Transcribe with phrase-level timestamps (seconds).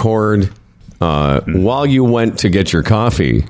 [0.00, 0.50] record
[1.00, 3.44] uh, while you went to get your coffee,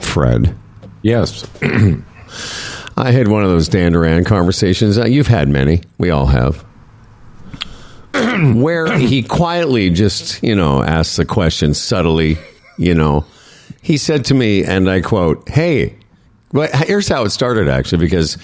[0.00, 0.56] Fred.
[1.02, 1.48] Yes.
[2.96, 4.98] I had one of those Dan Duran conversations.
[4.98, 5.82] Uh, you've had many.
[5.98, 6.64] We all have.
[8.54, 12.36] Where he quietly just, you know, asks the question subtly,
[12.76, 13.24] you know.
[13.80, 15.96] He said to me, and I quote, Hey,
[16.52, 18.36] well, here's how it started actually, because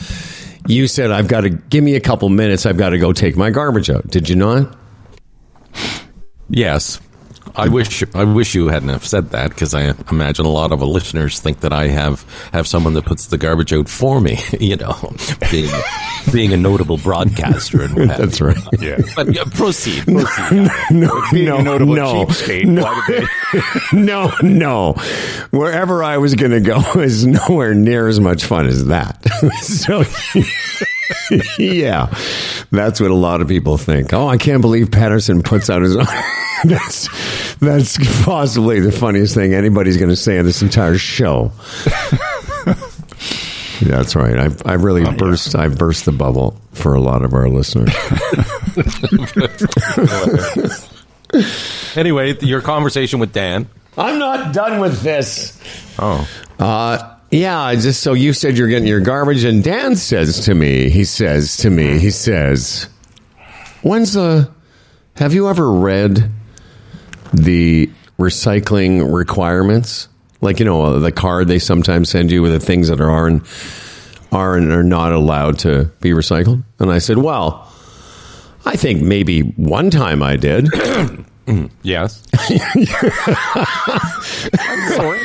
[0.66, 2.66] you said, I've got to give me a couple minutes.
[2.66, 4.08] I've got to go take my garbage out.
[4.08, 4.76] Did you not?
[6.48, 7.00] Yes.
[7.56, 10.82] I wish I wish you hadn't have said that because I imagine a lot of
[10.82, 12.22] listeners think that I have
[12.52, 14.38] have someone that puts the garbage out for me.
[14.60, 14.94] You know,
[15.50, 15.70] being
[16.30, 18.46] being a notable broadcaster and what have That's you.
[18.48, 18.58] right.
[18.80, 18.98] Yeah.
[19.16, 20.04] But yeah, proceed.
[20.04, 20.70] proceed.
[20.90, 22.66] No, Being no, a notable no, cheapskate.
[22.66, 23.28] no, Why did
[23.94, 24.92] no, no.
[25.50, 29.24] Wherever I was going to go is nowhere near as much fun as that.
[29.62, 30.04] so,
[31.58, 32.14] yeah,
[32.70, 34.12] that's what a lot of people think.
[34.12, 36.04] Oh, I can't believe Patterson puts out his own.
[36.64, 37.08] that's
[37.56, 41.50] that's possibly the funniest thing anybody's going to say in this entire show.
[43.80, 44.36] That's right.
[44.36, 47.94] I I really burst I burst the bubble for a lot of our listeners.
[51.94, 53.68] Anyway, your conversation with Dan.
[53.98, 55.60] I'm not done with this.
[55.98, 56.26] Oh,
[56.58, 60.88] Uh, yeah, just so you said you're getting your garbage, and Dan says to me,
[60.88, 62.88] he says to me, he says,
[63.82, 64.50] "When's the?
[65.16, 66.30] Have you ever read
[67.32, 70.08] the recycling requirements?
[70.40, 73.10] Like you know uh, the card they sometimes send you with the things that are
[73.10, 73.44] aren't
[74.30, 77.64] are and are not allowed to be recycled?" And I said, "Well."
[78.66, 80.68] I think maybe one time I did.
[81.82, 82.22] yes.
[82.34, 82.84] I'm
[84.90, 85.20] sorry.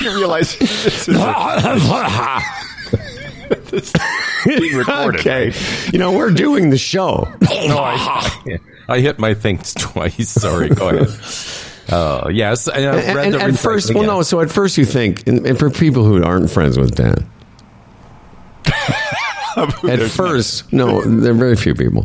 [0.00, 0.56] you realize
[0.90, 1.08] this
[3.72, 3.92] is
[4.46, 5.20] being recorded.
[5.20, 5.52] okay.
[5.92, 7.28] You know, we're doing the show.
[7.40, 8.58] No, I,
[8.88, 10.28] I hit my things twice.
[10.28, 10.68] Sorry.
[10.68, 11.08] Go ahead.
[11.88, 12.68] Uh, yes.
[12.68, 14.22] I, uh, and, at first, well, no.
[14.22, 17.28] So at first, you think, and, and for people who aren't friends with Dan,
[19.56, 22.04] at first, no, there are very few people.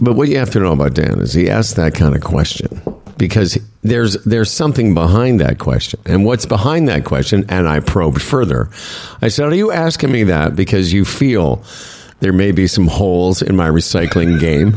[0.00, 2.82] But what you have to know about Dan is he asks that kind of question
[3.16, 7.44] because there's there's something behind that question, and what's behind that question?
[7.48, 8.68] And I probed further.
[9.22, 11.62] I said, "Are you asking me that because you feel
[12.20, 14.76] there may be some holes in my recycling game?"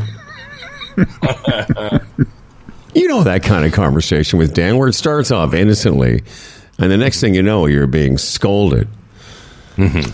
[2.94, 6.22] You know that kind of conversation with Dan, where it starts off innocently,
[6.78, 8.88] and the next thing you know, you're being scolded.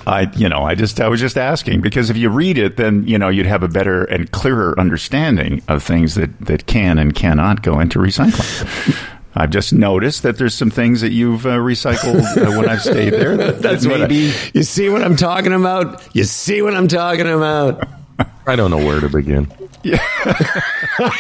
[0.07, 3.07] I, you know, I just, I was just asking because if you read it, then
[3.09, 7.15] you know you'd have a better and clearer understanding of things that that can and
[7.15, 9.01] cannot go into recycling.
[9.35, 13.15] I've just noticed that there's some things that you've uh, recycled uh, when I've stayed
[13.15, 13.37] there.
[13.39, 16.07] That, That's that what I- maybe you see what I'm talking about.
[16.15, 17.89] You see what I'm talking about.
[18.47, 19.51] I don't know where to begin.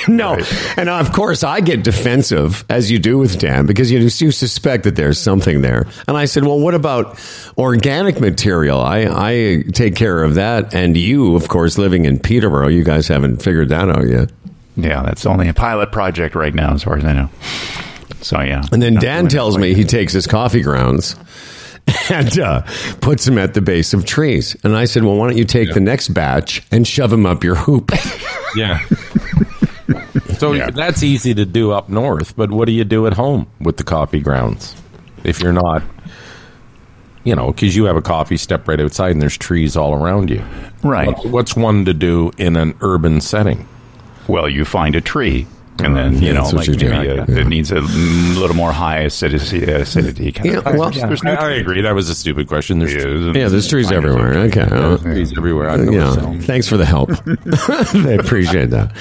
[0.09, 0.39] No,
[0.77, 4.85] and of course I get defensive as you do with Dan because you you suspect
[4.85, 5.87] that there's something there.
[6.07, 7.19] And I said, well, what about
[7.59, 8.81] organic material?
[8.81, 13.09] I I take care of that, and you, of course, living in Peterborough, you guys
[13.09, 14.31] haven't figured that out yet.
[14.77, 17.31] Yeah, that's only a pilot project right now, as far as I know.
[18.21, 21.17] So yeah, And then Dan tells me he takes his coffee grounds
[22.11, 22.63] and uh,
[23.01, 24.57] puts them at the base of trees.
[24.65, 27.45] And I said, well, why don't you take the next batch and shove them up
[27.45, 27.91] your hoop?
[28.57, 28.79] Yeah.
[30.39, 30.71] so Yeah.
[30.71, 33.83] that's easy to do up north, but what do you do at home with the
[33.83, 34.77] coffee grounds
[35.25, 35.83] if you're not,
[37.25, 40.31] you know, because you have a coffee step right outside and there's trees all around
[40.31, 40.41] you.
[40.85, 41.13] Right.
[41.25, 43.67] What's one to do in an urban setting?
[44.29, 45.49] Well, you find a tree.
[45.83, 46.89] And then Yeah, you know, like you do.
[46.89, 47.41] maybe a, Yeah.
[47.41, 49.65] it needs a little more high acidity.
[49.65, 50.65] acidity kind Yeah, of.
[50.77, 51.61] well- There's- there's I, no I tree.
[51.61, 51.83] agree.
[51.83, 52.79] That was a stupid question.
[52.79, 54.35] There's trees, Yeah, there's trees everywhere.
[54.45, 54.61] Okay.
[54.63, 55.71] Uh, trees everywhere.
[55.71, 55.91] I know.
[55.93, 56.13] yeah.
[56.13, 56.35] so.
[56.43, 57.11] Thanks for the help.
[57.27, 58.93] I appreciate that.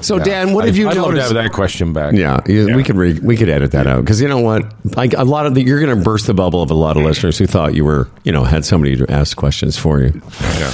[0.00, 2.14] So, Dan, what have you I'd love to have that question back.
[2.14, 5.12] Yeah, you- we could re- we could edit that out because you know what, like
[5.12, 7.36] a lot of the, you're going to burst the bubble of a lot of listeners
[7.36, 10.20] who thought you were you know had somebody to ask questions for you.
[10.58, 10.72] Yeah.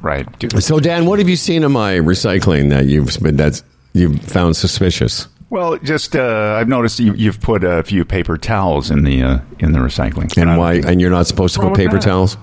[0.00, 0.38] Right.
[0.38, 0.62] Dude.
[0.62, 3.62] So, Dan, what have you seen in my recycling that you've been that's
[3.94, 5.28] you've found suspicious?
[5.50, 9.38] Well, just uh, I've noticed you, you've put a few paper towels in the uh,
[9.60, 10.36] in the recycling.
[10.36, 10.74] And I- why?
[10.86, 12.02] And you're not supposed to put paper that?
[12.02, 12.36] towels?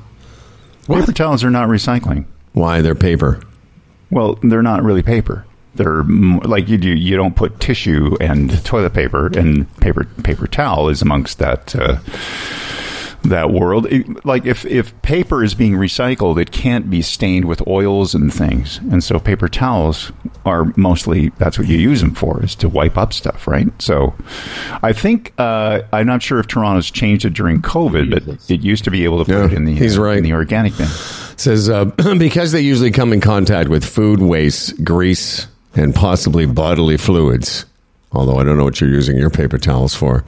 [0.87, 2.25] Paper towels are not recycling.
[2.53, 3.41] Why they're paper?
[4.09, 5.45] Well, they're not really paper.
[5.75, 6.89] They're like you do.
[6.89, 11.97] You don't put tissue and toilet paper and paper paper towel is amongst that uh,
[13.23, 13.85] that world.
[13.87, 18.33] It- like if if paper is being recycled, it can't be stained with oils and
[18.33, 20.11] things, and so paper towels
[20.45, 23.67] are mostly that's what you use them for is to wipe up stuff, right?
[23.79, 24.13] So,
[24.81, 28.83] I think uh, I'm not sure if Toronto's changed it during COVID, but it used
[28.85, 30.17] to be able to put Yeah, it in the he's right.
[30.17, 30.87] in the organic bin.
[31.37, 31.85] says uh,
[32.17, 35.45] because they usually come in contact with food waste, grease,
[35.75, 37.65] and possibly bodily fluids.
[38.13, 40.23] Although I don't know what you're using your paper towels for.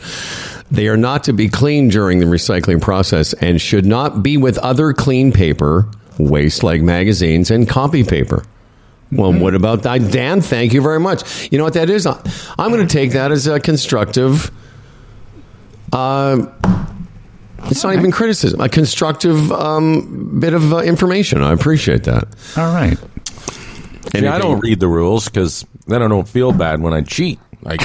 [0.71, 4.57] They are not to be cleaned during the recycling process and should not be with
[4.59, 5.87] other clean paper,
[6.17, 8.43] waste like magazines and copy paper.
[9.11, 10.11] Well, what about that?
[10.11, 11.51] Dan, thank you very much.
[11.51, 12.07] You know what that is?
[12.07, 14.49] I'm going to take that as a constructive.
[15.91, 16.47] Uh,
[17.65, 21.43] it's not even criticism, a constructive um, bit of uh, information.
[21.43, 22.27] I appreciate that.
[22.57, 22.97] All right.
[24.15, 27.39] And I don't read the rules because then I don't feel bad when I cheat.
[27.65, 27.77] I,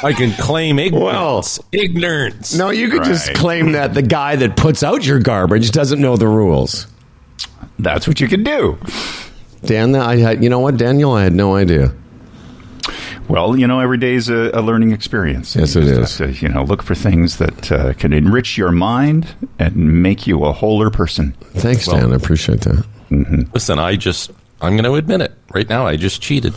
[0.04, 1.58] I can claim ignorance.
[1.72, 2.54] ignorance.
[2.54, 6.16] No, you could just claim that the guy that puts out your garbage doesn't know
[6.16, 6.86] the rules.
[7.78, 8.78] That's what you can do.
[9.64, 11.94] Dan, I had, you know what, Daniel, I had no idea.
[13.28, 15.54] Well, you know, every day is a, a learning experience.
[15.56, 16.18] Yes, You it just is.
[16.18, 20.26] have to, you know, look for things that uh, can enrich your mind and make
[20.26, 21.32] you a wholer person.
[21.54, 22.12] Thanks, Dan.
[22.12, 22.84] I appreciate that.
[23.54, 25.86] Listen, I just, I'm going to admit it right now.
[25.86, 26.52] I just cheated.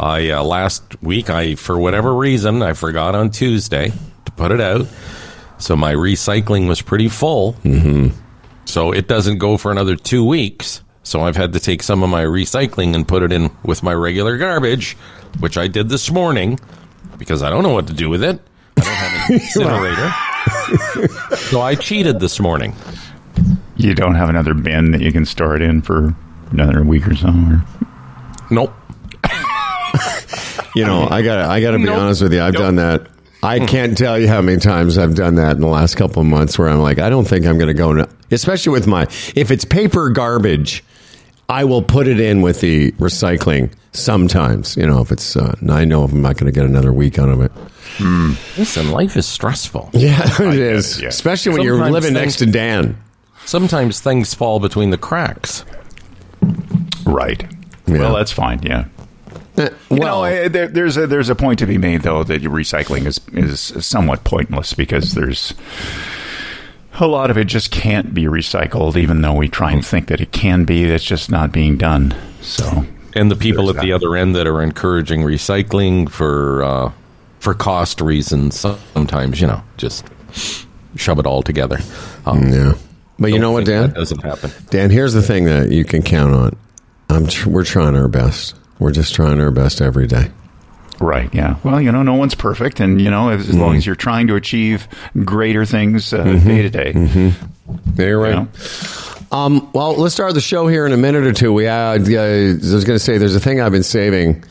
[0.00, 3.92] I, uh, last week, I, for whatever reason, I forgot on Tuesday
[4.24, 4.86] to put it out.
[5.58, 7.54] So my recycling was pretty full.
[7.64, 8.16] Mm-hmm.
[8.64, 10.82] So it doesn't go for another two weeks.
[11.02, 13.94] So I've had to take some of my recycling and put it in with my
[13.94, 14.96] regular garbage,
[15.40, 16.60] which I did this morning
[17.16, 18.40] because I don't know what to do with it.
[18.76, 21.36] I don't have an incinerator.
[21.36, 22.74] so I cheated this morning.
[23.76, 26.14] You don't have another bin that you can store it in for
[26.50, 27.28] another week or so.
[27.28, 27.64] Or,
[28.50, 28.74] Nope.
[30.78, 31.98] You know, I got I got to be Nope.
[31.98, 32.40] honest with you.
[32.42, 32.62] I've Nope.
[32.62, 33.06] done that.
[33.42, 36.26] I can't tell you how many times I've done that in the last couple of
[36.28, 39.04] months where I'm like, I don't think I'm going to go, no- especially with my,
[39.36, 40.82] if it's paper garbage,
[41.48, 44.76] I will put it in with the recycling sometimes.
[44.76, 47.16] You know, if it's, uh, I know if I'm not going to get another week
[47.18, 47.52] out of it.
[48.58, 49.90] Listen, life is stressful.
[49.94, 51.00] Yeah, it is.
[51.00, 51.06] yeah.
[51.08, 52.96] Especially when you're Sometimes living things- next to Dan.
[53.46, 55.64] Sometimes things fall between the cracks.
[57.06, 57.42] right.
[57.86, 57.98] Yeah.
[57.98, 58.60] Well, that's fine.
[58.62, 58.86] Yeah.
[59.58, 62.42] You Well, know, eh, there, there's a there's a point to be made though that
[62.42, 65.54] recycling is is somewhat pointless because there's
[67.00, 70.20] a lot of it just can't be recycled, even though we try and think that
[70.20, 70.84] it can be.
[70.84, 72.14] It's just not being done.
[72.40, 72.84] So
[73.14, 76.92] And the people There's at the other end that are encouraging recycling for uh,
[77.40, 78.64] for cost reasons,
[78.94, 80.04] sometimes you know, just
[80.96, 81.78] shove it all together.
[82.26, 82.74] Um, yeah.
[83.18, 83.88] But you know what, Dan?
[83.88, 84.50] That doesn't happen.
[84.70, 86.56] Dan, here's the thing that you can count on.
[87.08, 88.54] I'm tr- we're trying our best.
[88.78, 90.30] We're just trying our best every day.
[91.00, 91.56] right, yeah.
[91.64, 94.26] Well, you know, no one's perfect, and you know, as, as long as you're trying
[94.28, 94.86] to achieve
[95.24, 96.92] greater things uh, day to day,
[97.96, 98.30] you're right.
[98.30, 98.48] you know.
[99.30, 101.52] Um, well, let's start the show here in a minute or two.
[101.52, 104.42] We uh, I was going to say, there's a thing I've been saving,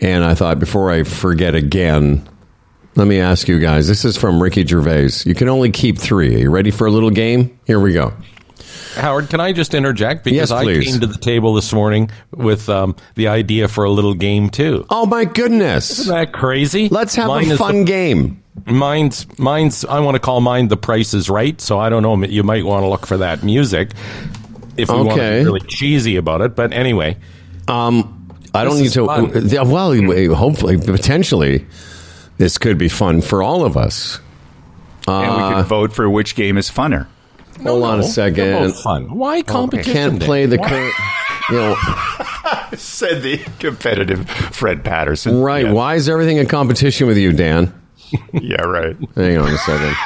[0.00, 2.28] and I thought before I forget again,
[2.96, 3.86] let me ask you guys.
[3.88, 5.10] This is from Ricky Gervais.
[5.24, 6.34] You can only keep three.
[6.34, 7.58] Are you ready for a little game?
[7.64, 8.12] Here we go.
[8.96, 12.68] Howard, can I just interject because Yes, I came to the table this morning with
[12.68, 14.84] um, the idea for a little game too.
[14.90, 15.98] Oh my goodness!
[16.00, 16.88] Isn't that crazy?
[16.88, 18.42] Let's have Mine a fun the- game.
[18.66, 19.84] Mine's mine's.
[19.84, 22.16] I want to call mine "The Price Is Right." So I don't know.
[22.26, 23.92] You might want to look for that music
[24.76, 26.54] if you want to be really cheesy about it.
[26.54, 27.16] But anyway,
[27.68, 29.06] Um, I don't This need to.
[29.06, 29.68] fun.
[29.70, 31.64] well, hopefully, potentially,
[32.36, 34.20] this could be fun for all of us.
[35.08, 37.06] and we Uh, could vote for which game is funner.
[37.62, 38.52] Hold on a second.
[38.52, 39.14] both fun.
[39.16, 39.92] Why competition?
[39.92, 40.94] Can't play the current.
[41.50, 41.76] You know,
[42.76, 45.40] Said the competitive Fred Patterson.
[45.42, 45.66] right?
[45.66, 47.72] Yeah, Why is everything a competition with you, Dan?
[48.32, 48.96] yeah right.
[49.14, 49.96] Hang on a second.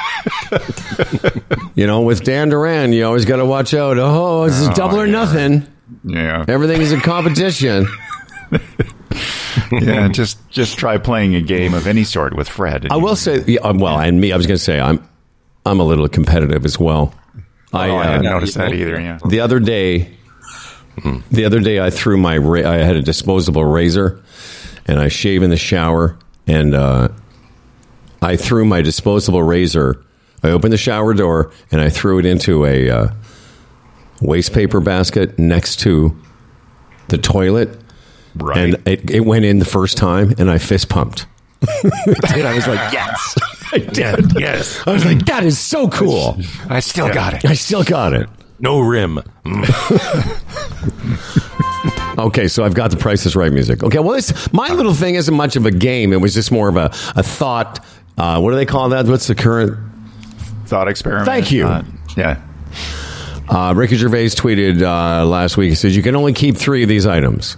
[1.75, 3.97] you know, with Dan Duran, you always got to watch out.
[3.99, 5.11] Oh, it's Oh, double or yeah.
[5.11, 5.67] nothing.
[6.03, 7.87] Yeah, Everything is a competition.
[9.71, 10.07] yeah.
[10.09, 12.87] Just just try playing a game of any sort with Fred.
[12.91, 15.05] I will say, yeah, well, and me, I was going to say, I'm,
[15.65, 17.13] I'm a little competitive as well.
[17.73, 18.99] I, Oh, I uh, hadn't noticed that either.
[18.99, 19.19] Yeah.
[19.27, 20.11] the other day,
[21.31, 24.21] the other day, I threw my, ra- I had a disposable razor,
[24.87, 27.09] and I shave in the shower, and uh,
[28.21, 30.03] I threw my disposable razor.
[30.43, 33.07] I opened the shower door, and I threw it into a uh,
[34.21, 36.19] waste paper basket next to
[37.09, 37.77] the toilet,
[38.35, 38.57] Right.
[38.57, 41.25] and it, it went in the first time, and I fist pumped.
[41.83, 43.35] and I was like, yes,
[43.73, 44.39] I did.
[44.39, 44.85] yes.
[44.87, 46.37] I was like, that is so cool.
[46.69, 47.45] I still got it.
[47.45, 48.29] I still got it.
[48.59, 49.19] No rim.
[52.17, 53.83] Okay, so I've got the Price is Right music.
[53.83, 56.13] Okay, well, this, my little thing isn't much of a game.
[56.13, 57.85] It was just more of a, a thought.
[58.17, 59.05] Uh, what do they call that?
[59.05, 59.77] What's the current?
[60.65, 61.27] Thought experiment.
[61.27, 61.67] Thank you.
[61.67, 61.83] Uh,
[62.15, 62.41] yeah.
[63.47, 65.69] Uh, Ricky Gervais tweeted uh, last week.
[65.69, 67.55] He says, You can only keep three of these items.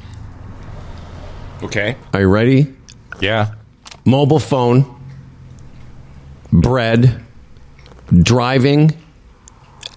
[1.64, 1.96] Okay.
[2.14, 2.76] Are you ready?
[3.22, 3.54] Yeah.
[4.06, 4.99] Mobile phone,
[6.52, 7.24] bread,
[8.12, 8.92] driving,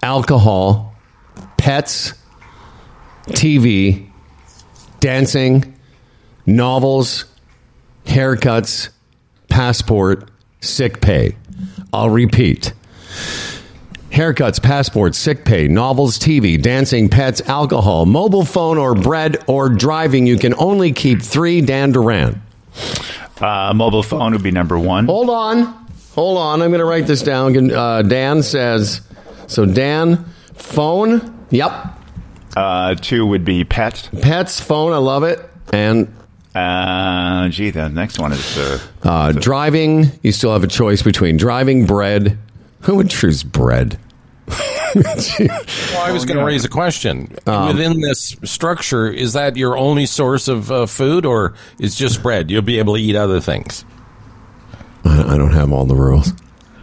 [0.01, 0.95] alcohol,
[1.57, 2.13] pets,
[3.27, 4.09] TV,
[4.99, 5.75] dancing,
[6.45, 7.25] novels,
[8.05, 8.89] haircuts,
[9.49, 10.29] passport,
[10.61, 11.35] sick pay.
[11.91, 12.73] I'll repeat.
[14.11, 20.27] Haircuts, passports, sick pay, novels, TV, dancing, pets, alcohol, mobile phone, or bread, or driving.
[20.27, 22.41] You can only keep three, Dan Duran.
[23.41, 25.05] Uh, mobile phone would be number one.
[25.07, 25.82] Hold on.
[26.13, 26.61] Hold on.
[26.61, 27.71] I'm going to write this down.
[27.71, 29.01] Uh, Dan says,
[29.47, 31.45] so Dan, phone.
[31.49, 31.71] Yep.
[32.55, 34.09] Uh, two would be pet.
[34.21, 34.93] Pets, phone.
[34.93, 35.39] I love it.
[35.71, 36.13] And
[36.55, 40.11] Uh, gee, the next one is uh, uh, driving.
[40.21, 42.37] You still have a choice between driving, bread.
[42.81, 43.97] Who would choose bread?
[44.47, 45.17] Well,
[46.01, 47.35] I was going to raise a question.
[47.47, 52.51] Within this structure, is that your only source of uh, food, or is just bread?
[52.51, 53.83] You'll be able to eat other things.
[55.05, 56.31] I I don't have all the rules.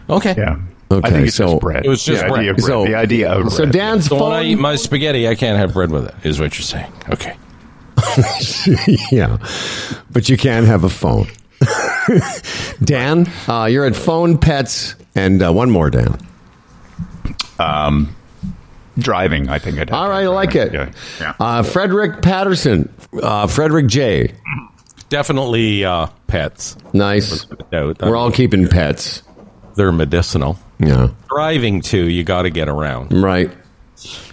[0.09, 0.35] Okay.
[0.37, 0.59] yeah.
[0.91, 1.85] Okay, I think it's so- just bread.
[1.85, 2.39] It was just the bread.
[2.41, 2.65] Idea bread.
[2.65, 3.65] So- the idea of So.
[3.65, 4.61] Dan's So when I eat phone.
[4.61, 6.15] my spaghetti, I can't have bread with it.
[6.23, 6.91] Is what you're saying?
[7.09, 7.35] Okay.
[9.11, 9.37] yeah,
[10.11, 11.27] but you can't have a phone.
[12.83, 15.89] Dan, uh, you're at phone, pets, and uh, one more.
[15.89, 16.17] Dan.
[17.59, 18.15] Um,
[18.97, 19.49] driving.
[19.49, 19.89] I think I'd.
[19.89, 20.73] have All to right, I like it.
[20.73, 20.91] Yeah.
[21.19, 21.33] yeah.
[21.39, 24.33] Uh, Frederick Patterson, uh, Frederick J.
[25.11, 26.77] Definitely uh, pets.
[26.93, 27.45] Nice.
[27.69, 29.23] We're all keeping pets.
[29.75, 30.57] they're medicinal.
[30.79, 33.11] Yeah, Driving too, you got to get around.
[33.11, 33.51] right.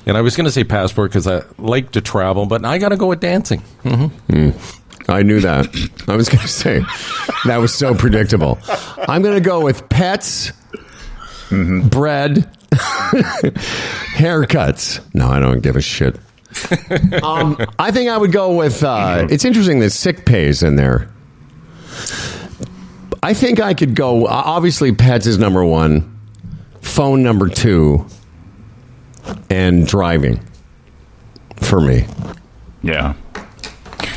[0.06, 2.90] And I was going to say passport because I like to travel, but I got
[2.90, 3.60] to go with dancing.
[3.82, 4.32] Mm-hmm.
[4.32, 4.84] Mm.
[5.08, 5.66] I knew that.
[6.06, 6.82] I was going to say
[7.44, 8.58] that was so predictable.
[8.96, 10.52] I'm going to go with pets,
[11.50, 11.88] mm-hmm.
[11.88, 12.48] bread,
[14.14, 15.04] haircuts.
[15.12, 16.16] No, I don't give a shit.
[17.22, 18.82] Um, I think I would go with.
[18.82, 21.08] Uh, it's interesting that sick pay is in there.
[23.22, 24.26] I think I could go.
[24.26, 26.18] Obviously, pets is number one,
[26.80, 28.06] phone number two,
[29.50, 30.40] and driving
[31.56, 32.06] for me.
[32.82, 33.14] Yeah.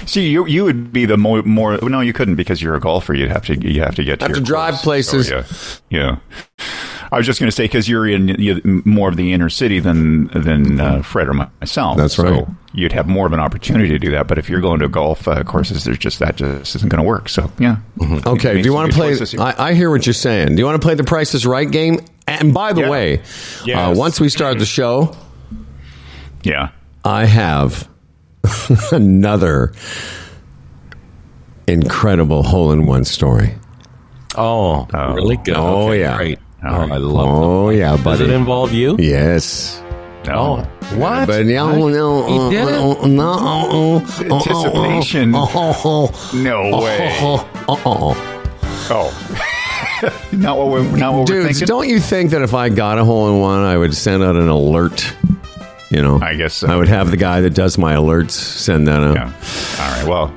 [0.06, 1.78] See, you you would be the more more.
[1.78, 3.14] No, you couldn't because you're a golfer.
[3.14, 4.84] You'd have to you have to get to, Have to drive course.
[4.84, 5.30] places.
[5.30, 5.44] Yeah,
[5.90, 6.66] yeah.
[7.14, 9.80] I was just going to say because you're in you, more of the inner city
[9.80, 11.98] than than uh, Fred or myself.
[11.98, 12.48] That's so right.
[12.74, 14.28] You'd have more of an opportunity to do that.
[14.28, 17.08] But if you're going to golf uh, courses, there's just that just isn't going to
[17.08, 17.28] work.
[17.28, 17.78] So yeah.
[18.26, 18.62] Okay.
[18.62, 19.18] Do you want to play?
[19.40, 20.56] I, I hear what you're saying.
[20.56, 22.00] Do you want to play the Price is Right game?
[22.28, 22.90] And by the Yeah.
[22.90, 23.22] way,
[23.74, 25.14] uh, once we start the show,
[26.44, 26.70] yeah.
[27.04, 27.90] I have
[28.94, 29.74] another
[31.68, 33.56] incredible hole in one story.
[34.36, 35.14] Oh, Oh.
[35.14, 35.56] really good.
[35.58, 36.16] Oh, Okay, yeah.
[36.18, 36.40] Great.
[36.64, 36.92] Oh, All right.
[36.92, 38.04] I love Oh yeah, them.
[38.04, 38.96] Does it involve you?
[39.00, 39.82] yes.
[40.28, 40.58] Oh,
[40.94, 41.26] what?
[41.28, 42.80] But no, no, He uh, did it?
[42.80, 45.34] uh, no, uh, uh, uh, Anticipation.
[45.34, 47.18] uh, uh, uh, No way.
[47.20, 47.36] uh,
[47.68, 48.16] uh, uh, uh.
[48.94, 50.08] Oh.
[50.32, 51.66] not what we're not what we're Dudes, thinking.
[51.68, 54.36] don't you think that if I got a hole in one, I would send out
[54.36, 55.12] an alert?
[55.90, 56.68] You know, I guess so.
[56.68, 59.16] I would have the guy that does my alerts send that out.
[59.16, 59.26] Yeah.
[59.80, 60.08] All right.
[60.08, 60.34] Well,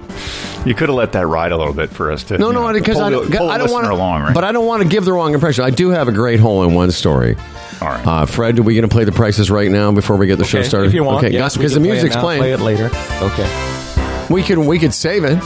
[0.65, 2.39] you could have let that ride a little bit for us to.
[2.39, 3.93] No, no, because I don't, pull the I don't want to.
[3.93, 4.35] along, right?
[4.35, 5.65] But I don't want to give the wrong impression.
[5.65, 7.37] I do have a great hole in one story.
[7.81, 8.07] All right.
[8.07, 10.45] Uh, Fred, are we going to play the prices right now before we get the
[10.45, 10.89] show started?
[10.89, 12.41] If you want, okay, yes, we because the can play music's playing.
[12.41, 12.91] Play it later.
[13.21, 14.27] Okay.
[14.31, 15.39] We could we could save it.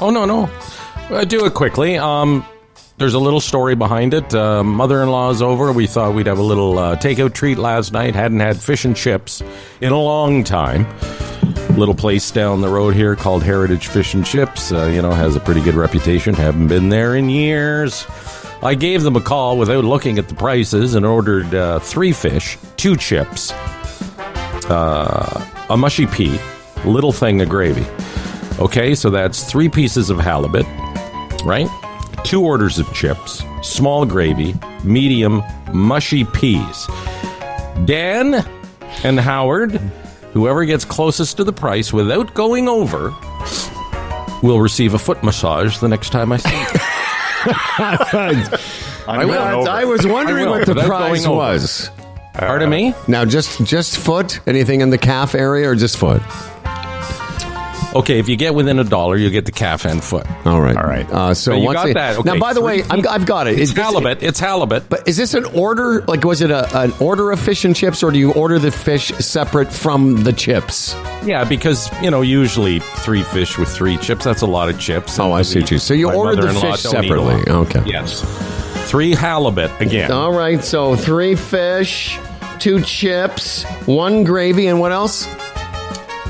[0.00, 0.50] Oh no, no.
[1.10, 1.98] Uh, do it quickly.
[1.98, 2.46] Um,
[2.96, 4.34] there's a little story behind it.
[4.34, 5.72] Uh, mother-in-law's over.
[5.72, 8.14] We thought we'd have a little uh, takeout treat last night.
[8.14, 9.42] Hadn't had fish and chips
[9.80, 10.86] in a long time.
[11.76, 14.70] Little place down the road here called Heritage Fish and Chips.
[14.70, 16.34] Uh, you know, has a pretty good reputation.
[16.34, 18.06] Haven't been there in years.
[18.62, 22.58] I gave them a call without looking at the prices and ordered uh, three fish,
[22.76, 23.52] two chips,
[24.68, 26.38] uh, a mushy pea,
[26.84, 27.86] little thing of gravy.
[28.58, 30.66] Okay, so that's three pieces of halibut,
[31.44, 31.68] right?
[32.24, 36.86] Two orders of chips, small gravy, medium mushy peas.
[37.86, 38.46] Dan
[39.04, 39.80] and Howard,
[40.32, 43.10] whoever gets closest to the price without going over,
[44.42, 46.66] will receive a foot massage the next time I see you.
[49.08, 51.36] I Well, I was wondering I what the without price going over.
[51.36, 51.90] was.
[52.34, 52.94] Pardon me?
[53.08, 54.40] Now, just just foot?
[54.46, 56.22] Anything in the calf area or just foot?
[57.94, 60.24] Okay, if you get within a dollar, you get the calf and foot.
[60.46, 60.76] All right.
[60.76, 61.10] All right.
[61.10, 62.18] Uh, so So you once got that.
[62.18, 63.52] Okay, now, by the way, three- I'm, I've got it.
[63.54, 64.22] It's Is this- halibut.
[64.22, 64.88] It's halibut.
[64.88, 66.02] But is this an order?
[66.02, 68.70] Like, was it a, an order of fish and chips, or do you order the
[68.70, 70.94] fish separate from the chips?
[71.24, 74.24] Yeah, because you know usually three fish with three chips.
[74.24, 75.18] That's a lot of chips.
[75.18, 77.20] Oh, I see what you- so you My ordered the mother-in-law fish don't eat a
[77.20, 77.42] lot.
[77.44, 77.80] separately.
[77.80, 77.90] Okay.
[77.90, 78.22] Yes.
[78.88, 80.12] Three halibut again.
[80.12, 80.62] All right.
[80.62, 82.18] So three fish,
[82.60, 85.26] two chips, one gravy, and what else?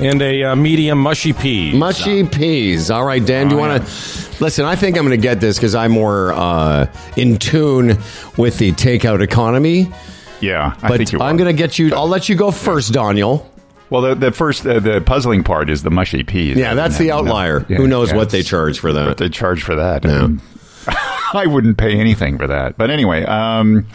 [0.01, 1.73] And a uh, medium mushy peas.
[1.75, 2.89] Mushy peas.
[2.91, 3.47] All right, Dan.
[3.49, 4.65] Do you Oh, want to listen?
[4.65, 7.97] I think I'm going to get this because I'm more uh, in tune
[8.37, 9.91] with the takeout economy.
[10.39, 11.93] Yeah, I But think you I'm going to get you.
[11.93, 13.47] I'll let you go first, Daniel.
[13.91, 16.55] Well, the, the first, uh, the puzzling part is the mushy peas.
[16.57, 17.65] Yeah, that's the outlier.
[17.69, 19.17] Yeah, Who knows yeah, what they charge for What that?
[19.17, 20.05] they charge for that.
[20.05, 20.21] Yeah.
[20.23, 20.41] Um,
[21.33, 22.77] I wouldn't pay anything for that.
[22.77, 23.85] But anyway, um,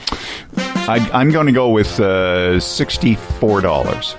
[0.56, 4.14] I, I'm going to go with uh, sixty-four dollars.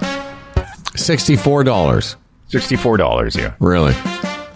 [0.97, 2.15] Sixty-four dollars.
[2.47, 3.35] Sixty-four dollars.
[3.35, 3.93] Yeah, Really?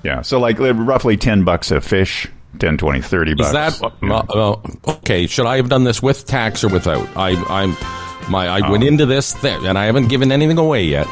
[0.04, 0.22] yeah.
[0.22, 2.28] So like uh, roughly ten bucks a fish.
[2.60, 3.48] 10, 20, 30 bucks.
[3.48, 4.10] Is that Yeah.
[4.30, 5.26] uh, uh, okay?
[5.26, 7.08] Should I have done this with tax or without?
[7.16, 7.78] I, I'm
[8.30, 11.08] my I went into this thing and I haven't given anything away yet.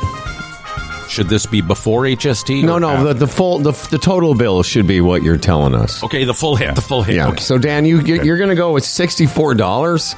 [1.08, 2.64] Should this be before HST?
[2.64, 3.06] No, no.
[3.06, 6.04] The, the full the, the total bill should be what you're telling us.
[6.04, 6.76] Okay, the full hit.
[6.76, 7.16] The full hit.
[7.16, 7.30] Yeah.
[7.30, 7.42] Okay.
[7.42, 10.14] So Dan, you you- you're going to go with sixty-four dollars.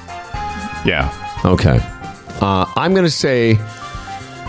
[0.85, 1.13] Yeah.
[1.45, 1.79] Okay.
[2.41, 3.57] Uh, I'm going to say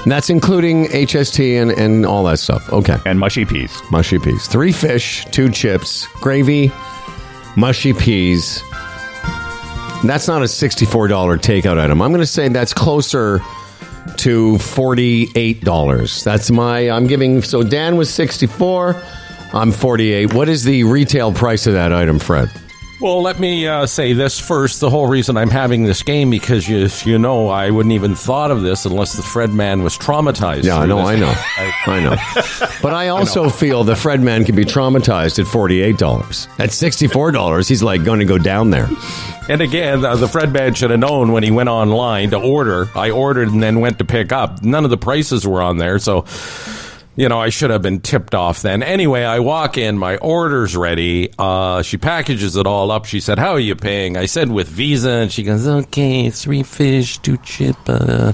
[0.06, 2.72] that's including HST and, and all that stuff.
[2.72, 2.96] Okay.
[3.06, 3.80] And mushy peas.
[3.90, 4.46] Mushy peas.
[4.46, 6.72] Three fish, two chips, gravy,
[7.56, 8.62] mushy peas.
[10.04, 12.02] That's not a $64 takeout item.
[12.02, 13.38] I'm going to say that's closer
[14.16, 16.24] to $48.
[16.24, 19.00] That's my, I'm giving, so Dan was 64.
[19.54, 20.34] I'm 48.
[20.34, 22.50] What is the retail price of that item, Fred?
[23.02, 24.78] Well, let me uh, say this first.
[24.78, 28.52] The whole reason I'm having this game because you, you know I wouldn't even thought
[28.52, 30.62] of this unless the Fred man was traumatized.
[30.62, 31.00] Yeah, I know.
[31.00, 31.34] I know,
[31.86, 32.16] I know.
[32.80, 36.46] But I also feel the Fred man can be traumatized at forty-eight dollars.
[36.60, 38.88] At sixty-four dollars, he's like going to go down there.
[39.48, 42.88] And again, uh, the Fred man should have known when he went online to order.
[42.94, 44.62] I ordered and then went to pick up.
[44.62, 46.24] None of the prices were on there, so
[47.16, 48.82] you know I should have been tipped off then.
[48.82, 51.32] Anyway, I walk in, my order's ready.
[51.38, 53.04] Uh, she packages it all up.
[53.04, 56.62] She said, "How are you paying?" I said, "With Visa," and she goes, "Okay, three
[56.62, 58.32] fish, two chip." Uh,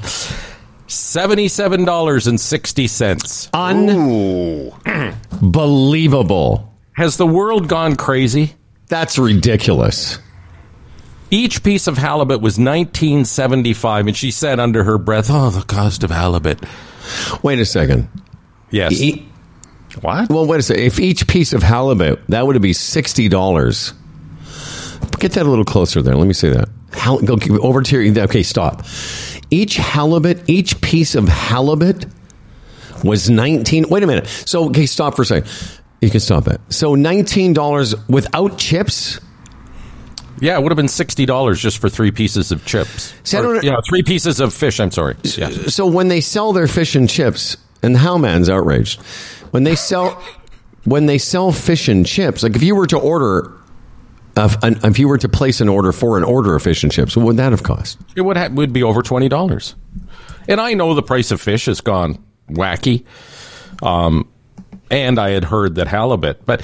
[0.90, 3.50] Seventy-seven dollars and sixty cents.
[3.52, 4.73] Unbelievable.
[6.94, 8.54] Has the world gone crazy?
[8.88, 10.18] That's ridiculous.
[11.30, 15.61] Each piece of halibut was nineteen seventy-five, and she said under her breath, "Oh, the
[15.61, 16.64] cost of halibut."
[17.42, 18.08] Wait a second.
[18.70, 18.92] Yes.
[18.92, 19.26] E-
[20.00, 20.28] What?
[20.30, 20.82] well, wait a second.
[20.84, 23.92] If each piece of halibut, that would be sixty dollars.
[25.18, 26.14] Get that a little closer there.
[26.14, 26.68] Let me see that.
[26.92, 28.23] Hal- go over to your.
[28.25, 28.84] Okay, stop.
[29.50, 32.06] Each halibut, each piece of halibut
[33.02, 33.88] was nineteen.
[33.88, 34.26] Wait a minute.
[34.28, 35.50] So, okay, stop for a second.
[36.00, 36.60] You can stop it.
[36.69, 39.19] So, nineteen dollars without chips.
[40.40, 43.12] Yeah, it would have been sixty dollars just for three pieces of chips.
[43.25, 44.78] See, Or, yeah, three pieces of fish.
[44.78, 45.16] I'm sorry.
[45.25, 45.49] Yeah.
[45.66, 49.00] So when they sell their fish and chips, and the Howman's outraged.
[49.50, 50.23] When they sell,
[50.84, 53.52] when they sell fish and chips, like if you were to order,
[54.36, 57.17] an, if you were to place an order for an order of fish and chips,
[57.17, 57.99] what would that have cost?
[58.17, 59.75] It would ha- would be over twenty dollars.
[60.49, 63.04] And I know the price of fish has gone wacky.
[63.82, 64.28] Um,
[64.91, 66.62] and I had heard that halibut, but.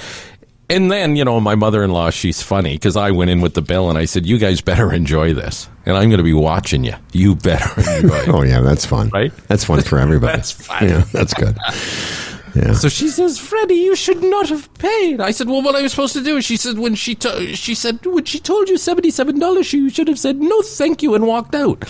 [0.69, 3.53] And then, you know, my mother in law, she's funny because I went in with
[3.53, 5.69] the bill and I said, You guys better enjoy this.
[5.85, 6.95] And I'm going to be watching you.
[7.13, 8.23] You better enjoy.
[8.27, 9.09] Oh yeah, that's fun.
[9.09, 9.31] Right?
[9.47, 10.31] That's fun for everybody.
[10.37, 10.89] That's fun.
[10.89, 11.55] Yeah, that's good.
[12.55, 12.73] Yeah.
[12.73, 15.91] So she says, "Freddie, you should not have paid." I said, "Well, what I was
[15.91, 19.37] supposed to do?" She said, "When she to- she said when she told you seventy-seven
[19.39, 21.83] dollars, you should have said no, thank you, and walked out."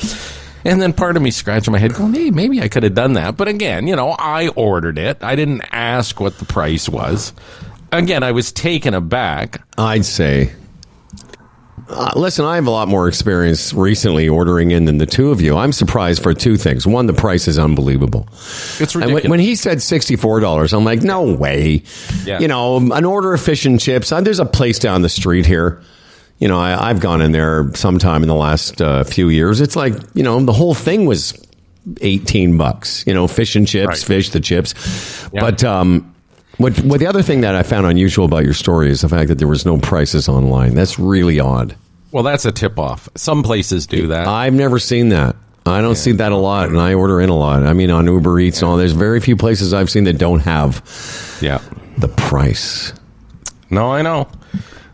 [0.66, 3.14] And then part of me scratching my head, going, "Hey, maybe I could have done
[3.14, 5.24] that." But again, you know, I ordered it.
[5.24, 7.32] I didn't ask what the price was.
[7.92, 9.62] Again, I was taken aback.
[9.78, 10.52] I'd say.
[11.88, 15.40] Uh, listen, I have a lot more experience recently ordering in than the two of
[15.40, 15.56] you.
[15.56, 16.88] I'm surprised for two things.
[16.88, 18.28] One, the price is unbelievable.
[18.80, 19.24] It's ridiculous.
[19.26, 21.84] when, when he said sixty-four dollars, I'm like, no way.
[22.24, 22.40] Yeah.
[22.40, 24.12] You know, an order of fish and chips.
[24.12, 25.80] Uh, there's a place down the street here.
[26.40, 29.62] You know, I, I've gone in there sometime in the last uh, few years.
[29.62, 31.40] It's like you know, the whole thing was
[32.02, 33.06] eighteen bucks.
[33.06, 33.98] You know, fish and chips, Right.
[34.00, 35.30] fish the chips.
[35.32, 35.40] Yeah.
[35.42, 36.15] But um,
[36.58, 39.28] what what the other thing that I found unusual about your story is the fact
[39.30, 40.76] that there was no prices online.
[40.76, 41.76] That's really odd.
[42.12, 43.10] well, that's a tip-off.
[43.16, 44.28] Some places do that.
[44.28, 45.36] I've never seen that.
[45.68, 47.64] I don't see that a lot, and I order in a lot.
[47.64, 48.78] I mean, on Uber Eats and all.
[48.78, 50.84] There's very few places I've seen that don't have
[51.42, 51.60] yeah.
[51.98, 52.94] the price.
[53.72, 54.28] No, I know.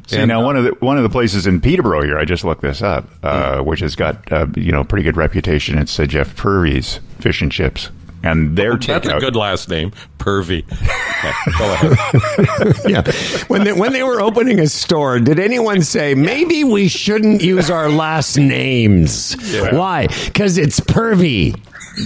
[0.08, 2.26] See, And, now uh, one of the one of the places in Peterborough here, I
[2.26, 5.78] just looked this up, uh, which has got uh, you know pretty good reputation.
[5.78, 7.89] It's uh, Jeff Purvey's Fish and Chips,
[8.24, 10.64] and their That's a good last name, Pervy.
[11.22, 12.76] Okay, go ahead.
[12.90, 13.12] yeah.
[13.48, 17.70] When they, when they were opening a store, did anyone say maybe we shouldn't use
[17.70, 19.36] our last names?
[19.72, 20.08] Why?
[20.26, 21.56] Because it's pervy.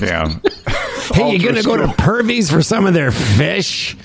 [0.02, 0.28] yeah.
[1.14, 1.96] Hey, you Ultra gonna go to store.
[1.96, 3.96] Pervy's for some of their fish?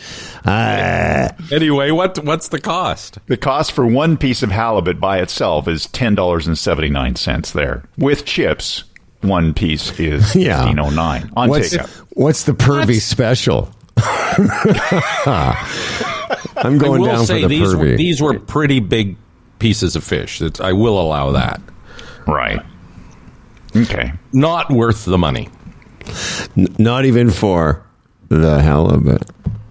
[0.44, 3.18] Uh, Anyway, what what's the cost?
[3.26, 7.16] The cost for one piece of halibut by itself is ten dollars and seventy nine
[7.16, 7.50] cents.
[7.50, 8.84] There with chips,
[9.22, 10.58] one piece is Yeah.
[10.64, 11.88] fifteen oh nine on what's takeout.
[12.14, 13.70] what's the pervy special?
[16.56, 17.96] I'm going down say for the these were, pervy.
[17.96, 19.16] these were pretty big
[19.58, 20.40] pieces of fish.
[20.40, 21.60] It's, I will allow that.
[22.26, 22.60] Right.
[23.76, 24.12] Okay.
[24.32, 25.48] Not worth the money.
[26.56, 27.84] N- not even for
[28.28, 29.22] the halibut.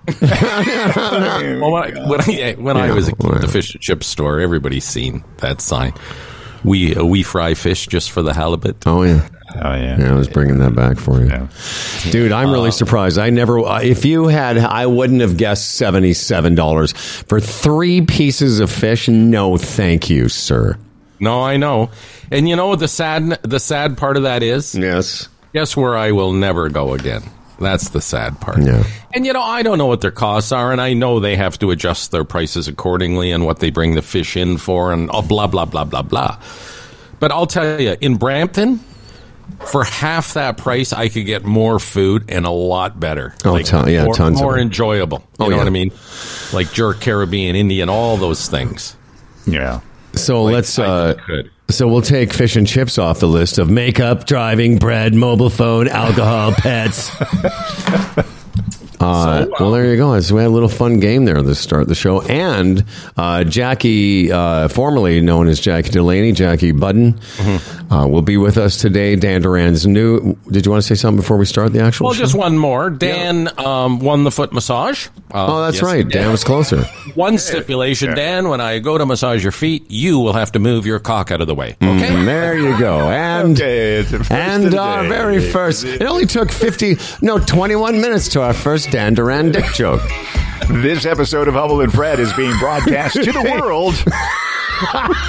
[0.19, 3.35] Well, when I, when I, when I was a kid well.
[3.35, 5.93] at the fish and chip store, everybody's seen that sign.
[6.63, 8.85] We uh, we fry fish just for the halibut.
[8.87, 9.27] Oh yeah.
[9.61, 9.99] Oh yeah.
[9.99, 11.27] Yeah, I was bringing that back for you.
[11.27, 11.47] Yeah.
[12.11, 13.17] Dude, I'm Uh, really surprised.
[13.17, 16.93] I never, uh, if you had, I wouldn't have guessed $77
[17.27, 19.07] for three pieces of fish.
[19.07, 20.77] No, thank you, sir.
[21.19, 21.89] No, I know.
[22.31, 24.73] And you know what the sad the sad part of that is?
[24.75, 25.27] Yes.
[25.53, 27.23] Guess where I will never go again.
[27.59, 28.59] That's the sad part.
[28.61, 28.83] Yeah.
[29.13, 31.59] And you know, I don't know what their costs are, and I know they have
[31.59, 35.21] to adjust their prices accordingly and what they bring the fish in for, and oh,
[35.21, 36.37] blah blah blah blah blah.
[37.19, 38.79] But I'll tell you, in Brampton,
[39.71, 43.33] for half that price, I could get more food and a lot better.
[43.45, 44.61] Oh, ton- yeah, more, tons of more it.
[44.61, 45.19] enjoyable.
[45.39, 45.57] You Oh, know yeah.
[45.57, 45.91] what I mean?
[46.53, 48.95] Like jerk, Caribbean, Indian, all those things.
[49.45, 49.81] Yeah.
[50.13, 51.15] So let's, uh,
[51.69, 55.87] so we'll take fish and chips off the list of makeup, driving, bread, mobile phone,
[55.87, 57.11] alcohol, pets.
[58.99, 60.19] Uh, well, there you go.
[60.19, 62.21] So we had a little fun game there to start the show.
[62.21, 62.83] And
[63.17, 67.93] uh, Jackie, uh, formerly known as Jackie Delaney, Jackie Budden, Mm-hmm.
[67.93, 69.15] uh, will be with us today.
[69.15, 70.35] Dan Duran's new.
[70.49, 72.19] Did you want to say something before we start the actual Well, show?
[72.23, 72.89] just one more.
[72.89, 75.07] Dan um, won the foot massage.
[75.33, 76.05] Uh, oh, that's yes, right.
[76.05, 76.83] he Dan was closer.
[77.15, 80.85] One stipulation, Dan, when I go to massage your feet, you will have to move
[80.85, 81.75] your cock out of the way.
[81.81, 82.07] Okay?
[82.15, 82.99] And there you go.
[83.09, 85.09] And Okay, it's the first of and our day.
[85.09, 85.83] very first.
[85.85, 90.01] It only took fifty, no, twenty-one minutes to our first Dan Duran dick joke.
[90.67, 93.95] This episode of Humble and Fred is being broadcast to the world.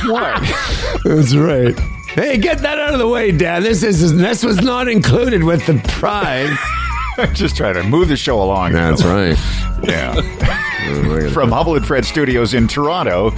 [0.07, 1.01] what?
[1.05, 1.79] That's right.
[2.11, 3.63] Hey, get that out of the way, Dan.
[3.63, 6.57] This is this was not included with the prize.
[7.35, 8.73] Just trying to move the show along.
[8.73, 9.37] That's right.
[9.83, 10.67] Yeah.
[11.33, 13.33] from Humble and Fred Studios in Toronto,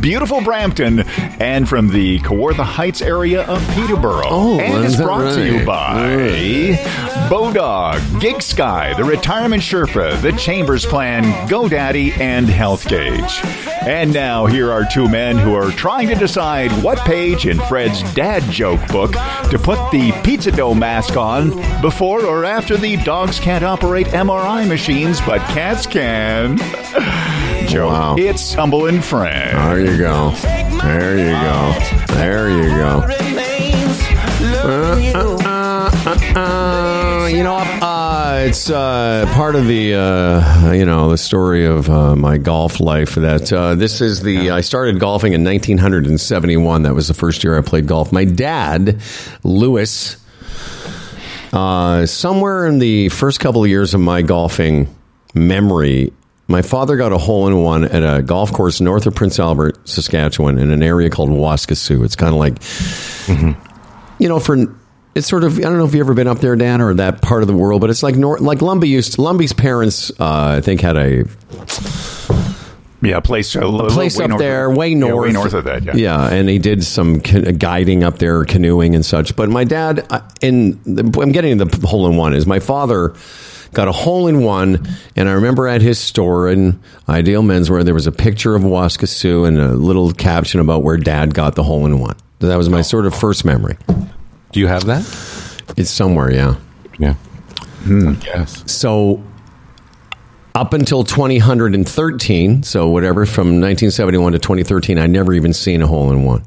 [0.00, 1.00] beautiful Brampton,
[1.40, 4.26] and from the Kawartha Heights area of Peterborough.
[4.26, 5.66] Oh, and is it's brought to you right?
[5.66, 13.40] by Bodog, Gig Sky, the Retirement Sherpa, the Chambers Plan, GoDaddy, and Health Gauge.
[13.86, 18.02] And now here are two men who are trying to decide what page in Fred's
[18.14, 19.12] dad joke book
[19.50, 21.50] to put the pizza dough mask on
[21.80, 26.58] before or after the dogs can't operate MRI machines, but cats can.
[27.66, 28.16] Joe, Wow.
[28.18, 29.54] it's Humble and Fred.
[29.56, 30.30] There you go.
[30.82, 32.14] There you go.
[32.14, 33.06] There you go.
[34.64, 41.16] Uh, uh, uh, you know, uh, it's uh, part of the uh, you know the
[41.18, 43.14] story of uh, my golf life.
[43.14, 46.82] That uh, this is the I started golfing in 1971.
[46.82, 48.12] That was the first year I played golf.
[48.12, 49.00] My dad,
[49.42, 50.16] Lewis,
[51.52, 54.94] uh, somewhere in the first couple of years of my golfing
[55.34, 56.12] memory,
[56.52, 59.88] my father got a hole in one at a golf course north of Prince Albert,
[59.88, 62.04] Saskatchewan, in an area called Waskesiu.
[62.04, 62.58] It's kind of like,
[64.18, 64.56] you know, for
[65.14, 66.94] it's sort of I don't know if you have ever been up there, Dan, or
[66.94, 69.16] that part of the world, but it's like nor- like Lumbee used.
[69.16, 71.24] Lumbee's parents, uh, I think, had a
[73.02, 75.82] Yeah, a place, a, a place up there, way north, way north of that.
[75.84, 75.96] Yeah.
[75.96, 79.34] yeah, and he did some guiding up there, canoeing and such.
[79.34, 82.60] But my dad, uh, in the, I'm getting to the hole in one is my
[82.60, 83.14] father
[83.72, 87.94] got a hole in one, and I remember at his store in Ideal Menswear there
[87.94, 91.86] was a picture of Waskesiu and a little caption about where Dad got the hole
[91.86, 92.16] in one.
[92.40, 93.76] That was my sort of first memory.
[94.52, 95.02] Do you have that?
[95.76, 96.56] It's somewhere, yeah.
[96.98, 97.14] Yeah.
[97.84, 98.14] Hmm.
[98.24, 98.70] Yes.
[98.70, 99.22] So
[100.54, 106.12] up until 2013, so whatever from 1971 to 2013, I never even seen a hole
[106.12, 106.44] in one.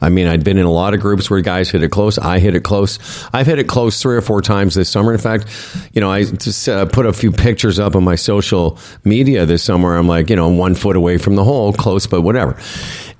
[0.00, 2.18] I mean, I'd been in a lot of groups where guys hit it close.
[2.18, 2.98] I hit it close.
[3.32, 5.12] I've hit it close three or four times this summer.
[5.12, 5.46] In fact,
[5.92, 9.62] you know, I just uh, put a few pictures up on my social media this
[9.62, 9.96] summer.
[9.96, 12.58] I'm like, you know, one foot away from the hole, close, but whatever.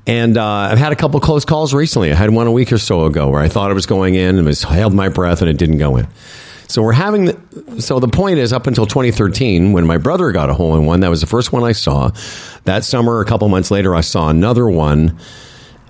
[0.07, 2.13] And uh, I've had a couple close calls recently.
[2.13, 4.37] I had one a week or so ago where I thought it was going in
[4.37, 6.07] and was held my breath and it didn't go in.
[6.69, 10.51] So we're having the, so the point is up until 2013 when my brother got
[10.51, 12.11] a hole in one that was the first one I saw.
[12.65, 15.19] That summer a couple months later I saw another one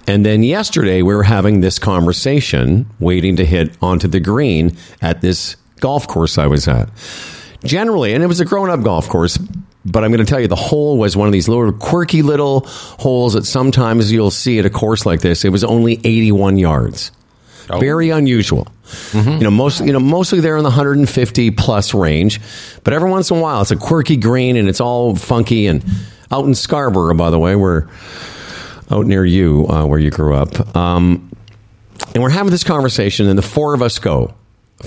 [0.06, 5.20] and then yesterday we were having this conversation waiting to hit onto the green at
[5.20, 6.88] this golf course I was at.
[7.64, 9.38] Generally, and it was a grown up golf course,
[9.84, 12.60] but I'm going to tell you the hole was one of these little quirky little
[12.66, 15.44] holes that sometimes you'll see at a course like this.
[15.44, 17.12] It was only 81 yards.
[17.68, 17.80] Oh.
[17.80, 18.68] Very unusual.
[19.10, 19.30] Mm-hmm.
[19.30, 22.40] You know, most you know mostly they're in the 150 plus range,
[22.84, 25.66] but every once in a while it's a quirky green and it's all funky.
[25.66, 25.84] And
[26.30, 27.88] out in Scarborough, by the way, we're
[28.90, 31.30] out near you uh, where you grew up, um,
[32.14, 34.34] and we're having this conversation, and the four of us go.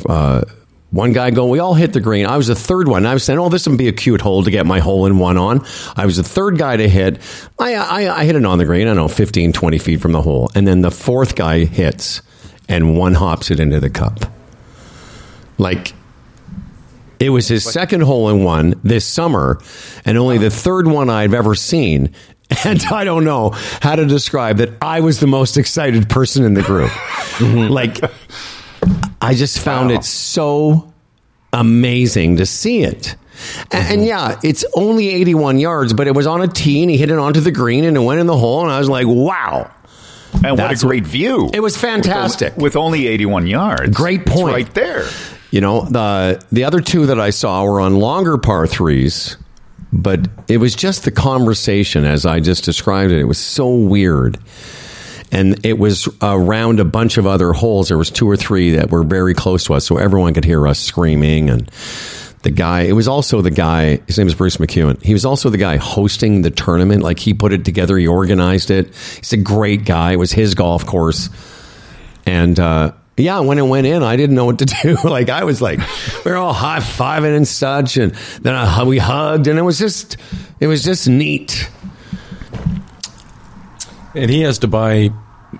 [0.07, 0.43] Uh,
[0.91, 2.25] one guy going, we all hit the green.
[2.25, 3.05] I was the third one.
[3.05, 5.19] I was saying, oh, this would be a cute hole to get my hole in
[5.19, 5.63] one on.
[5.95, 7.19] I was the third guy to hit.
[7.59, 10.13] I, I, I hit it on the green, I don't know, 15, 20 feet from
[10.13, 10.49] the hole.
[10.55, 12.23] And then the fourth guy hits
[12.67, 14.19] and one hops it into the cup.
[15.59, 15.93] Like,
[17.19, 19.59] It was his second hole in one this summer,
[20.05, 22.13] and only the third one I've ever seen.
[22.65, 26.55] And I don't know how to describe that I was the most excited person in
[26.55, 26.91] the group.
[27.69, 27.99] like,
[29.21, 29.95] I just found Wow.
[29.97, 30.91] it so
[31.53, 33.15] amazing to see it.
[33.71, 34.03] A- And, mm-hmm.
[34.03, 37.17] yeah, it's only 81 yards, but it was on a tee and he hit it
[37.17, 38.61] onto the green and it went in the hole.
[38.63, 39.69] And I was like, wow.
[40.43, 41.49] And what a great view!
[41.53, 42.55] It was fantastic.
[42.55, 43.95] with, only 81 yards.
[43.95, 44.53] Great It's point.
[44.53, 45.05] right there.
[45.49, 49.37] You know, the the other two that I saw were on longer par threes,
[49.91, 53.19] but it was just the conversation as I just described it.
[53.19, 54.37] It was so weird.
[55.31, 57.89] And it was around a bunch of other holes.
[57.89, 60.67] There was two or three that were very close to us, so everyone could hear
[60.67, 61.49] us screaming.
[61.49, 61.69] And
[62.41, 63.97] the guy, it was also the guy.
[64.07, 65.03] His name is Bruce McEwen.
[65.03, 67.03] He was also the guy hosting the tournament.
[67.03, 68.87] Like he put it together, he organized it.
[69.17, 70.13] He's a great guy.
[70.13, 71.29] It was his golf course.
[72.25, 74.97] And uh, yeah, when it went in, I didn't know what to do.
[75.03, 75.79] like I was like,
[76.25, 79.77] we were all high fiving and such, and then I, we hugged, and it was
[79.79, 80.17] just,
[80.59, 81.69] it was just neat.
[84.15, 85.11] And he has to buy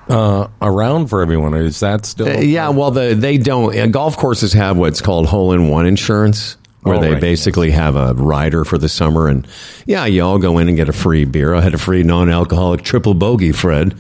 [0.10, 1.54] uh, a round for everyone.
[1.54, 2.28] Is that still?
[2.28, 3.78] Uh, yeah, well, the they don't.
[3.78, 7.70] Uh, golf courses have what's called hole in one insurance, where Oh, they right, basically
[7.72, 9.48] have a rider for the summer, and
[9.86, 11.54] yeah, you all go in and get a free beer.
[11.54, 13.96] I had a free non-alcoholic triple bogey, Fred.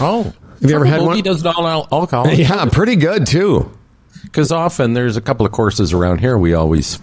[0.00, 1.16] Oh, Have you ever had one?
[1.16, 2.28] He does all alcohol.
[2.32, 3.70] Yeah, pretty good too.
[4.22, 6.38] Because often there's a couple of courses around here.
[6.38, 6.98] We always.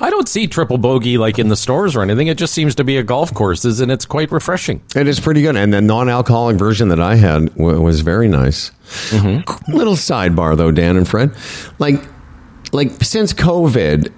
[0.00, 2.28] I don't see triple bogey like in the stores or anything.
[2.28, 4.80] It just seems to be a golf courses, and it's quite refreshing.
[4.96, 8.70] It is pretty good, and the non-alcoholic version that I had w- was very nice.
[9.10, 9.76] Mm-hmm.
[9.76, 11.34] Little sidebar though, Dan and Fred,
[11.78, 12.04] like,
[12.72, 14.12] like since COVID,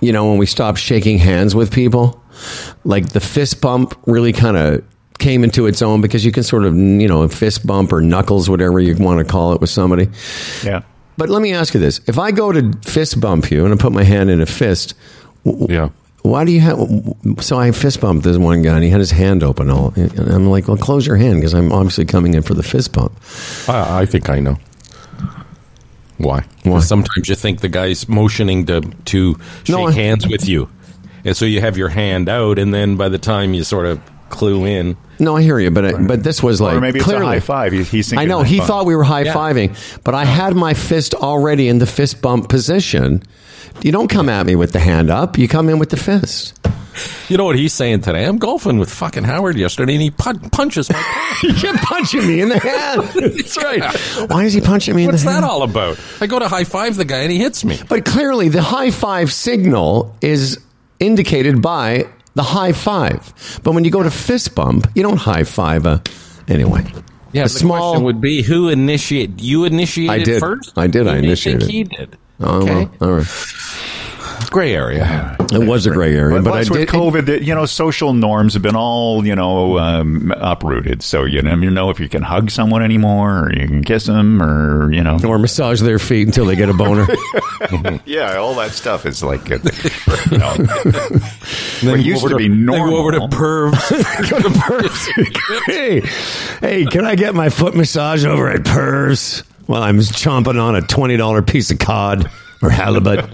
[0.00, 2.20] you know, when we stopped shaking hands with people,
[2.84, 4.84] like the fist bump really kind of
[5.22, 8.50] came into its own because you can sort of, you know, fist bump or knuckles,
[8.50, 10.08] whatever you want to call it, with somebody.
[10.64, 10.82] Yeah.
[11.16, 13.76] But let me ask you this: If I go to fist bump you and I
[13.76, 14.94] put my hand in a fist,
[15.44, 15.90] Yeah.
[16.22, 16.78] why do you have?
[17.40, 19.70] So I fist bumped this one guy, and he had his hand open.
[19.70, 22.62] All, and I'm like, well, close your hand because I'm obviously coming in for the
[22.62, 23.12] fist bump.
[23.68, 24.58] I, I think I know.
[26.18, 26.44] Why?
[26.62, 26.80] Why?
[26.80, 30.68] Sometimes you think the guy's motioning to to shake No, I- hands with you,
[31.24, 34.00] and so you have your hand out, and then by the time you sort of
[34.32, 36.98] clue in, No, I hear you, but uh, I, but this was like or maybe
[36.98, 37.24] it's clearly.
[37.24, 37.72] a high five.
[37.72, 38.66] He- He's I know he five.
[38.66, 42.48] thought we were high fiving, but I had my fist already in the fist bump
[42.48, 43.22] position.
[43.82, 46.58] You don't come at me with the hand up; you come in with the fist.
[47.30, 48.24] you know what he's saying today.
[48.26, 50.98] I'm golfing with fucking Howard yesterday, and he pun- punches my.
[51.42, 53.02] You kept punching me in the hand.
[53.36, 53.82] That's right.
[54.30, 55.42] Why is he punching me in What's the hand?
[55.44, 55.98] that all about?
[56.20, 57.78] I go to high five the guy, and he hits me.
[57.88, 60.58] But clearly, the high five signal is
[61.00, 63.60] indicated by the high five.
[63.62, 66.02] But when you go to fist bump, you don't high five a.
[66.48, 66.84] Anyway.
[67.32, 69.40] Yeah, a the question would be who initiated?
[69.40, 70.40] You initiated I did.
[70.40, 70.72] first.
[70.76, 71.04] I did.
[71.04, 71.62] Who I you initiated.
[71.62, 72.18] think He did.
[72.40, 73.26] Oh, okay, well, all right.
[74.52, 75.36] Gray area.
[75.52, 76.88] It was a gray area, But, but I plus with did.
[76.88, 81.02] COVID, that you know, social norms have been all you know um, uprooted.
[81.02, 84.06] So you know, you know if you can hug someone anymore, or you can kiss
[84.06, 87.06] them, or you know, or massage their feet until they get a boner.
[88.06, 89.58] yeah, all that stuff is like, uh,
[90.30, 90.54] you know,
[91.82, 93.28] Then what used over to be then go over to normal.
[93.36, 94.30] pervs.
[94.30, 95.62] Go to Pervs.
[95.66, 96.00] hey,
[96.60, 100.82] hey, can I get my foot massage over at Pervs while I'm chomping on a
[100.82, 102.30] twenty dollar piece of cod
[102.62, 103.28] or halibut?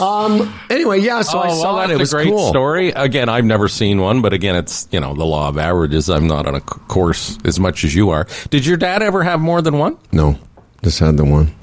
[0.00, 0.54] Um.
[0.70, 1.22] Anyway, yeah.
[1.22, 1.94] So I oh, saw well, it.
[1.94, 2.48] It was a great cool.
[2.48, 2.90] story.
[2.90, 6.08] Again, I've never seen one, but again, it's you know the law of averages.
[6.08, 8.26] I'm not on a course as much as you are.
[8.50, 9.96] Did your dad ever have more than one?
[10.12, 10.38] No,
[10.82, 11.54] just had the one.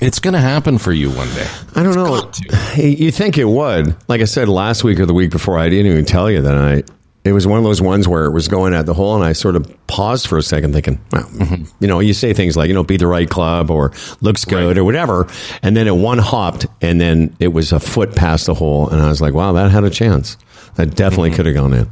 [0.00, 1.48] It's going to happen for you one day.
[1.74, 2.20] I don't know.
[2.20, 2.56] got to.
[2.56, 3.96] Hey, You think it would?
[4.08, 6.56] Like I said last week or the week before, I didn't even tell you that
[6.56, 6.84] I.
[7.24, 9.32] It was one of those ones where it was going at the hole, and I
[9.34, 11.64] sort of paused for a second, thinking, well, Mm-hmm.
[11.80, 14.78] you know, you say things like, you know, be the right club or looks good
[14.78, 15.26] or whatever,
[15.62, 19.00] and then it one hopped, and then it was a foot past the hole, and
[19.02, 20.36] I was like, wow, that had a chance.
[20.76, 21.36] That definitely Mm-hmm.
[21.36, 21.90] could have gone in.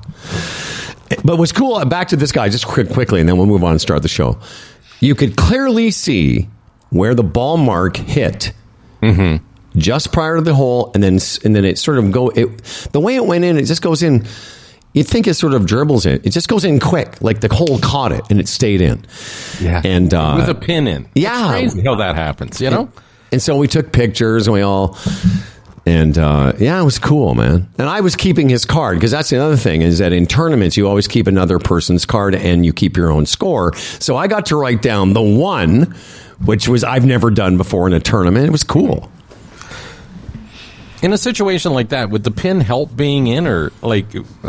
[1.24, 3.72] But what's cool, back to this guy, just quick, quickly, and then we'll move on
[3.72, 4.38] and start the show.
[5.00, 6.48] You could clearly see
[6.90, 8.52] where the ball mark hit
[9.76, 12.28] just prior to the hole, and then and then it sort of go.
[12.30, 12.62] It,
[12.92, 14.24] the way it went in, it just goes in.
[14.96, 16.22] You'd think it sort of dribbles in.
[16.24, 19.04] It just goes in quick, like the hole caught it and it stayed in.
[19.60, 21.06] Yeah, and uh, with a pin in.
[21.14, 21.68] yeah.
[21.84, 22.62] how that happens.
[22.62, 22.90] You know.
[23.30, 24.96] And so we took pictures and we all,
[25.84, 27.68] and uh, yeah, it was cool, man.
[27.76, 30.78] And I was keeping his card because that's the other thing is that in tournaments
[30.78, 33.76] you always keep another person's card and you keep your own score.
[33.76, 35.94] So I got to write down the one,
[36.46, 38.46] which was I've never done before in a tournament.
[38.46, 39.12] It was cool.
[41.06, 44.06] In a situation like that, would the pin help being in or like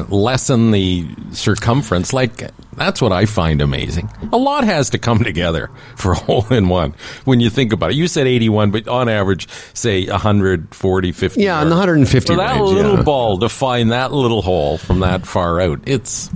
[0.09, 2.13] lessen the circumference?
[2.13, 4.09] Like that's what I find amazing.
[4.33, 7.91] A lot has to come together for a hole in one when you think about
[7.91, 7.97] it.
[7.97, 11.39] You said 81, but on average, say 140, 50.
[11.39, 13.03] Yeah, in the 150 For that range, little yeah.
[13.03, 16.31] ball to find that little hole from that far out, it's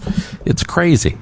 [0.46, 1.18] it's crazy.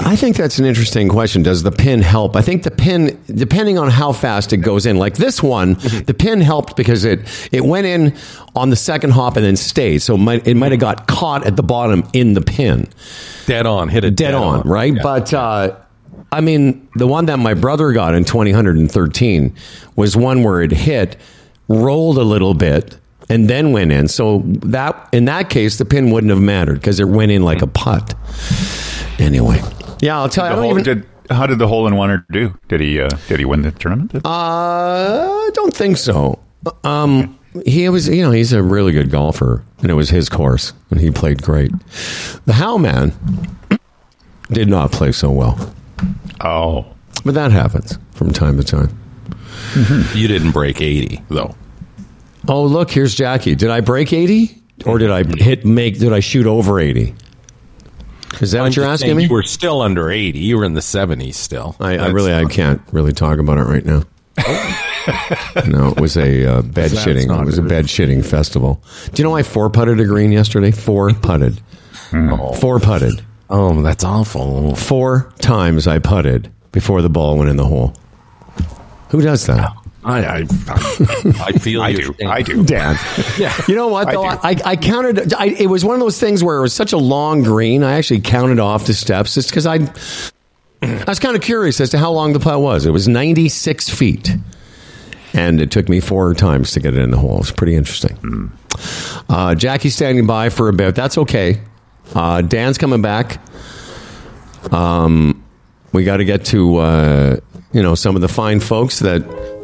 [0.00, 1.42] I think that's an interesting question.
[1.42, 2.36] Does the pin help?
[2.36, 6.14] I think the pin, depending on how fast it goes in, like this one, the
[6.16, 8.16] pin helped because it it went in
[8.54, 9.98] on the second hop and then stayed.
[9.98, 12.88] So it might, it might have got caught at the bottom in the pin,
[13.46, 14.94] Dead on, hit it dead, on, right?
[14.94, 15.02] Yeah.
[15.02, 15.76] But uh,
[16.30, 19.54] I mean, the one that my brother got in 2013
[19.96, 21.16] was one where it hit,
[21.68, 22.96] rolled a little bit.
[23.28, 24.08] And then went in.
[24.08, 27.62] So that in that case, the pin wouldn't have mattered because it went in like
[27.62, 28.16] a putt.
[29.20, 29.60] Anyway,
[30.00, 30.52] yeah, I'll tell you.
[30.52, 30.84] I don't hole- even.
[30.84, 32.58] did, how did the hole in one do?
[32.68, 34.14] Did he uh, did he win the tournament?
[34.16, 36.38] Uh, I don't think so.
[36.84, 40.72] Um, he was, you know, he's a really good golfer, and it was his course,
[40.90, 41.70] and he played great.
[42.46, 43.12] The Howman
[44.50, 45.74] did not play so well,
[46.40, 46.86] oh,
[47.24, 48.96] but that happens from time to time.
[50.14, 51.54] You didn't break 80 though.
[52.48, 53.54] Oh, look, here's Jackie.
[53.54, 55.98] Did I break eighty, or did I hit make?
[55.98, 57.14] Did I shoot over eighty?
[58.40, 59.24] Is that what you're asking me?
[59.24, 60.38] You were still under 80.
[60.38, 61.76] You were in the 70s still.
[61.80, 64.02] I, I really, I can't really talk about it right now.
[65.66, 67.40] no, it was a uh, bed That's shitting.
[67.40, 68.82] It was a bed shitting festival.
[69.12, 70.70] Do you know I four putted a green yesterday?
[70.70, 71.60] Four putted.
[72.10, 73.22] Four putted.
[73.50, 74.74] Oh, that's awful.
[74.76, 77.94] Four times I putted before the ball went in the hole.
[79.10, 79.72] Who does that?
[80.04, 82.26] I I, I, I feel I your do.
[82.26, 82.64] I do.
[82.64, 82.96] Dan.
[83.38, 83.54] Yeah.
[83.68, 84.22] You know what I though?
[84.22, 84.28] do.
[84.28, 85.34] I, I, counted.
[85.34, 87.82] I, it was one of those things where it was such a long green.
[87.82, 89.92] I actually counted off the steps just because I.
[90.82, 92.86] I was kind of curious as to how long the putt was.
[92.86, 94.34] It was 96 feet,
[95.34, 97.34] and it took me four times to get it in the hole.
[97.34, 98.50] It was pretty interesting.
[99.28, 100.94] Uh, Jackie's standing by for a bit.
[100.94, 101.60] That's okay.
[102.14, 103.42] Uh, Dan's coming back.
[104.72, 105.44] Um,
[105.92, 107.36] we got to get to uh,
[107.72, 109.59] you know some of the fine folks that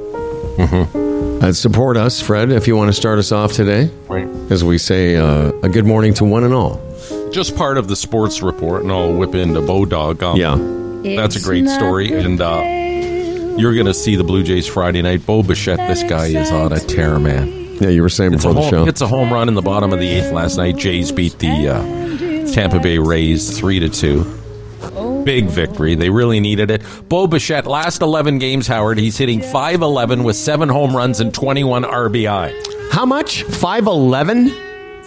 [0.57, 2.21] that support us.
[2.21, 4.27] Fred, if you want to start us off today, Right.
[4.51, 6.81] as we say, uh, a good morning to one and all.
[7.33, 10.23] Just part of the sports report, and I'll whip into Bodog.
[10.23, 10.57] Um, Yeah.
[11.17, 12.63] That's a great story, and uh,
[13.59, 15.25] you're going to see the Blue Jays Friday night.
[15.25, 17.79] Bo Bichette, this guy is on a tear, man.
[17.81, 18.87] Yeah, you were saying It's before the show.
[18.89, 20.77] it's a home run in the bottom of the eighth last night.
[20.77, 24.25] Jays beat the uh, Tampa Bay Rays three to two.
[25.27, 25.97] Big victory.
[25.97, 26.83] They really needed it.
[27.09, 31.83] Bo Bichette, last 11 games, Howard, he's hitting 5'11 with seven home runs and 21
[31.83, 32.93] RBI.
[32.93, 33.43] How much?
[33.45, 34.51] 5'11?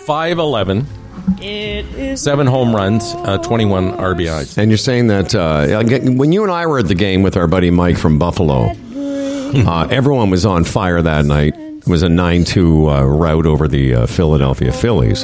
[0.05, 4.57] 5'11, seven home runs, uh, 21 RBIs.
[4.57, 5.83] And you're saying that uh,
[6.15, 9.87] when you and I were at the game with our buddy Mike from Buffalo, uh,
[9.89, 11.55] everyone was on fire that night.
[11.57, 15.23] It was a 9 2 uh, rout over the uh, Philadelphia Phillies.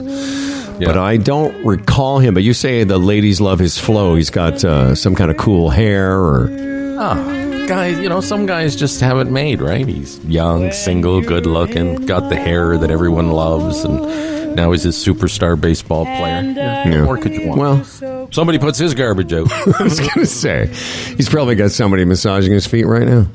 [0.79, 2.33] But I don't recall him.
[2.33, 4.15] But you say the ladies love his flow.
[4.15, 6.49] He's got uh, some kind of cool hair, or
[6.97, 9.87] Oh, guys, you know, some guys just have it made, right?
[9.87, 14.89] He's young, single, good looking, got the hair that everyone loves, and now he's a
[14.89, 16.41] superstar baseball player.
[16.41, 16.99] Yeah, Yeah.
[17.01, 17.59] What more could you want?
[18.01, 19.51] well, Somebody puts his garbage out.
[19.79, 20.67] I was going to say
[21.15, 23.27] he's probably got somebody massaging his feet right now.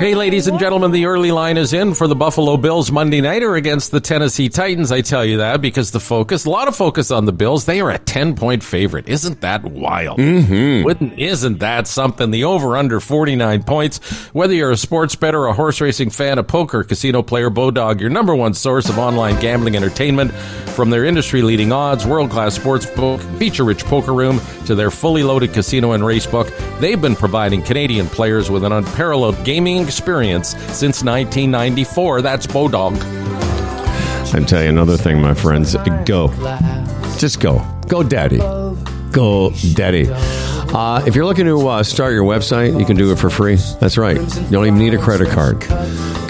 [0.00, 3.54] Hey, ladies and gentlemen, the early line is in for the Buffalo Bills Monday nighter
[3.54, 4.90] against the Tennessee Titans.
[4.90, 7.66] I tell you that because the focus, a lot of focus on the Bills.
[7.66, 9.08] They are a 10 point favorite.
[9.08, 10.18] Isn't that wild?
[10.18, 10.84] Mm-hmm.
[10.84, 12.30] Wouldn't, isn't that something?
[12.30, 13.98] The over under 49 points.
[14.32, 18.10] Whether you're a sports bettor, a horse racing fan, a poker, casino player, Bodog, your
[18.10, 20.32] number one source of online gambling entertainment.
[20.74, 24.90] From their industry leading odds, world class sports book, feature rich poker room, to their
[24.90, 29.82] fully loaded casino and race book, they've been providing Canadian players with an unparalleled gaming
[29.82, 32.22] experience since 1994.
[32.22, 32.96] That's Bodog.
[34.32, 35.74] I tell you another thing, my friends.
[36.06, 36.28] Go.
[37.18, 37.66] Just go.
[37.88, 38.38] Go, daddy.
[39.10, 40.08] Go, daddy.
[40.08, 43.56] Uh, if you're looking to uh, start your website, you can do it for free.
[43.80, 44.16] That's right.
[44.18, 45.60] You don't even need a credit card.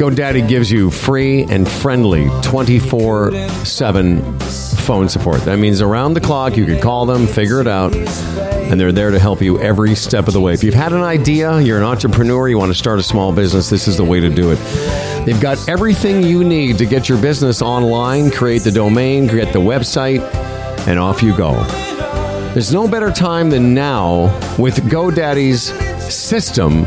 [0.01, 3.33] GoDaddy gives you free and friendly 24
[3.67, 5.43] 7 phone support.
[5.43, 9.11] That means around the clock, you can call them, figure it out, and they're there
[9.11, 10.55] to help you every step of the way.
[10.55, 13.69] If you've had an idea, you're an entrepreneur, you want to start a small business,
[13.69, 14.57] this is the way to do it.
[15.27, 19.59] They've got everything you need to get your business online, create the domain, get the
[19.59, 20.23] website,
[20.89, 21.63] and off you go.
[22.55, 25.65] There's no better time than now with GoDaddy's
[26.11, 26.85] system.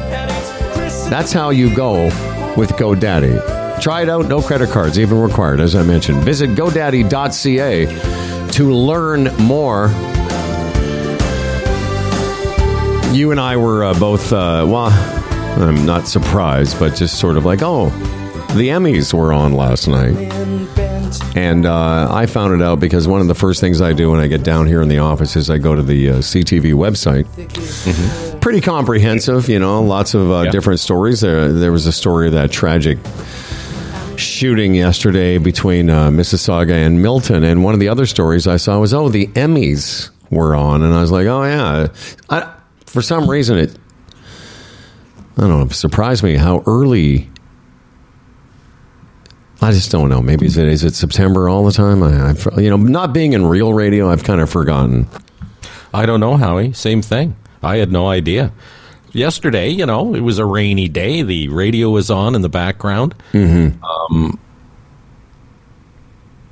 [1.12, 2.10] That's how you go
[2.58, 3.82] with GoDaddy.
[3.82, 6.24] Try it out, no credit cards even required, as I mentioned.
[6.24, 7.86] Visit GoDaddy.ca
[8.52, 9.88] to learn more.
[13.14, 14.90] You and I were uh, both, uh, well,
[15.62, 17.90] I'm not surprised, but just sort of like, oh,
[18.56, 20.16] the Emmys were on last night.
[21.36, 24.20] And uh, I found it out because one of the first things I do when
[24.20, 27.26] I get down here in the office is I go to the uh, CTV website.
[28.44, 30.52] Pretty comprehensive, you know, lots of uh, Yeah.
[30.52, 31.22] different stories.
[31.22, 32.98] There, there was a story of that tragic
[34.18, 37.46] shooting yesterday between uh, Mississauga and Milton.
[37.46, 40.84] And one of the other stories I saw was, oh, the Emmys were on.
[40.84, 41.88] And I was like, oh, yeah.
[42.30, 42.54] I,
[42.86, 43.78] for some reason, it,
[45.38, 47.30] I don't know, it surprised me how early.
[49.62, 50.22] I just don't know.
[50.22, 52.04] Maybe is it is it September all the time?
[52.04, 55.08] I, I've, you know, not being in real radio, I've kind of forgotten.
[55.94, 56.74] I don't know, Howie.
[56.74, 57.38] Same thing.
[57.64, 58.52] I had no idea.
[59.12, 61.22] Yesterday, you know, it was a rainy day.
[61.22, 63.14] The radio was on in the background.
[63.32, 63.84] Mm-hmm.
[63.84, 64.40] Um,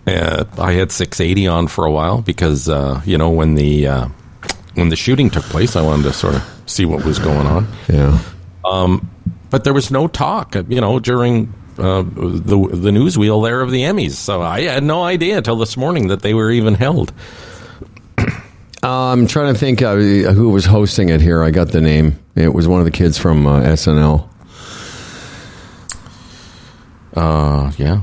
[0.05, 4.07] uh, I had 680 on for a while because, uh, you know, when the uh,
[4.75, 7.67] when the shooting took place, I wanted to sort of see what was going on.
[7.89, 8.19] Yeah,
[9.49, 13.71] But there was no talk, you know, during uh, the the news wheel there of
[13.71, 14.11] the Emmys.
[14.11, 17.11] So I had no idea until this morning that they were even held.
[18.83, 21.43] I'm trying to think uh, who was hosting it here.
[21.43, 22.19] I got the name.
[22.35, 24.27] It was one of the kids from uh, SNL.
[27.13, 28.01] Uh, yeah.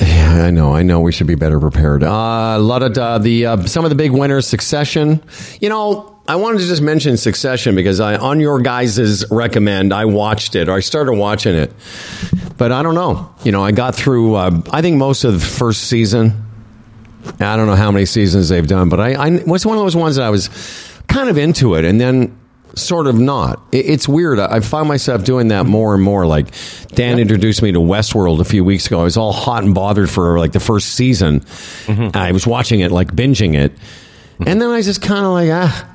[0.00, 0.74] Yeah, I know.
[0.74, 1.00] I know.
[1.00, 2.02] We should be better prepared.
[2.02, 4.46] Uh, a lot of uh, the uh, some of the big winners.
[4.46, 5.22] Succession.
[5.60, 10.06] You know, I wanted to just mention Succession because I, on your guys's recommend, I
[10.06, 11.72] watched it or I started watching it,
[12.56, 13.32] but I don't know.
[13.44, 14.34] You know, I got through.
[14.34, 16.40] Uh, I think most of the first season.
[17.40, 19.96] I don't know how many seasons they've done, but I, I was one of those
[19.96, 20.48] ones that I was
[21.08, 22.38] kind of into it, and then
[22.74, 23.62] sort of not.
[23.72, 24.38] It, it's weird.
[24.38, 26.26] I, find myself doing that more and more.
[26.26, 26.48] Like
[26.88, 29.00] Dan introduced me to Westworld a few weeks ago.
[29.00, 31.44] I was all hot and bothered for like the first season.
[32.14, 33.72] I was watching it, like binging it,
[34.38, 35.94] and then I was just kind of like ah,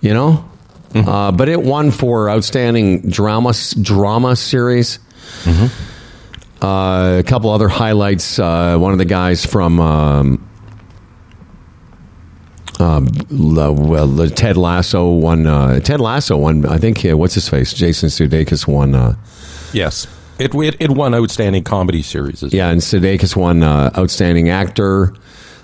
[0.00, 0.48] you know.
[0.94, 3.52] Uh, but it won for outstanding drama
[3.82, 4.98] drama series.
[6.62, 8.38] Uh, a couple other highlights.
[8.38, 10.48] Uh, one of the guys from um,
[12.78, 15.46] um, well, the Ted Lasso won.
[15.46, 16.66] Uh, Ted Lasso won.
[16.66, 17.04] I think.
[17.04, 17.72] Uh, what's his face?
[17.72, 18.94] Jason Sudeikis won.
[18.94, 19.16] Uh,
[19.72, 20.06] Yes.
[20.38, 22.42] It, it, it won outstanding comedy series.
[22.42, 25.14] yeah, and Sudeikis won uh, outstanding actor.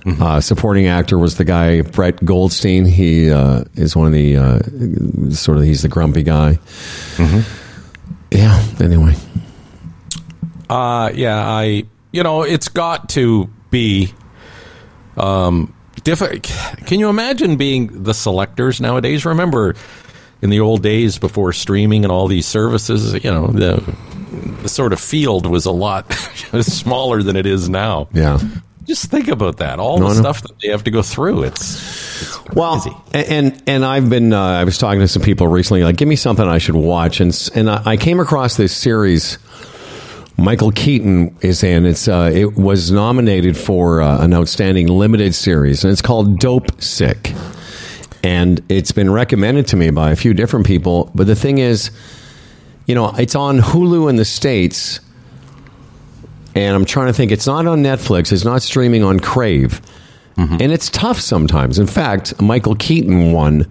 [0.04, 2.84] Uh, supporting actor was the guy Brett Goldstein.
[2.86, 6.58] He uh, is one of the uh, sort of he's the grumpy guy.
[8.30, 8.66] Yeah.
[8.80, 9.14] Anyway,
[10.72, 14.12] Uh, yeah, I, you know, it's got to be,
[15.16, 16.42] um, diff-
[16.86, 19.24] Can you imagine being the selectors nowadays?
[19.26, 19.74] Remember
[20.40, 23.82] in the old days before streaming and all these services, you know, the,
[24.62, 26.10] the sort of field was a lot
[26.62, 28.08] smaller than it is now.
[28.12, 28.38] yeah.
[28.84, 29.78] Just think about that.
[29.78, 31.44] All No, the stuff that they have to go through.
[31.44, 32.96] It's, it's Well, crazy.
[33.30, 36.16] and and I've been uh, I was talking to some people recently, like, give me
[36.16, 39.38] something I should watch, and and I I came across this series.
[40.42, 41.86] Michael Keaton is in.
[41.86, 47.32] It's uh, it was nominated for uh, an outstanding limited series, and it's called Dopesick,
[48.24, 51.12] and it's been recommended to me by a few different people.
[51.14, 51.92] But the thing is,
[52.86, 54.98] you know, it's on Hulu in the states,
[56.56, 57.30] and I'm trying to think.
[57.30, 58.32] It's not on Netflix.
[58.32, 59.80] It's not streaming on Crave,
[60.60, 61.78] and it's tough sometimes.
[61.78, 63.68] In fact, Michael Keaton won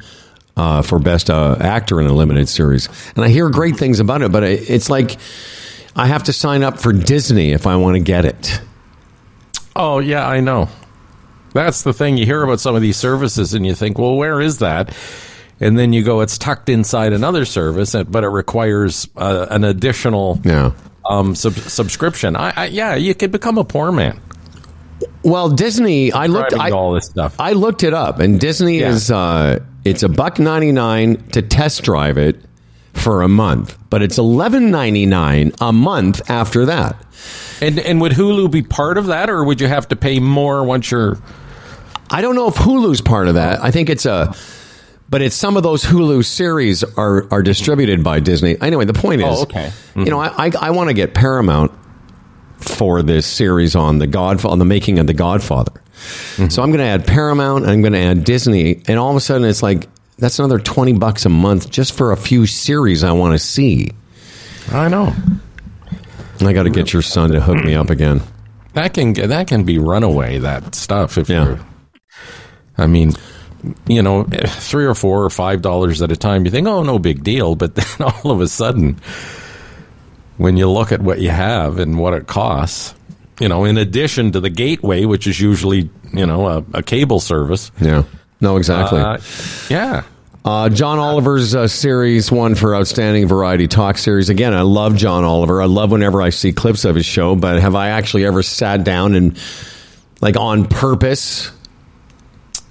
[0.56, 4.22] uh, for best uh, actor in a limited series, and I hear great things about
[4.22, 4.32] it.
[4.32, 5.18] But it, it's like
[5.96, 8.62] I have to sign up for Disney if I want to get it.
[9.76, 10.70] Oh yeah, I know.
[11.54, 12.18] That's the thing.
[12.18, 14.96] You hear about some of these services, and you think, "Well, where is that?"
[15.60, 20.40] And then you go, "It's tucked inside another service, but it requires uh, an additional
[20.46, 20.72] Yeah.
[21.10, 24.20] um, sub- subscription." I, I, yeah, you could become a poor man
[25.24, 26.12] Well, Disney.
[26.14, 26.54] I looked.
[26.54, 27.36] I, all this stuff.
[27.38, 28.90] I looked it up, and Disney Yeah.
[28.92, 32.40] is uh, it's a buck ninety nine to test drive it
[32.94, 36.96] for a month, but it's eleven ninety nine a month after that.
[37.62, 40.64] and and would Hulu be part of that, or would you have to pay more
[40.64, 41.18] once you're?
[42.10, 43.64] I don't know if Hulu's part of that.
[43.64, 44.36] I think it's a,
[45.10, 48.60] but it's some of those Hulu series are are distributed by Disney.
[48.62, 49.72] Anyway, the point oh, is, Oh, okay.
[49.96, 50.42] you know, mm-hmm.
[50.42, 51.72] I I, I want to get Paramount
[52.58, 55.72] for this series on the God on the making of the Godfather.
[55.72, 56.50] Mm-hmm.
[56.50, 57.66] So I'm going to add Paramount.
[57.66, 59.88] I'm going to add Disney, and all of a sudden it's like
[60.22, 63.92] that's another twenty bucks a month just for a few series I want to see.
[64.72, 65.14] I know
[66.40, 68.22] I got to get your son to hook me up again.
[68.74, 71.46] that can that can be runaway that stuff if Yeah.
[71.46, 71.60] you're.
[72.78, 73.12] I mean,
[73.88, 76.46] you know, three or four or five dollars at a time.
[76.46, 77.86] You think, oh, no big deal, but then
[78.24, 79.00] all of a sudden,
[80.38, 82.96] when you look at what you have and what it costs,
[83.40, 87.20] you know, in addition to the gateway, which is usually you know a, a cable
[87.20, 88.04] service, Yeah.
[88.42, 89.00] No, exactly.
[89.00, 89.18] uh,
[89.70, 90.04] yeah,
[90.44, 94.30] Uh, John Oliver's uh, series one for Outstanding Variety Talk series.
[94.30, 95.62] Again, I love John Oliver.
[95.62, 98.84] I love whenever I see clips of his show, but have I actually ever sat
[98.84, 99.38] down and,
[100.22, 101.52] like, on purpose,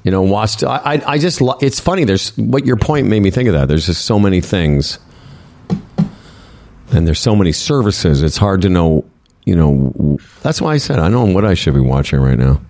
[0.03, 0.64] you know, watched?
[0.64, 2.03] I, I, I just, lo- it's funny.
[2.03, 3.68] There's what your point made me think of that.
[3.68, 4.99] There's just so many things,
[6.91, 8.23] and there's so many services.
[8.25, 9.05] It's hard to know,
[9.45, 12.39] you know, that's why I said I don't know what I should be watching right
[12.39, 12.61] now.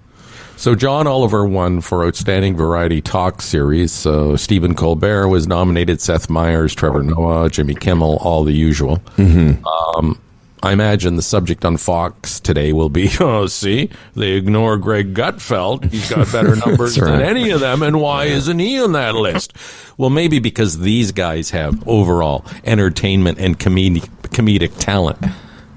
[0.60, 3.92] So John Oliver won for Outstanding Variety Talk Series.
[3.92, 8.98] So Stephen Colbert was nominated, Seth Meyers, Trevor Noah, Jimmy Kimmel, all the usual.
[9.16, 9.64] Mm-hmm.
[9.64, 10.20] Um,
[10.62, 15.90] I imagine the subject on Fox today will be, oh, see, they ignore Greg Gutfeld.
[15.90, 17.10] He's got better numbers right.
[17.10, 19.54] than any of them, and why isn't he on that list?
[19.96, 25.24] Well, maybe because these guys have overall entertainment and comedic, comedic talent.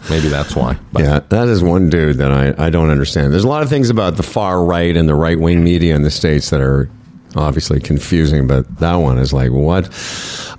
[0.10, 0.78] Maybe that's why.
[0.92, 3.32] But Yeah, that is one dude that I, I don't understand.
[3.32, 6.02] There's a lot of things about the far right and the right wing media in
[6.02, 6.90] the States that are
[7.36, 9.90] obviously confusing, but that one is like, what?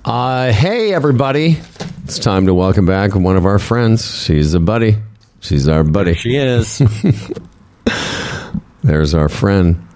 [0.03, 1.59] Uh, hey, everybody.
[2.05, 4.23] It's time to welcome back one of our friends.
[4.23, 4.97] She's a buddy.
[5.41, 6.15] She's our buddy.
[6.15, 6.79] she is.
[8.83, 9.87] There's our friend.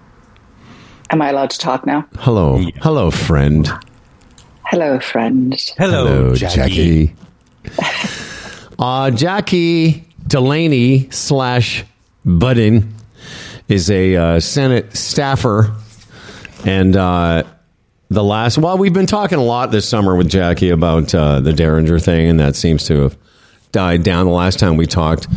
[1.10, 2.06] Am I allowed to talk now?
[2.18, 2.58] Hello.
[2.82, 3.68] Hello, friend.
[4.64, 5.54] Hello, friend.
[5.76, 7.14] Hello, Jackie.
[8.80, 11.84] uh, Jackie Delaney slash
[12.24, 12.94] Budden
[13.68, 15.74] is a uh, Senate staffer,
[16.64, 17.44] and uh,
[18.08, 18.58] the last.
[18.58, 22.28] Well, we've been talking a lot this summer with Jackie about uh, the Derringer thing,
[22.28, 23.16] and that seems to have
[23.70, 24.26] died down.
[24.26, 25.28] The last time we talked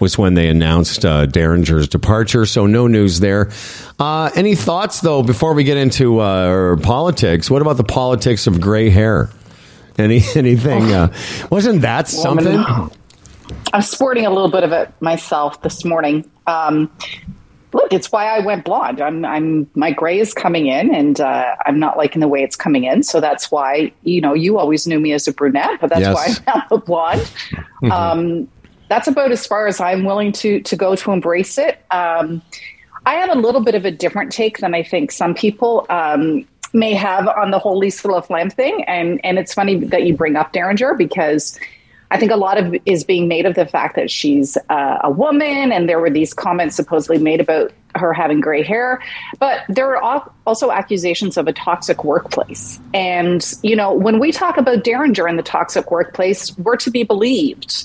[0.00, 2.46] was when they announced uh, Derringer's departure.
[2.46, 3.50] So no news there.
[3.98, 7.50] Uh, any thoughts though before we get into uh, politics?
[7.50, 9.30] What about the politics of gray hair?
[10.02, 10.92] Any anything?
[10.92, 11.12] Uh,
[11.50, 12.56] wasn't that something?
[13.72, 16.30] I'm sporting a little bit of it myself this morning.
[16.46, 16.88] Um,
[17.72, 19.00] look, it's why I went blonde.
[19.00, 22.54] I'm, I'm, my gray is coming in, and uh, I'm not liking the way it's
[22.54, 23.02] coming in.
[23.02, 26.14] So that's why, you know, you always knew me as a brunette, but that's Yes.
[26.14, 27.30] why I'm now a blonde.
[27.90, 28.48] Um,
[28.88, 31.84] that's about as far as I'm willing to to go to embrace it.
[31.90, 32.40] Um,
[33.04, 36.46] I have a little bit of a different take than I think some people um,
[36.72, 40.36] may have on the whole Lisa LaFlamme thing, and and it's funny that you bring
[40.36, 41.58] up Derringer because
[42.10, 45.10] I think a lot of is being made of the fact that she's uh, a
[45.10, 49.02] woman, and there were these comments supposedly made about her having gray hair.
[49.38, 52.80] But there are also accusations of a toxic workplace.
[52.94, 57.02] And, you know, when we talk about Derringer in the toxic workplace, we're to be
[57.02, 57.84] believed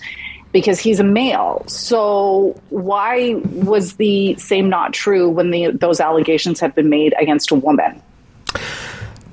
[0.52, 1.64] because he's a male.
[1.68, 7.52] So why was the same not true when the, those allegations have been made against
[7.52, 8.02] a woman?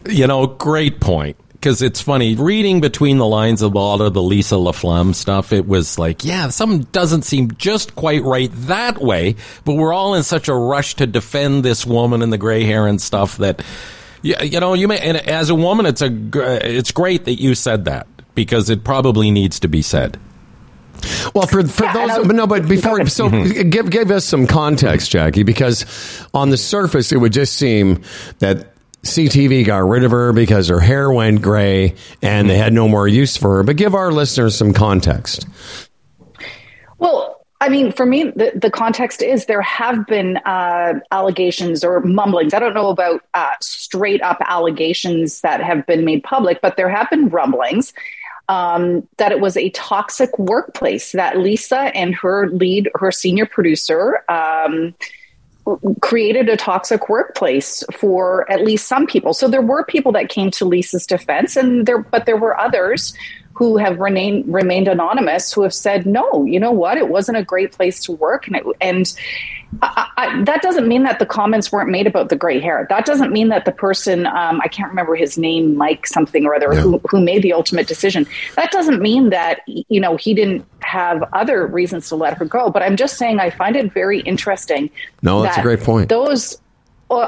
[0.09, 1.37] You know, great point.
[1.53, 5.69] Because it's funny, reading between the lines of all of the Lisa LaFlamme stuff, it
[5.69, 9.37] was like, yeah, something doesn't seem just quite right that way.
[9.67, 12.87] But we're all in such a rush to defend this woman and the gray hair
[12.87, 13.63] and stuff that,
[14.23, 17.39] yeah, you know, you may, and as a woman, it's a, gr- it's great that
[17.43, 20.19] you said that because it probably needs to be said.
[21.35, 25.11] Well, for for Yeah, those, but no, but before, so give give us some context,
[25.11, 25.85] Jackie, because
[26.33, 28.03] on the surface it would just seem
[28.39, 28.73] that
[29.03, 33.09] CTV got rid of her because her hair went gray and they had no more
[33.09, 33.63] use for her.
[33.63, 35.47] But give our listeners some context.
[36.99, 42.01] Well, I mean, for me, the, the context is there have been uh, allegations or
[42.01, 42.55] mumblings.
[42.55, 46.89] I don't know about uh, straight up allegations that have been made public, but there
[46.89, 47.93] have been rumblings
[48.49, 54.25] um, that it was a toxic workplace, that Lisa and her lead, her senior producer,
[54.29, 54.95] um,
[56.01, 59.35] created a toxic workplace for at least some people.
[59.35, 63.15] So there were people that came to Lisa's defense, and there, but there were others
[63.61, 67.45] who have remained remained anonymous who have said, no, you know what, it wasn't a
[67.45, 69.13] great place to work, and it, and
[69.83, 72.87] I, I, that doesn't mean that the comments weren't made about the gray hair.
[72.89, 76.55] That doesn't mean that the person, um, I can't remember his name, Mike something or
[76.55, 78.27] other, who, who made the ultimate decision.
[78.57, 82.71] That doesn't mean that, you know, he didn't have other reasons to let her go.
[82.71, 84.89] But I'm just saying I find it very interesting.
[85.21, 86.09] No, that's a great point.
[86.09, 86.57] Those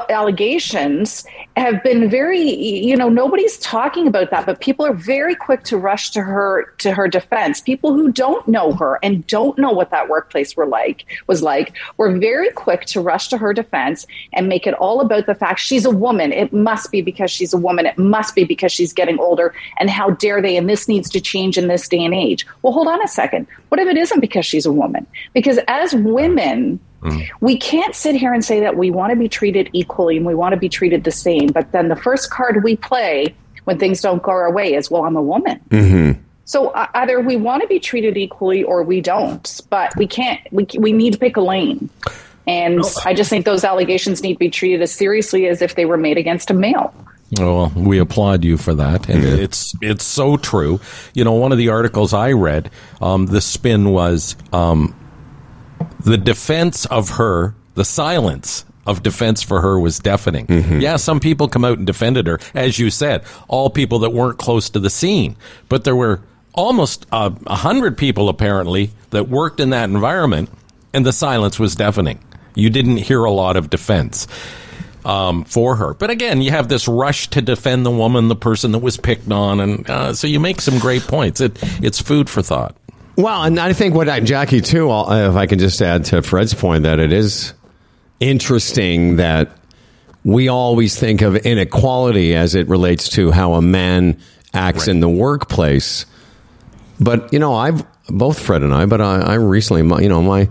[0.09, 1.25] allegations
[1.55, 5.77] have been very you know nobody's talking about that but people are very quick to
[5.77, 7.61] rush to her to her defense.
[7.61, 11.73] People who don't know her and don't know what that workplace were like was like
[11.97, 15.59] were very quick to rush to her defense and make it all about the fact
[15.59, 16.31] she's a woman.
[16.31, 17.85] It must be because she's a woman.
[17.85, 19.53] It must be because she's getting older.
[19.79, 20.57] And how dare they?
[20.57, 22.45] And this needs to change in this day and age.
[22.61, 23.47] Well hold on a second.
[23.69, 25.05] What if it isn't because she's a woman?
[25.33, 26.79] Because as women
[27.41, 30.35] we can't sit here and say that we want to be treated equally and we
[30.35, 33.33] want to be treated the same, but then the first card we play
[33.65, 35.59] when things don't go our way is, well, I'm a woman.
[36.45, 40.41] So uh, either we want to be treated equally or we don't, but we can't,
[40.51, 41.89] we, we need to pick a lane.
[42.45, 45.85] And I just think those allegations need to be treated as seriously as if they
[45.85, 46.93] were made against a male.
[47.39, 50.79] Well, we applaud you for that, and it's it's so true.
[51.15, 52.69] You know, one of the articles I read,
[53.01, 54.93] um, the spin was um,
[56.03, 60.45] the defense of her, the silence of defense for her was deafening.
[60.81, 64.37] Yeah, some people come out and defended her, as you said, all people that weren't
[64.37, 65.37] close to the scene,
[65.69, 66.21] but there were
[66.53, 70.49] almost uh, a hundred people apparently that worked in that environment,
[70.93, 72.19] and the silence was deafening.
[72.55, 74.27] You didn't hear a lot of defense
[75.05, 75.93] um, for her.
[75.93, 79.31] But again, you have this rush to defend the woman, the person that was picked
[79.31, 81.41] on, and uh, so you make some great points.
[81.41, 82.75] It it's food for thought.
[83.15, 86.21] Well, and I think what I, Jackie too, I'll- if I can just add to
[86.21, 87.53] Fred's point, that it is
[88.19, 89.55] interesting that
[90.23, 94.17] we always think of inequality as it relates to how a man
[94.53, 96.05] acts in the workplace.
[96.99, 100.21] But you know, I've both Fred and I, but I, I recently, my- you know,
[100.21, 100.47] my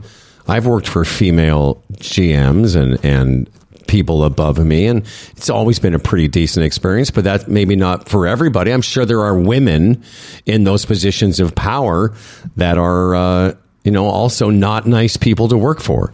[0.47, 3.49] I've worked for female GMs and and
[3.93, 7.11] people above me, and it's always been a pretty decent experience.
[7.11, 8.73] But that's maybe not for everybody.
[8.73, 10.03] I'm sure there are women
[10.47, 12.15] in those positions of power
[12.57, 16.13] that are, uh, you know, also not nice people to work for.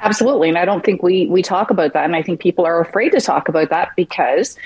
[0.00, 0.48] Absolutely.
[0.48, 2.04] And I don't think we we talk about that.
[2.04, 4.58] And I think people are afraid to talk about that because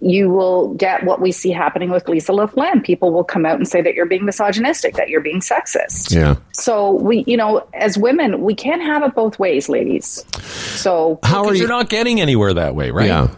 [0.00, 2.84] you will get what we see happening with Lisa LaFlamme.
[2.84, 6.14] People will come out and say that you're being misogynistic, that you're being sexist.
[6.14, 6.36] Yeah.
[6.52, 10.24] So we, you know, as women, we can't have it both ways, ladies.
[10.42, 11.60] So How are you?
[11.60, 13.06] you're not getting anywhere that way, right?
[13.08, 13.28] Yeah.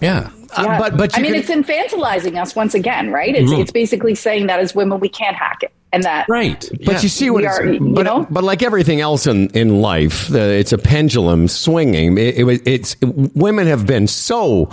[0.00, 0.30] Yeah.
[0.54, 3.34] Uh, but but I mean, can- it's infantilizing us once again, right?
[3.34, 6.64] It's it's basically saying that as women we can't hack it, and that Right.
[6.84, 8.26] But you see what We it's, are, you but, know?
[8.30, 12.16] but like everything else in, in life, the, it's a pendulum swinging.
[12.16, 14.66] It, it, was- it's women have been so,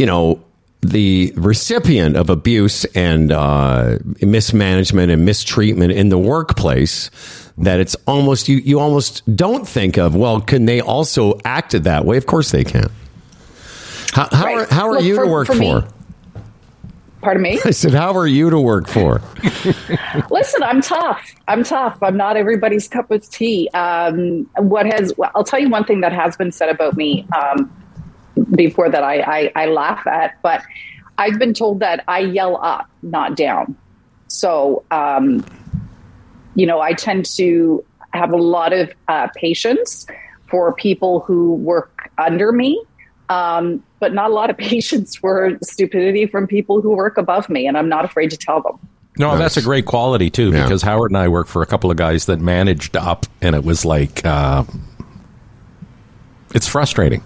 [0.00, 0.42] you know,
[0.80, 7.10] the recipient of abuse and uh, mismanagement and mistreatment in the workplace
[7.58, 12.06] that it's almost you you almost don't think of well can they also act that
[12.06, 12.88] way of course they can
[14.14, 14.56] how, how, Right.
[14.70, 15.88] are, how are Look, you for- to work for me- for
[17.20, 17.60] Pardon me.
[17.66, 19.20] i said how are you to work for
[20.30, 21.34] Listen, I'm tough.
[21.46, 22.02] I'm tough.
[22.02, 23.68] I'm not everybody's cup of tea.
[23.74, 25.12] Um, what has?
[25.18, 27.70] Well, I'll tell you one thing that has been said about me um,
[28.54, 30.62] before that I, I, I laugh at, but
[31.18, 33.76] I've been told that I yell up, not down.
[34.28, 35.44] So, um,
[36.54, 40.06] you know, I tend to have a lot of uh, patience
[40.48, 42.82] for people who work under me.
[43.28, 47.66] Um, but not a lot of patience for stupidity from people who work above me,
[47.68, 48.78] and I'm not afraid to tell them.
[49.18, 50.62] No, that's a great quality too, Yeah.
[50.64, 53.62] because Howard and I worked for a couple of guys that managed up, and it
[53.62, 54.64] was like, uh,
[56.54, 57.22] it's frustrating,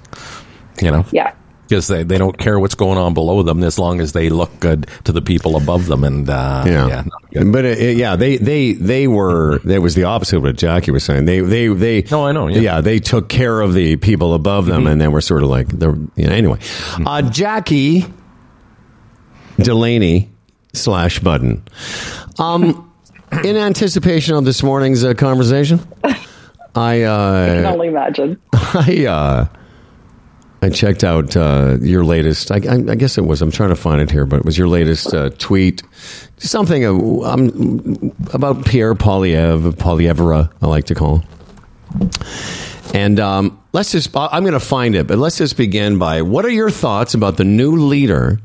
[0.82, 1.32] you know, Yeah.
[1.68, 4.58] because they, they don't care what's going on below them as long as they look
[4.60, 8.36] good to the people above them, and uh, Yeah, yeah, but it, it- yeah, they
[8.36, 9.58] they they were.
[9.64, 11.24] That was the opposite of what Jackie was saying.
[11.24, 12.02] They they they.
[12.10, 12.80] No, I know, yeah.
[12.80, 15.94] they took care of the people above them, and then were sort of like they're.
[16.16, 16.58] You know, anyway,
[17.06, 18.04] uh, Jackie
[19.58, 20.30] Delaney
[20.72, 21.62] slash Budden.
[22.38, 22.90] Um,
[23.44, 25.80] in anticipation of this morning's uh, conversation,
[26.74, 28.40] I uh, I can only imagine.
[28.52, 29.46] I uh,
[30.64, 32.50] I checked out uh, your latest.
[32.50, 33.42] I, I, I guess it was.
[33.42, 35.82] I'm trying to find it here, but it was your latest uh, tweet.
[36.38, 42.10] Something uh, um, about Pierre Poilievre, Polyevra, I like to call him.
[42.94, 44.16] And um, let's just.
[44.16, 47.36] I'm going to find it, but let's just begin by what are your thoughts about
[47.36, 48.40] the new leader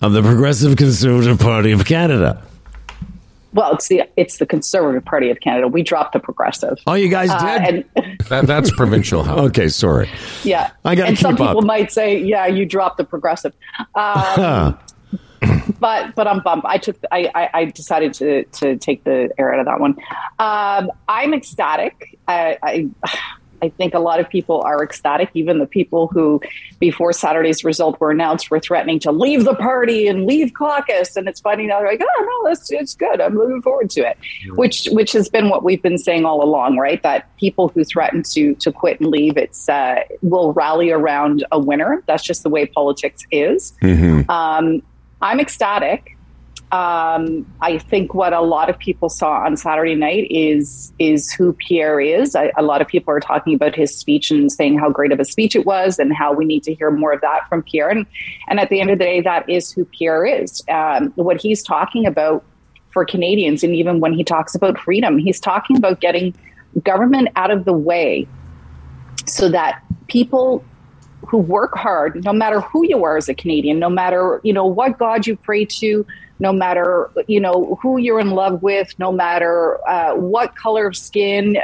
[0.00, 2.42] of the Progressive Conservative Party of Canada?
[3.54, 5.68] Well, it's the it's the Conservative Party of Canada.
[5.68, 6.76] We dropped the Progressive.
[6.86, 7.86] Oh, you guys Uh, did.
[7.96, 9.44] and That, that's provincial, Howard.
[9.50, 10.08] okay, sorry.
[10.44, 11.50] yeah, I gotta and some keep up.
[11.56, 13.54] people might say, "Yeah, you dropped the Progressive."
[13.94, 14.78] Um,
[15.80, 16.62] but but I'm bummed.
[16.66, 19.96] I took I, I, I decided to to take the air out of that one.
[20.38, 22.18] Um, I'm ecstatic.
[22.28, 22.88] I, I
[23.62, 25.30] I think a lot of people are ecstatic.
[25.34, 26.40] Even the people who,
[26.78, 31.16] before Saturday's result were announced, were threatening to leave the party and leave caucus.
[31.16, 33.20] And it's funny now they're like, oh no, that's it's good.
[33.20, 34.18] I'm looking forward to it.
[34.54, 37.02] Which which has been what we've been saying all along, right?
[37.02, 41.58] That people who threaten to to quit and leave, it's uh, will rally around a
[41.58, 42.02] winner.
[42.06, 43.72] That's just the way politics is.
[44.28, 44.82] Um,
[45.20, 46.17] I'm ecstatic.
[46.70, 51.54] Um, I think what a lot of people saw on Saturday night is is who
[51.54, 52.34] Pierre is.
[52.34, 55.18] I, a lot of people are talking about his speech and saying how great of
[55.18, 57.88] a speech it was, and how we need to hear more of that from Pierre.
[57.88, 58.04] And
[58.48, 60.62] and at the end of the day, that is who Pierre is.
[60.68, 62.44] Um, what he's talking about
[62.90, 66.34] for Canadians, and even when he talks about freedom, he's talking about getting
[66.84, 68.28] government out of the way
[69.24, 70.62] so that people
[71.26, 74.66] who work hard, no matter who you are as a Canadian, no matter you know
[74.66, 76.06] what God you pray to,
[76.38, 80.96] no matter you know who you're in love with, no matter uh, what color of
[80.96, 81.58] skin,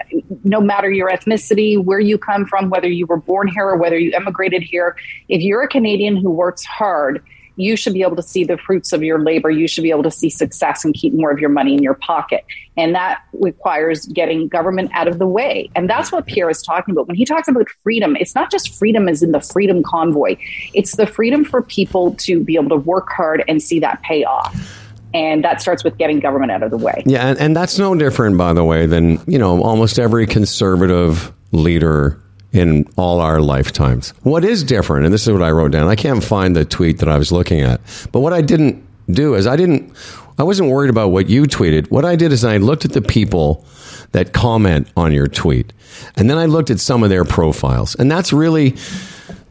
[0.44, 3.98] no matter your ethnicity, where you come from, whether you were born here or whether
[3.98, 4.96] you emigrated here.
[5.28, 7.24] If you're a Canadian who works hard
[7.56, 9.50] you should be able to see the fruits of your labor.
[9.50, 11.94] You should be able to see success and keep more of your money in your
[11.94, 12.44] pocket.
[12.76, 15.70] And that requires getting government out of the way.
[15.74, 17.06] And that's what Pierre is talking about.
[17.06, 20.36] When he talks about freedom, it's not just freedom as in the freedom convoy,
[20.72, 24.24] it's the freedom for people to be able to work hard and see that pay
[24.24, 24.80] off
[25.12, 27.02] and that starts with getting government out of the way.
[27.06, 31.32] Yeah, and, and, that's no different, by the way, than you know almost every conservative
[31.52, 32.20] leader
[32.54, 34.10] in all our lifetimes.
[34.22, 35.88] What is different, and this is what I wrote down.
[35.88, 37.80] I can't find the tweet that I was looking at,
[38.12, 39.92] but what I didn't do is I didn't.
[40.38, 41.90] I wasn't worried about what you tweeted.
[41.90, 43.66] What I did is I looked at the people
[44.12, 45.72] that comment on your tweet,
[46.16, 48.76] and then I looked at some of their profiles, and that's really.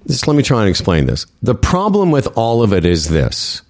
[0.05, 1.25] Just let me try and explain this.
[1.41, 3.61] The problem with all of it is this.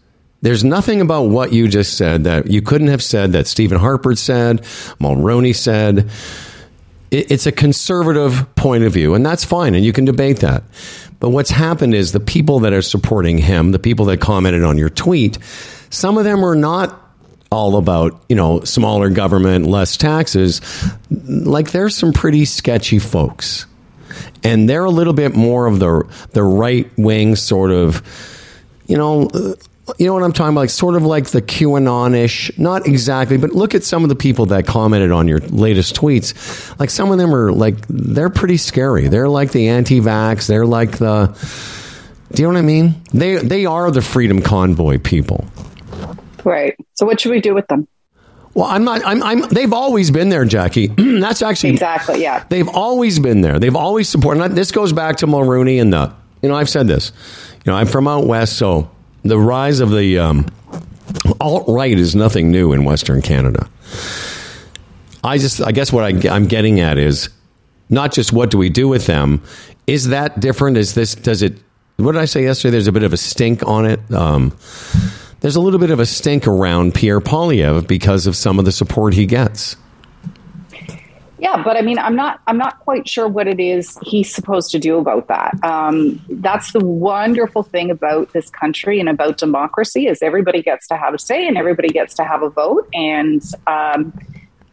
[0.41, 4.15] There's nothing about what you just said that you couldn't have said that Stephen Harper
[4.15, 4.63] said,
[4.99, 6.09] Mulroney said,
[7.13, 10.63] it's a conservative point of view, and that's fine, and you can debate that.
[11.19, 14.77] But what's happened is the people that are supporting him, the people that commented on
[14.77, 15.37] your tweet,
[15.89, 16.99] some of them are not
[17.51, 20.59] all about you know smaller government, less taxes.
[21.11, 23.67] Like there's some pretty sketchy folks,
[24.43, 28.01] and they're a little bit more of the the right wing sort of
[28.87, 29.29] you know
[29.97, 30.61] you know what I'm talking about?
[30.61, 34.45] Like sort of like the QAnon-ish, not exactly, but look at some of the people
[34.47, 36.77] that commented on your latest tweets.
[36.79, 39.07] Like some of them are like they're pretty scary.
[39.09, 40.47] They're like the anti-vax.
[40.47, 41.37] They're like the.
[42.31, 42.95] Do you know what I mean?
[43.13, 45.45] They they are the freedom convoy people.
[46.43, 46.75] Right.
[46.93, 47.87] So what should we do with them?
[48.53, 49.01] Well, I'm not.
[49.05, 49.21] I'm.
[49.21, 50.87] I'm they've always been there, Jackie.
[50.97, 52.21] That's actually exactly.
[52.21, 52.45] Yeah.
[52.47, 53.59] They've always been there.
[53.59, 54.51] They've always supported.
[54.51, 56.13] This goes back to Mulroney and the.
[56.41, 57.11] You know, I've said this.
[57.65, 58.89] You know, I'm from out west, so
[59.23, 60.45] the rise of the um,
[61.39, 63.69] alt right is nothing new in Western Canada.
[65.23, 67.29] I just, I guess what I, I'm getting at is
[67.89, 69.41] not just what do we do with them.
[69.87, 70.77] Is that different?
[70.77, 71.57] Is this, does it,
[71.97, 72.71] what did I say yesterday?
[72.71, 73.99] There's a bit of a stink on it.
[74.11, 74.57] Um,
[75.39, 78.71] there's a little bit of a stink around Pierre Poilievre because of some of the
[78.71, 79.75] support he gets.
[81.43, 82.39] Yeah, but I mean, I'm not.
[82.47, 85.61] I'm not quite sure what it is he's supposed to do about that.
[85.61, 90.95] Um, that's the wonderful thing about this country and about democracy is everybody gets to
[90.95, 92.87] have a say and everybody gets to have a vote.
[92.93, 94.17] And um,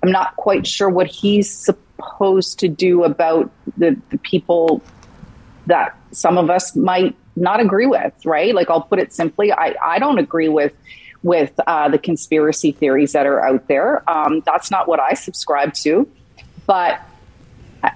[0.01, 4.81] I'm not quite sure what he's supposed to do about the, the people
[5.67, 8.15] that some of us might not agree with.
[8.25, 8.55] Right?
[8.55, 10.73] Like I'll put it simply, I I don't agree with
[11.25, 14.09] with uh, the conspiracy theories that are out there.
[14.09, 16.09] Um, that's not what I subscribe to.
[16.71, 17.01] But
[17.83, 17.93] I,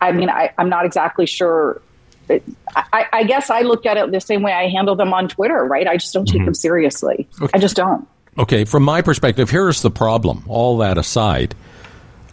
[0.00, 1.82] I mean, I, am not exactly sure.
[2.30, 5.64] I, I, guess I look at it the same way I handle them on Twitter,
[5.64, 5.88] right?
[5.88, 6.44] I just don't take mm-hmm.
[6.44, 7.28] them seriously.
[7.40, 7.50] Okay.
[7.52, 8.06] I just don't.
[8.38, 10.44] Okay, from my perspective, here's the problem.
[10.46, 11.56] All that aside,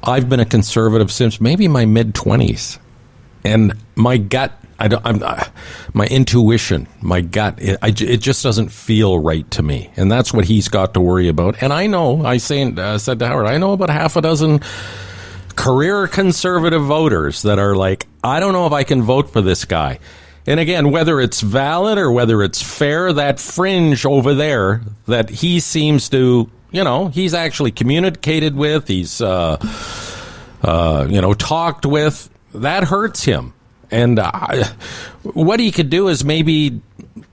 [0.03, 2.77] I've been a conservative since maybe my mid 20s.
[3.43, 5.43] And my gut, I don't, I'm, uh,
[5.93, 9.89] my intuition, my gut, it, I, it, just doesn't feel right to me.
[9.97, 11.63] And that's what he's got to worry about.
[11.63, 14.61] And I know, I say, uh, said to Howard, I know about half a dozen
[15.59, 19.65] career conservative voters that are like, I don't know if I can vote for this
[19.65, 19.99] guy.
[20.47, 25.59] And again, whether it's valid or whether it's fair, that fringe over there that he
[25.59, 29.57] seems to, you know, he's actually communicated with, he's, uh,
[30.63, 33.53] uh, you know, talked with, that hurts him.
[33.91, 34.63] And uh,
[35.23, 36.81] what he could do is maybe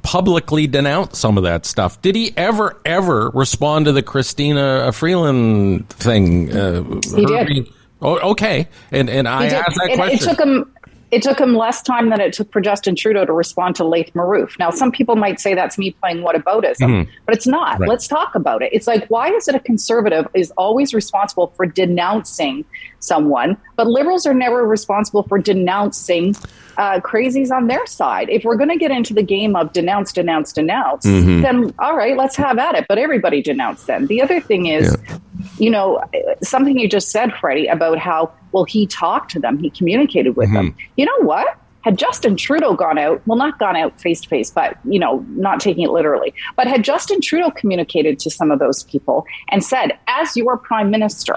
[0.02, 2.02] publicly denounce some of that stuff.
[2.02, 6.50] Did he ever, ever respond to the Chrystia Freeland thing?
[6.50, 6.82] Uh,
[7.14, 7.68] he did.
[8.06, 8.68] Oh, okay.
[8.92, 10.16] And and I asked that it, question.
[10.16, 10.72] It took him
[11.10, 14.12] it took him less time than it took for Justin Trudeau to respond to Laith
[14.14, 14.58] Marouf.
[14.58, 17.10] Now, some people might say that's me playing whataboutism, mm-hmm.
[17.24, 17.78] but it's not.
[17.78, 17.88] Right.
[17.88, 18.70] Let's talk about it.
[18.72, 22.64] It's like, why is it a conservative is always responsible for denouncing
[22.98, 26.34] someone, but liberals are never responsible for denouncing
[26.76, 28.28] uh, crazies on their side.
[28.28, 31.42] If we're going to get into the game of denounce, denounce, denounce, mm-hmm.
[31.42, 32.86] then all right, let's have at it.
[32.88, 34.08] But everybody denounce them.
[34.08, 35.18] The other thing is, yeah
[35.58, 36.02] you know,
[36.42, 40.48] something you just said, Freddie, about how, well, he talked to them, he communicated with
[40.48, 40.68] mm-hmm.
[40.68, 40.76] them.
[40.96, 41.46] You know what?
[41.82, 45.24] Had Justin Trudeau gone out, well, not gone out face to face, but, you know,
[45.30, 49.64] not taking it literally, but had Justin Trudeau communicated to some of those people and
[49.64, 51.36] said, as your prime minister,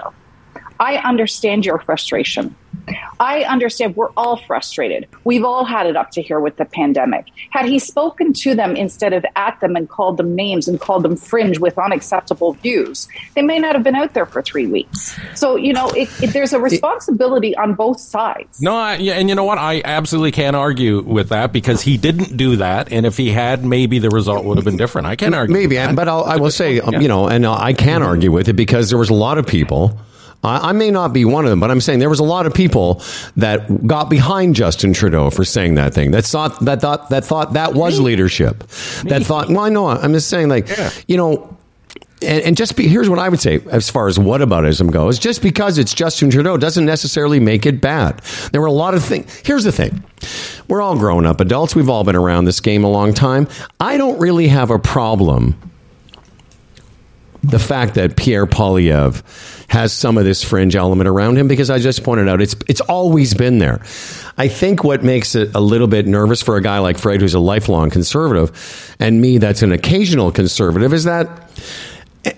[0.80, 2.56] I understand your frustration.
[3.20, 5.06] I understand we're all frustrated.
[5.24, 7.26] We've all had it up to here with the pandemic.
[7.50, 11.02] Had he spoken to them instead of at them and called them names and called
[11.02, 15.18] them fringe with unacceptable views, they may not have been out there for three weeks.
[15.34, 18.62] So, you know, it, it, there's a responsibility on both sides.
[18.62, 19.58] No, I, yeah, and you know what?
[19.58, 22.90] I absolutely can't argue with that because he didn't do that.
[22.90, 25.06] And if he had, maybe the result would have been different.
[25.06, 25.52] I can't argue.
[25.52, 28.54] Maybe, but I'll, I will say, um, you know, and I can argue with it
[28.54, 30.00] because there was a lot of people
[30.42, 32.46] I, I may not be one of them, but I'm saying there was a lot
[32.46, 33.02] of people
[33.36, 36.10] that got behind Justin Trudeau for saying that thing.
[36.12, 38.06] That thought that thought that thought that was Me?
[38.06, 38.64] leadership.
[39.04, 39.10] Me?
[39.10, 39.48] That thought.
[39.48, 39.88] Well, I know.
[39.88, 40.90] I'm just saying, like, yeah.
[41.06, 41.56] you know.
[42.22, 45.18] And, and, just be, here's what I would say as far as whataboutism goes.
[45.18, 48.18] Just because it's Justin Trudeau doesn't necessarily make it bad.
[48.52, 49.34] There were a lot of things.
[49.42, 50.04] Here's the thing.
[50.68, 51.74] We're all grown up adults.
[51.74, 53.48] We've all been around this game a long time.
[53.80, 55.56] I don't really have a problem
[57.42, 59.22] the fact that Pierre Poilievre
[59.68, 62.80] has some of this fringe element around him because I just pointed out it's it's
[62.82, 63.80] always been there.
[64.36, 67.34] I think what makes it a little bit nervous for a guy like Fred who's
[67.34, 71.50] a lifelong conservative and me that's an occasional conservative is that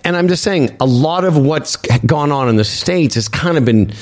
[0.05, 1.77] and I'm just saying a lot of what's
[2.07, 3.93] gone on in the states has kind of been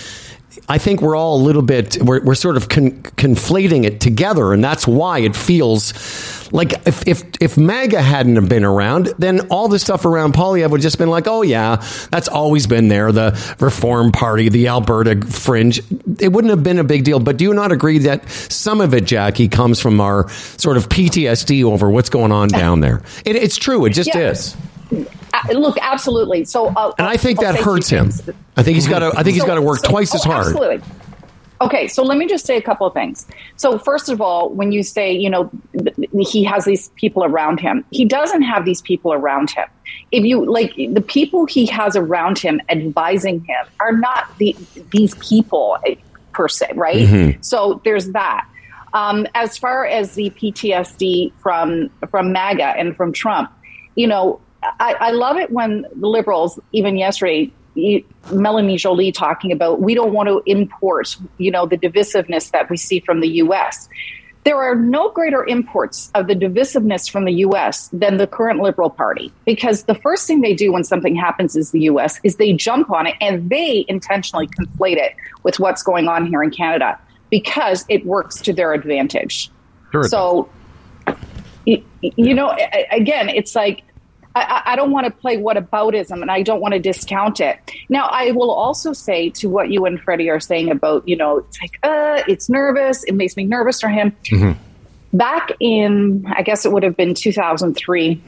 [0.71, 4.53] I think we're all a little bit we're, we're sort of con- conflating it together,
[4.53, 5.93] and that's why it feels
[6.53, 10.71] like if if if MAGA hadn't have been around, then all the stuff around Poilievre
[10.71, 13.11] would just been like, oh yeah, that's always been there.
[13.11, 15.81] The Reform Party, the Alberta Fringe,
[16.21, 17.19] it wouldn't have been a big deal.
[17.19, 20.89] But do you not agree that some of it, Jackie, comes from our sort of
[20.89, 23.03] PTSD over what's going on down there?
[23.25, 23.87] It, it's true.
[23.87, 24.31] It just yeah.
[24.31, 24.57] is.
[24.93, 26.45] Uh, look, absolutely.
[26.45, 28.11] So, uh, and I think that hurts him.
[28.57, 29.13] I think he's got to.
[29.17, 30.47] I think he's got to work so, twice as oh, hard.
[30.47, 30.83] Absolutely.
[31.63, 33.27] Okay, so let me just say a couple of things.
[33.57, 35.51] So, first of all, when you say, you know,
[36.19, 39.67] he has these people around him, he doesn't have these people around him.
[40.11, 44.57] If you like the people he has around him advising him are not the,
[44.91, 45.97] these people eh,
[46.33, 47.07] per se, right?
[47.07, 47.43] Mm-hmm.
[47.43, 48.47] So, there's that.
[48.95, 53.53] Um, as far as the PTSD from from MAGA and from Trump,
[53.97, 57.53] you know, I, I love it when the liberals, even yesterday,
[58.33, 62.77] Melanie Joly talking about we don't want to import, you know, the divisiveness that we
[62.77, 63.89] see from the U.S.
[64.45, 67.89] There are no greater imports of the divisiveness from the U.S.
[67.93, 71.71] than the current Liberal Party, because the first thing they do when something happens is
[71.71, 72.21] the U.S.
[72.25, 76.43] is they jump on it and they intentionally conflate it with what's going on here
[76.43, 76.99] in Canada
[77.31, 79.51] because it works to their advantage.
[79.93, 80.49] Sure so,
[81.67, 82.57] you, you know,
[82.91, 83.83] again, it's like
[84.35, 87.59] I, I don't want to play whataboutism and I don't want to discount it.
[87.89, 91.39] Now, I will also say to what you and Freddie are saying about, you know,
[91.39, 93.03] it's like, uh, it's nervous.
[93.05, 94.13] It makes me nervous for him.
[94.31, 95.17] Mm-hmm.
[95.17, 98.23] Back in, I guess it would have been 2003,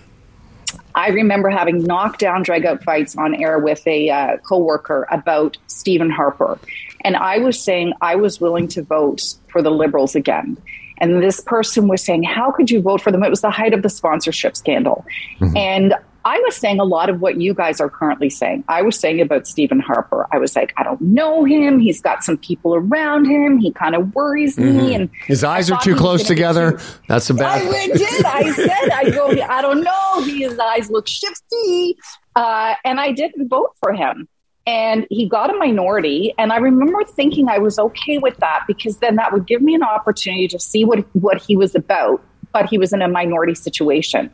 [0.95, 6.11] I remember having knockdown, drag out fights on air with a uh, coworker about Stephen
[6.11, 6.59] Harper.
[7.03, 10.57] And I was saying I was willing to vote for the Liberals again.
[10.99, 13.23] And this person was saying, How could you vote for them?
[13.23, 15.05] It was the height of the sponsorship scandal.
[15.41, 15.57] Mm-hmm.
[15.57, 18.65] And I was saying a lot of what you guys are currently saying.
[18.69, 20.29] I was saying about Stephen Harper.
[20.33, 21.79] I was like, I don't know him.
[21.79, 23.59] He's got some people around him.
[23.59, 24.77] He kind of worries mm-hmm.
[24.77, 24.95] me.
[24.95, 26.73] And his eyes are too close together.
[26.73, 27.63] Too- That's a bad.
[27.63, 28.25] I did.
[28.25, 29.31] I said, I go.
[29.31, 30.23] I don't know.
[30.23, 31.97] His eyes look shifty,
[32.37, 34.29] uh, and I didn't vote for him
[34.67, 36.35] and he got a minority.
[36.39, 39.75] And i remember thinking i was okay with that because then that would give me
[39.75, 43.55] an opportunity to see what what he was about but he was in a minority
[43.55, 44.31] situation.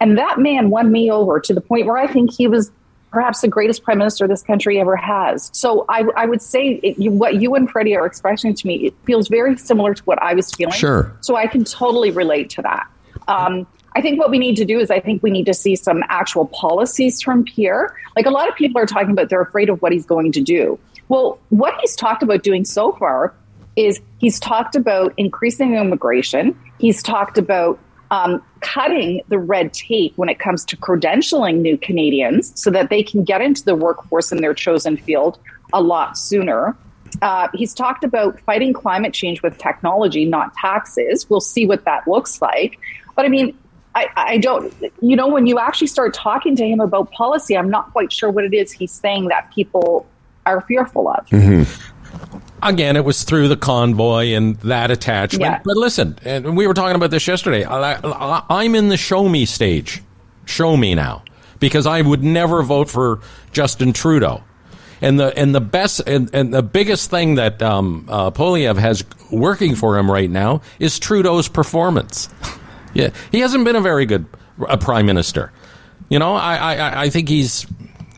[0.00, 2.70] And that man won me over to the point where i think he was
[3.10, 5.50] perhaps the greatest prime minister this country ever has.
[5.52, 8.86] So i, I would say it, you, what you and freddie are expressing to me
[8.86, 10.74] it feels very similar to what i was feeling.
[10.74, 11.12] Sure.
[11.20, 12.86] So i can totally relate to that.
[13.26, 13.66] Um,
[13.98, 16.04] I think what we need to do is I think we need to see some
[16.08, 17.96] actual policies from Pierre.
[18.14, 20.40] Like a lot of people are talking about they're afraid of what he's going to
[20.40, 20.78] do.
[21.08, 23.34] Well, what he's talked about doing so far
[23.74, 26.56] is he's talked about increasing immigration.
[26.78, 27.80] He's talked about
[28.12, 33.02] um, cutting the red tape when it comes to credentialing new Canadians so that they
[33.02, 35.40] can get into the workforce in their chosen field
[35.72, 36.76] a lot sooner.
[37.20, 41.28] Uh, he's talked about fighting climate change with technology, not taxes.
[41.28, 42.78] We'll see what that looks like.
[43.16, 43.58] But I mean,
[43.98, 47.70] I, I don't, you know, when you actually start talking to him about policy, I'm
[47.70, 50.06] not quite sure what it is he's saying that people
[50.46, 51.26] are fearful of.
[51.26, 52.44] Mm-hmm.
[52.62, 55.42] Again, it was through the convoy and that attachment.
[55.42, 55.60] Yeah.
[55.64, 57.64] But listen, and we were talking about this yesterday.
[57.64, 60.02] I, I'm in the show me stage.
[60.44, 61.24] Show me now.
[61.60, 63.20] Because I would never vote for
[63.52, 64.42] Justin Trudeau.
[65.00, 69.04] And the and the best and, and the biggest thing that um, uh, Poilievre has
[69.30, 72.28] working for him right now is Trudeau's performance.
[72.98, 74.26] Yeah, he hasn't been a very good
[74.68, 75.52] a prime minister.
[76.08, 77.64] You know, I, I, I think he's,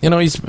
[0.01, 0.41] you know, he's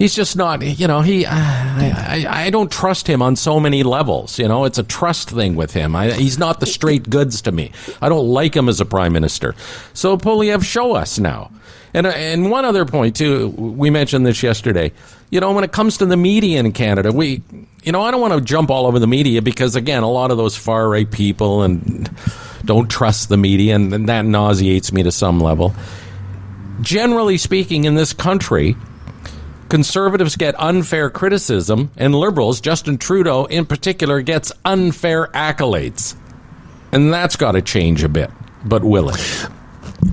[0.00, 3.60] he's just not you know he uh, I, I, I don't trust him on so
[3.60, 4.64] many levels you know.
[4.64, 5.94] It's a trust thing with him.
[5.94, 7.70] I, he's not the straight goods to me.
[8.02, 9.54] I don't like him as a prime minister.
[9.92, 11.52] So Poilievre show us now.
[11.94, 14.90] And uh, and one other point too we mentioned this yesterday
[15.30, 17.42] you know when it comes to the media in canada we
[17.82, 20.30] you know i don't want to jump all over the media because again a lot
[20.30, 22.10] of those far right people and
[22.64, 25.74] don't trust the media and, and that nauseates me to some level
[26.80, 28.76] generally speaking in this country
[29.70, 36.14] conservatives get unfair criticism, and liberals, Justin Trudeau in particular, gets unfair accolades.
[36.92, 38.30] And that's got to change a bit,
[38.64, 39.46] but will it?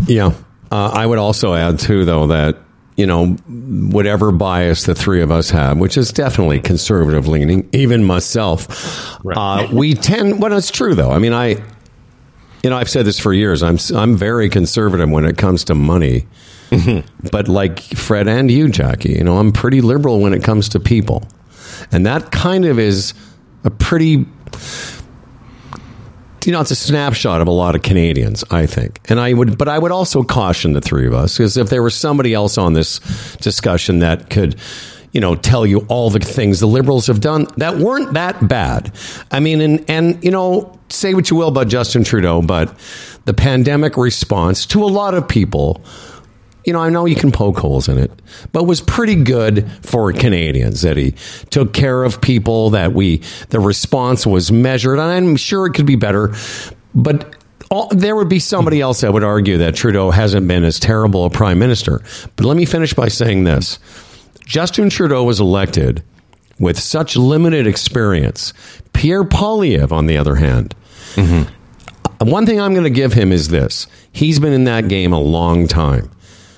[0.05, 0.33] Yeah.
[0.71, 2.57] Uh, I would also add, too, though, that,
[2.97, 8.03] you know, whatever bias the three of us have, which is definitely conservative leaning, even
[8.03, 9.37] myself, right.
[9.37, 11.11] uh, we tend, well, it's true, though.
[11.11, 11.49] I mean, I,
[12.63, 13.61] you know, I've said this for years.
[13.61, 16.25] I'm, I'm very conservative when it comes to money.
[16.71, 17.29] Mm-hmm.
[17.31, 20.79] But like Fred and you, Jackie, you know, I'm pretty liberal when it comes to
[20.79, 21.23] people.
[21.91, 23.13] And that kind of is
[23.63, 24.25] a pretty
[26.47, 29.01] you know, it's a snapshot of a lot of Canadians, I think.
[29.09, 31.83] And I would, but I would also caution the three of us because if there
[31.83, 32.99] was somebody else on this
[33.41, 34.55] discussion that could,
[35.11, 38.93] you know, tell you all the things the liberals have done that weren't that bad.
[39.29, 42.73] I mean, and, and, you know, say what you will about Justin Trudeau, but
[43.25, 45.83] the pandemic response to a lot of people
[46.67, 48.11] you know, I know you can poke holes in it,
[48.51, 51.11] but was pretty good for Canadians that he
[51.49, 54.99] took care of people, that we, the response was measured.
[54.99, 56.35] And I'm sure it could be better,
[56.93, 57.35] but
[57.71, 61.23] all, there would be somebody else that would argue that Trudeau hasn't been as terrible
[61.23, 62.01] a prime minister.
[62.35, 63.79] But let me finish by saying this
[64.45, 66.03] Justin Trudeau was elected
[66.59, 68.51] with such limited experience.
[68.91, 70.75] Pierre Poilievre, on the other hand,
[71.15, 72.29] mm-hmm.
[72.29, 75.19] one thing I'm going to give him is this he's been in that game a
[75.19, 76.11] long time.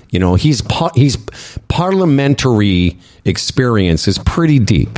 [0.09, 0.63] You know, he's
[0.95, 1.17] he's
[1.67, 4.97] parliamentary experience is pretty deep.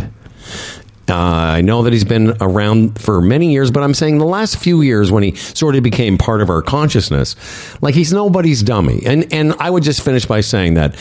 [1.09, 4.57] Uh, I know that he's been around for many years, but I'm saying the last
[4.57, 7.35] few years when he sort of became part of our consciousness,
[7.81, 9.01] like he's nobody's dummy.
[9.05, 10.95] And and I would just finish by saying that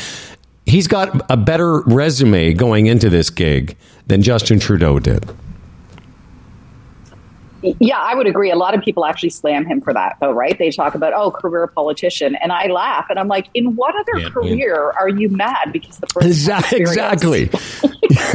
[0.66, 5.30] he's got a better resume going into this gig than Justin Trudeau did.
[7.62, 8.50] Yeah, I would agree.
[8.50, 10.58] A lot of people actually slam him for that, though, right?
[10.58, 12.34] They talk about, oh, career politician.
[12.36, 15.00] And I laugh and I'm like, in what other yeah, career yeah.
[15.00, 16.30] are you mad because the person
[16.72, 17.50] Exactly.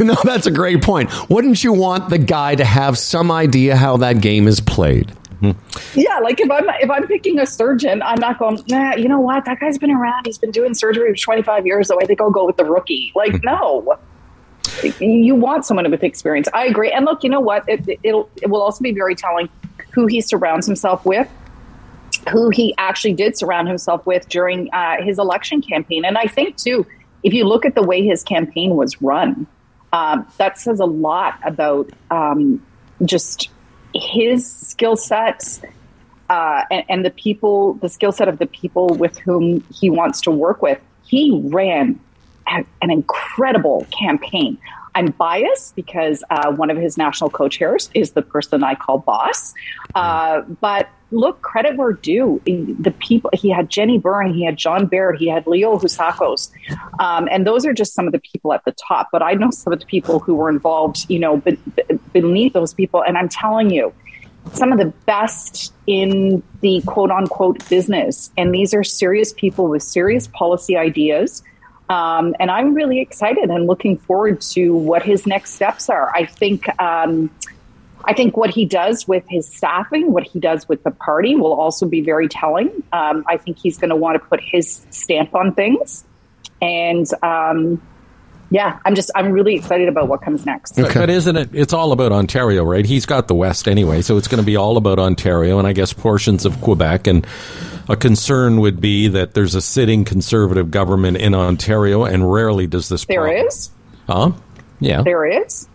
[0.00, 1.10] no, that's a great point.
[1.28, 5.12] Wouldn't you want the guy to have some idea how that game is played?
[5.42, 6.00] Mm-hmm.
[6.00, 8.58] Yeah, like if I'm if I'm picking a surgeon, I'm not going.
[8.68, 9.44] Nah, you know what?
[9.44, 10.24] That guy's been around.
[10.24, 11.88] He's been doing surgery for 25 years.
[11.88, 13.12] So I think I'll go with the rookie.
[13.14, 13.46] Like, mm-hmm.
[13.46, 13.98] no
[15.00, 16.48] you want someone with experience.
[16.52, 16.90] I agree.
[16.90, 17.64] And look, you know what?
[17.68, 19.48] It, it'll, it will also be very telling
[19.92, 21.28] who he surrounds himself with,
[22.30, 26.04] who he actually did surround himself with during uh, his election campaign.
[26.04, 26.86] And I think, too,
[27.22, 29.46] if you look at the way his campaign was run,
[29.92, 32.62] um, that says a lot about um,
[33.04, 33.48] just
[33.94, 35.62] his skill sets
[36.28, 40.20] uh, and, and the people, the skill set of the people with whom he wants
[40.22, 40.78] to work with.
[41.04, 42.00] He ran
[42.48, 44.58] an incredible campaign.
[44.94, 49.52] I'm biased because uh, one of his national co-chairs is the person I call boss.
[49.94, 52.40] Uh, but look, credit where due.
[52.46, 56.50] The people he had Jenny Byrne, he had John Baird, he had Leo Housakos,
[56.98, 59.08] um, and those are just some of the people at the top.
[59.12, 61.58] But I know some of the people who were involved, you know, be-
[62.14, 63.92] beneath those people, and I'm telling you,
[64.52, 68.30] some of the best in the quote unquote business.
[68.36, 71.42] And these are serious people with serious policy ideas
[71.88, 76.14] um, and I'm really excited and looking forward to what his next steps are.
[76.14, 76.68] I think.
[76.80, 77.30] Um,
[78.08, 81.54] I think what he does with his staffing, what he does with the party, will
[81.54, 82.70] also be very telling.
[82.92, 86.04] Um, I think he's going to want to put his stamp on things,
[86.62, 87.82] and um,
[88.50, 90.78] yeah, I'm just I'm really excited about what comes next.
[90.78, 91.00] Okay.
[91.00, 91.50] But isn't it?
[91.52, 92.84] It's all about Ontario, right?
[92.84, 95.72] He's got the West anyway, so it's going to be all about Ontario, and I
[95.72, 97.26] guess portions of Quebec and
[97.88, 102.88] a concern would be that there's a sitting conservative government in Ontario, and rarely does
[102.88, 103.04] this.
[103.04, 103.46] There problem.
[103.46, 103.70] is.
[104.06, 104.32] Huh?
[104.80, 105.02] Yeah.
[105.02, 105.68] There is.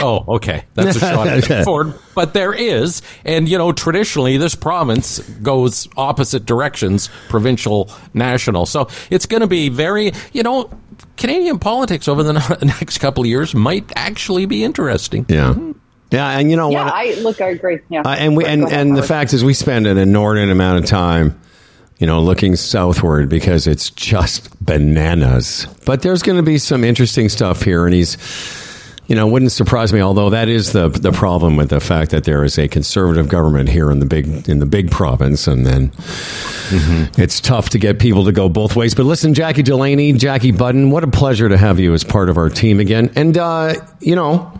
[0.00, 0.64] Oh, okay.
[0.74, 1.94] That's a shot forward.
[2.14, 3.02] But there is.
[3.24, 8.66] And, you know, traditionally, this province goes opposite directions provincial, national.
[8.66, 10.70] So it's going to be very, you know,
[11.16, 12.32] Canadian politics over the
[12.62, 15.26] next couple of years might actually be interesting.
[15.28, 15.54] Yeah.
[16.10, 16.92] Yeah, and you know yeah, what?
[16.94, 17.78] I look, I agree.
[17.88, 20.90] Yeah, uh, and we and, and the fact is, we spend an inordinate amount of
[20.90, 21.40] time,
[21.98, 25.68] you know, looking southward because it's just bananas.
[25.86, 28.16] But there's going to be some interesting stuff here, and he's,
[29.10, 30.00] you know, wouldn't surprise me.
[30.00, 33.68] Although that is the the problem with the fact that there is a conservative government
[33.68, 35.90] here in the big in the big province, and then
[37.18, 38.94] it's tough to get people to go both ways.
[38.94, 42.38] But listen, Jackie Delaney, Jackie Budden, what a pleasure to have you as part of
[42.38, 43.10] our team again.
[43.16, 44.52] And, uh, you know,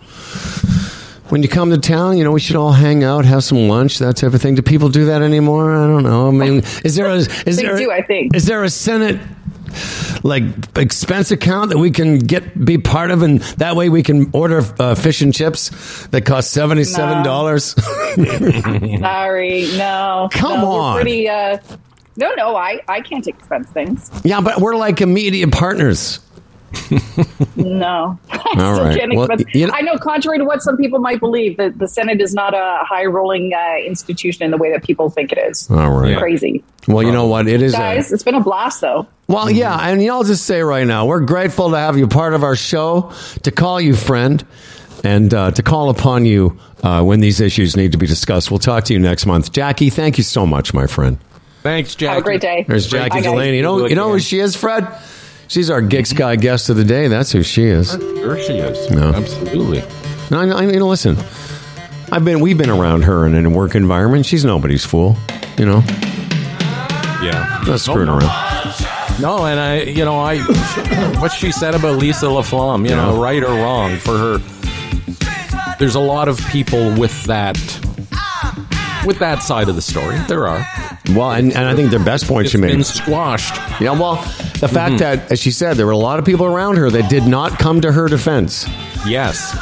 [1.29, 4.01] when you come to town, you know, we should all hang out, have some lunch,
[4.01, 4.57] that type of thing.
[4.57, 5.77] Do people do that anymore?
[5.77, 6.27] I don't know.
[6.27, 8.35] I mean, is there a, is They there, do, I think.
[8.35, 9.21] is there a Senate
[10.23, 10.43] like
[10.77, 14.63] expense account that we can get be part of, and that way we can order
[14.79, 17.75] uh, fish and chips that cost seventy seven dollars.
[19.01, 20.29] Sorry, no.
[20.33, 20.97] Come no, on.
[20.97, 21.59] Pretty, uh,
[22.17, 24.11] no, no, I, I can't expense things.
[24.25, 26.21] yeah, but we're like immediate partners.
[27.57, 28.19] No.
[28.31, 28.99] I All still right.
[28.99, 31.89] can't Well, you know- I know, contrary to what some people might believe, that the
[31.89, 35.39] Senate is not a high rolling uh, institution in the way that people think it
[35.39, 35.71] is.
[35.71, 36.17] All right.
[36.19, 36.63] Crazy.
[36.89, 37.49] Well, you know what?
[37.49, 37.75] It is.
[37.75, 39.07] a- Guys, it's been a blast, though.
[39.29, 42.09] Well, yeah, and you know, I'll just say right now, we're grateful to have you
[42.09, 43.13] part of our show,
[43.45, 44.45] to call you friend,
[45.05, 48.51] and uh, to call upon you uh, when these issues need to be discussed.
[48.51, 49.89] We'll talk to you next month, Jackie.
[49.91, 51.19] Thank you so much, my friend.
[51.63, 52.09] Thanks, Jackie.
[52.15, 52.65] Have a great day.
[52.67, 53.21] There's Jackie Bye.
[53.21, 53.59] Delaney.
[53.59, 54.89] You know, you know who she is, Fred?
[55.51, 56.43] She's our Gig Sky mm-hmm.
[56.43, 57.09] guest of the day.
[57.09, 57.91] That's who she is.
[57.91, 58.89] Sure she is.
[58.89, 59.13] No.
[59.13, 59.83] Absolutely.
[60.31, 61.17] No, I, I, you know, listen,
[62.13, 64.27] I've been, we've been around her in a work environment.
[64.27, 65.17] She's nobody's fool.
[65.59, 65.83] You know,
[67.21, 67.65] Yeah.
[67.67, 68.19] not screwing no.
[68.19, 69.21] around.
[69.21, 70.39] No, and I, you know, I,
[71.19, 74.39] what she said about Lisa LaFlamme, you know, right or wrong for her.
[75.81, 77.57] There's a lot of people with that,
[79.05, 80.17] with that side of the story.
[80.29, 80.65] There are.
[81.09, 82.73] Well, and, and I think the best point she made.
[82.73, 83.57] been squashed.
[83.81, 84.17] Yeah, well,
[84.61, 87.09] the fact that, as she said, there were a lot of people around her that
[87.09, 88.67] did not come to her defense.
[89.07, 89.57] Yes.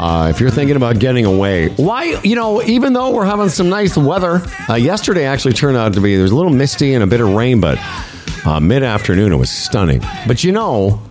[0.00, 3.68] Uh, if you're thinking about getting away, why, you know, even though we're having some
[3.68, 7.02] nice weather, uh, yesterday actually turned out to be, there was a little misty and
[7.02, 7.78] a bit of rain, but
[8.46, 10.00] uh, mid afternoon it was stunning.
[10.26, 11.02] But you know,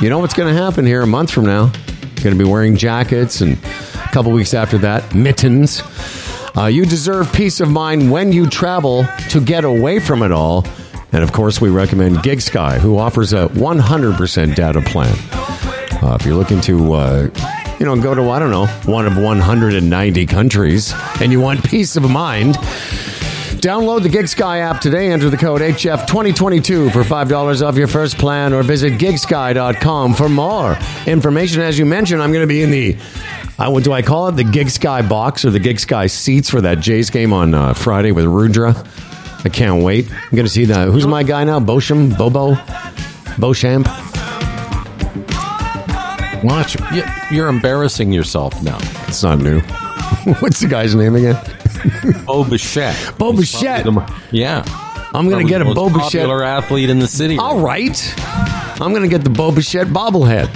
[0.00, 1.72] you know what's going to happen here a month from now?
[2.16, 5.82] Going to be wearing jackets and a couple weeks after that, mittens.
[6.56, 10.64] Uh, you deserve peace of mind when you travel to get away from it all.
[11.12, 15.14] And of course, we recommend Gig Sky, who offers a 100% data plan.
[16.02, 17.28] Uh, if you're looking to, uh,
[17.78, 21.96] you know, go to, I don't know, one of 190 countries and you want peace
[21.96, 22.54] of mind,
[23.64, 25.10] download the Gig Sky app today.
[25.10, 30.76] Enter the code HF2022 for $5 off your first plan or visit gigsky.com for more
[31.06, 31.62] information.
[31.62, 32.96] As you mentioned, I'm going to be in the,
[33.58, 34.32] what do I call it?
[34.32, 37.74] The Gig Sky box or the Gig Sky seats for that Jays game on uh,
[37.74, 38.74] Friday with Rudra.
[39.44, 40.10] I can't wait.
[40.10, 41.60] I'm going to see the, who's my guy now?
[41.60, 42.16] Bosham?
[42.16, 42.54] Bobo?
[43.38, 43.86] Beauchamp?
[46.44, 46.76] Watch.
[46.92, 48.78] You- You're embarrassing yourself now.
[49.08, 49.60] It's not new.
[50.40, 51.36] What's the guy's name again?
[52.26, 53.14] Bo Bichette.
[53.18, 53.84] Bo Bichette.
[53.84, 54.62] the- Yeah.
[55.14, 56.64] I'm going to get a Bo most popular Bichette.
[56.64, 57.38] athlete in the city.
[57.38, 58.14] All right.
[58.80, 60.48] I'm going to get the Bo Bichette bobblehead.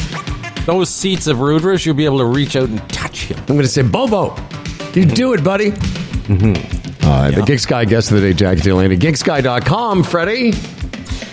[0.69, 3.39] Those seats of Rudras, you'll be able to reach out and touch him.
[3.39, 4.37] I'm going to say, Bobo,
[4.93, 5.71] you do it, buddy.
[5.71, 7.07] Mm-hmm.
[7.09, 8.99] Uh, The Gig Sky guest of the day, Jackie Delaney.
[8.99, 10.53] Gigsky.com, Freddie.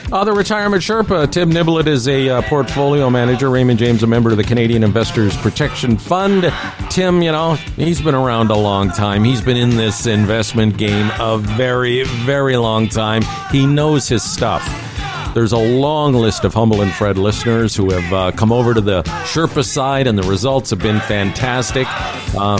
[0.09, 3.49] Uh, the retirement Sherpa, Tim Niblett is a uh, portfolio manager.
[3.49, 6.53] Raymond James, a member of the Canadian Investors Protection Fund.
[6.89, 9.25] Tim, you know, he's been around a long time.
[9.25, 13.21] He's been in this investment game a very, very long time.
[13.51, 14.63] He knows his stuff.
[15.35, 18.79] There's a long list of Humble and Fred listeners who have uh, come over to
[18.79, 21.85] the Sherpa side, and the results have been fantastic.
[22.33, 22.57] Uh,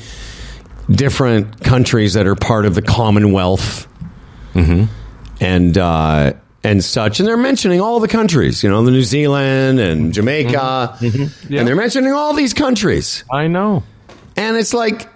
[0.91, 3.87] different countries that are part of the Commonwealth
[4.55, 4.85] mm-hmm.
[5.41, 6.33] and uh,
[6.63, 8.63] and such, and they're mentioning all the countries.
[8.63, 10.51] You know, the New Zealand and Jamaica,
[10.99, 11.07] mm-hmm.
[11.07, 11.57] Mm-hmm.
[11.57, 13.25] and they're mentioning all these countries.
[13.31, 13.83] I know.
[14.37, 15.09] And it's like,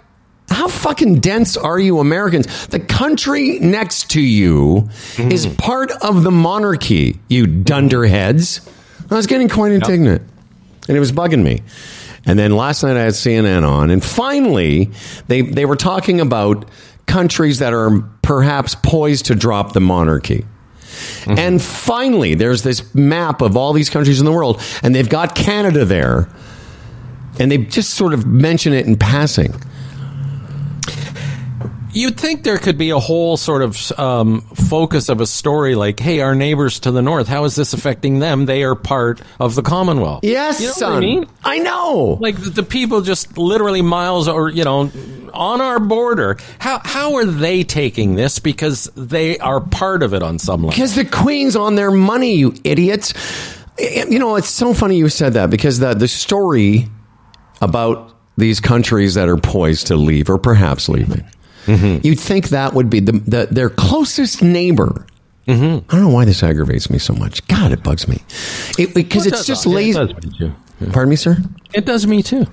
[0.55, 2.67] how fucking dense are you Americans?
[2.67, 5.55] The country next to you is hmm.
[5.55, 8.61] part of the monarchy, you dunderheads.
[9.11, 10.21] I was getting quite indignant,
[10.87, 11.61] and it was bugging me.
[12.25, 14.91] And then last night I had CNN on, and finally
[15.27, 16.65] they, they were talking about
[17.05, 20.45] countries that are perhaps poised to drop the monarchy.
[20.85, 21.37] Mm-hmm.
[21.37, 25.35] And finally, there's this map of all these countries in the world, and they've got
[25.35, 26.29] Canada there.
[27.37, 29.53] and they just sort of mention it in passing.
[31.95, 35.99] You'd think there could be a whole sort of um, focus of a story like,
[35.99, 38.45] hey, our neighbors to the north, how is this affecting them?
[38.45, 40.23] They are part of the Commonwealth.
[40.23, 40.97] Yes, You know son.
[40.97, 41.25] I mean?
[41.43, 42.17] I know.
[42.19, 44.91] Like the people just literally miles or, you know,
[45.33, 46.37] on our border.
[46.59, 48.39] How, how are they taking this?
[48.39, 50.71] Because they are part of it on some level.
[50.71, 53.13] Because the Queen's on their money, you idiots.
[53.77, 56.87] You know, it's so funny you said that because the, the story
[57.61, 61.25] about these countries that are poised to leave or perhaps leaving,
[61.65, 62.05] Mm-hmm.
[62.05, 65.05] you'd think that would be the, the their closest neighbor.
[65.47, 65.89] Mm-hmm.
[65.89, 67.45] I don't know why this aggravates me so much.
[67.47, 68.21] God, it bugs me.
[68.79, 69.93] It, because Well, it it's just it lazy.
[69.99, 70.55] does me too.
[70.91, 71.37] Pardon me, sir?
[71.73, 72.45] It does me too.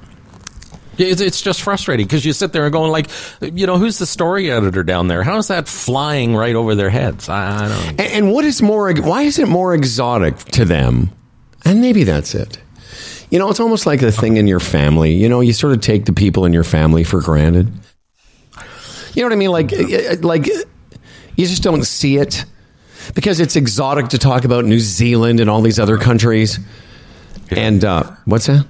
[0.99, 3.09] It's, it's just frustrating because you sit there and going like,
[3.41, 5.23] you know, who's the story editor down there?
[5.23, 7.31] How is that flying right over their heads?
[7.31, 7.89] I, I don't.
[7.89, 8.93] And, and what is more?
[8.95, 11.11] Why is it more exotic to them?
[11.65, 12.59] And maybe that's it.
[13.31, 15.15] You know, it's almost like the thing in your family.
[15.15, 17.73] You know, you sort of take the people in your family for granted.
[19.15, 19.51] You know what I mean?
[19.51, 22.45] Like, like you just don't see it
[23.15, 26.59] because it's exotic to talk about New Zealand and all these other countries.
[27.51, 28.67] And uh, what's that?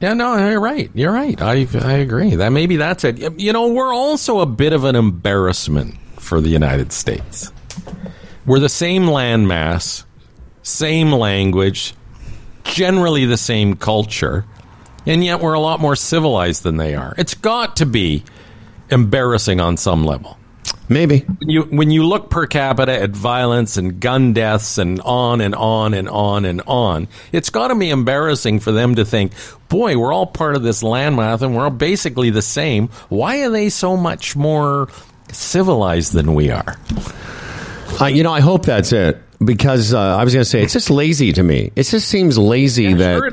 [0.00, 0.90] Yeah, no, you're right.
[0.94, 1.40] You're right.
[1.40, 2.36] I I agree.
[2.36, 3.40] That maybe that's it.
[3.40, 7.52] You know, we're also a bit of an embarrassment for the United States.
[8.46, 10.04] We're the same landmass,
[10.62, 11.94] same language,
[12.64, 14.44] generally the same culture,
[15.04, 17.14] and yet we're a lot more civilized than they are.
[17.18, 18.22] It's got to be
[18.90, 20.38] embarrassing on some level.
[20.88, 21.20] Maybe.
[21.20, 25.54] When you when you look per capita at violence and gun deaths and on and
[25.54, 29.32] on and on and on, it's got to be embarrassing for them to think,
[29.68, 32.88] "Boy, we're all part of this landmass and we're all basically the same.
[33.10, 34.88] Why are they so much more
[35.30, 36.76] civilized than we are?"
[38.00, 40.72] Uh, you know, I hope that's it because uh, I was going to say it's
[40.72, 41.70] just lazy to me.
[41.76, 43.18] It just seems lazy that.
[43.18, 43.30] sure.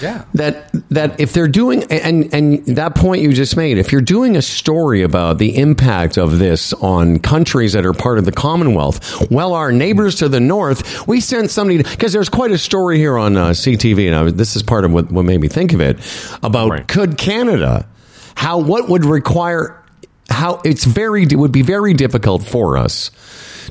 [0.00, 0.24] Yeah.
[0.34, 4.36] that that if they're doing and and that point you just made if you're doing
[4.36, 9.30] a story about the impact of this on countries that are part of the commonwealth
[9.30, 13.18] well our neighbors to the north we sent somebody because there's quite a story here
[13.18, 15.80] on uh, ctv and I this is part of what, what made me think of
[15.80, 15.98] it
[16.42, 16.86] about Right.
[16.88, 17.86] could canada
[18.34, 19.82] how what would require
[20.30, 23.10] how it's very it would be very difficult for us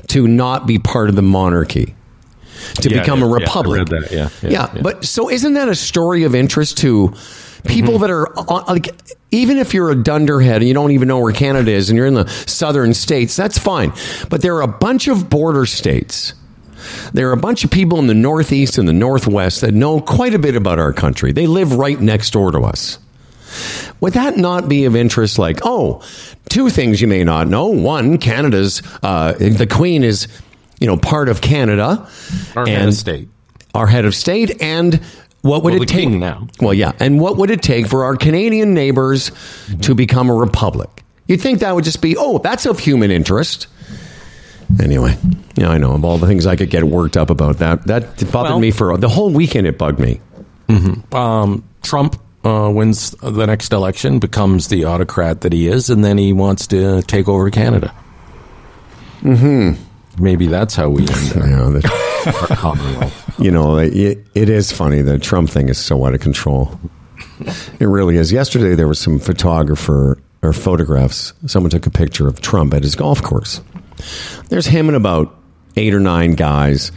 [0.08, 1.95] to not be part of the monarchy
[2.74, 3.78] to Yeah, become yeah, a yeah, republic.
[3.78, 4.82] read that, yeah, yeah, yeah, yeah.
[4.82, 7.14] but so isn't that a story of interest to
[7.66, 8.00] people Mm-hmm.
[8.02, 8.94] that are on, like
[9.32, 12.06] even if you're a dunderhead and you don't even know where Canada is and you're
[12.06, 13.92] in the southern states that's fine.
[14.30, 16.32] But there are a bunch of border states.
[17.12, 20.34] There are a bunch of people in the northeast and the northwest that know quite
[20.34, 21.32] a bit about our country.
[21.32, 22.98] They live right next door to us.
[24.00, 26.02] Would that not be of interest like oh
[26.48, 27.66] two things you may not know.
[27.66, 30.28] One canada's uh, the queen is
[30.80, 32.06] you know part of canada
[32.56, 33.28] Our head of state.
[33.74, 35.00] our head of state and
[35.42, 36.48] what would Well, it take now.
[36.60, 39.30] well yeah and what would it take for our canadian neighbors
[39.82, 43.68] to become a republic you'd think that would just be oh that's of human interest
[44.82, 45.16] anyway
[45.56, 48.16] yeah i know of all the things i could get worked up about that that
[48.32, 50.20] bothered Well- me for the whole weekend it bugged me
[51.12, 56.18] um, Trump uh, wins the next election, becomes the autocrat that he is, and then
[56.18, 57.94] he wants to take over Canada.
[59.22, 59.80] Mm-hmm.
[60.18, 63.38] Maybe that's how we end our, you know, that, our Commonwealth.
[63.38, 66.78] you know it, it is funny the trump thing is so out of control.
[67.80, 68.32] It really is.
[68.32, 72.94] Yesterday there was some photographer or photographs someone took a picture of trump at his
[72.94, 73.60] golf course.
[74.48, 75.34] There's him and about
[75.76, 76.92] eight or nine guys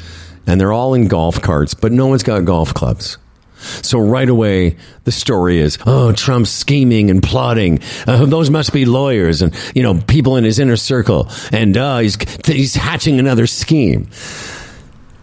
[0.48, 3.18] and they're all in golf carts but no one's got golf clubs
[3.60, 7.80] so right away the story is oh trump's scheming and plotting.
[8.08, 11.30] Uh, those must be lawyers and you know people in his inner circle.
[11.52, 14.10] And uh, he's he's hatching another scheme.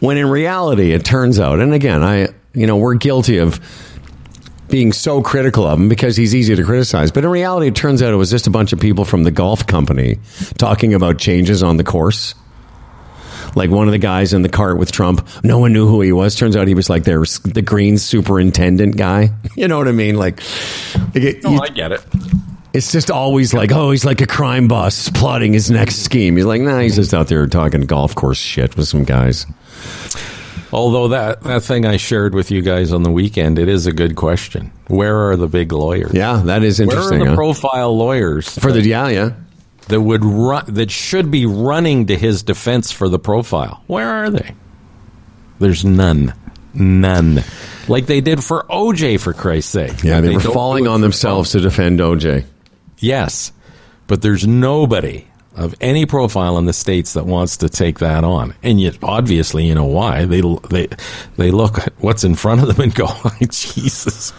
[0.01, 3.61] When in reality it turns out and again i you know we're guilty of
[4.69, 7.13] being so critical of him because he's easy to criticize.
[7.13, 9.31] But in reality it turns out it was just a bunch of people from the
[9.31, 10.19] golf company
[10.59, 12.35] talking about changes on the course
[13.57, 16.13] like one of the guys in the cart with Trump, no one knew who he
[16.13, 16.37] was.
[16.37, 19.31] Turns out he was like their the green superintendent guy.
[19.57, 20.15] You know what I mean?
[20.17, 20.41] Like,
[20.95, 22.05] like it- you- I get it.
[22.75, 26.37] it's just always like, oh, he's like a crime boss plotting his next scheme.
[26.37, 29.47] He's like, nah, he's just out there talking golf course shit with some guys.
[30.73, 33.93] Although that, that thing I shared with you guys on the weekend, it is a
[33.93, 34.73] good question.
[34.89, 36.13] Where are the big lawyers?
[36.13, 37.21] Yeah, that is Where are interesting.
[37.21, 37.35] the huh?
[37.37, 39.31] profile lawyers For the yeah, yeah.
[39.89, 43.83] That would run, that should be running to his defense for the profile?
[43.87, 44.55] Where are they?
[45.59, 46.35] There's none,
[46.75, 47.43] none.
[47.89, 50.03] Like they did for OJ, for Christ's sake.
[50.03, 52.45] Yeah, they, were falling on themselves to defend OJ.
[52.99, 53.53] Yes,
[54.07, 58.55] but there's nobody of any profile in the states that wants to take that on,
[58.63, 60.89] and yet obviously, you know why they they
[61.37, 63.09] they look at what's in front of them and go,
[63.49, 64.33] "Jesus,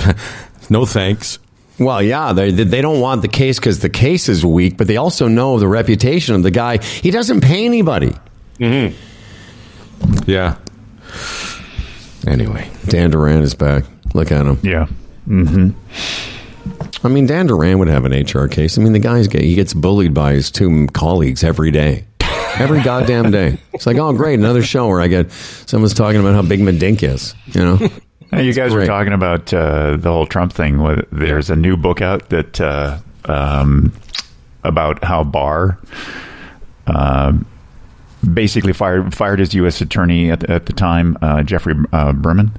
[0.70, 1.38] No thanks.
[1.78, 4.96] Well, yeah, they they don't want the case because the case is weak, but they
[4.96, 6.82] also know the reputation of the guy.
[6.82, 8.14] He doesn't pay anybody.
[8.58, 8.96] Mm-hmm.
[10.30, 10.56] Yeah.
[12.26, 13.84] Anyway, Dan Duran is back.
[14.14, 14.58] Look at him.
[14.62, 14.86] Yeah.
[15.28, 17.06] Mm-hmm.
[17.06, 18.76] I mean, Dan Duran would have an HR case.
[18.76, 19.46] I mean, the guy's gay.
[19.46, 22.06] He gets bullied by his two colleagues every day.
[22.58, 23.58] Every goddamn day.
[23.72, 26.72] It's like, oh, great, another show where I get someone's talking about how big my
[26.72, 27.36] dink is.
[27.46, 27.88] You know?
[28.30, 31.04] Hey, you guys were talking about uh, the whole Trump thing.
[31.10, 33.92] There's a new book out that uh, um,
[34.64, 35.78] about how Barr
[36.86, 37.46] um
[38.34, 39.80] basically fired fired his U.S.
[39.80, 42.50] attorney at, at the time, uh, Geoffrey uh, Berman,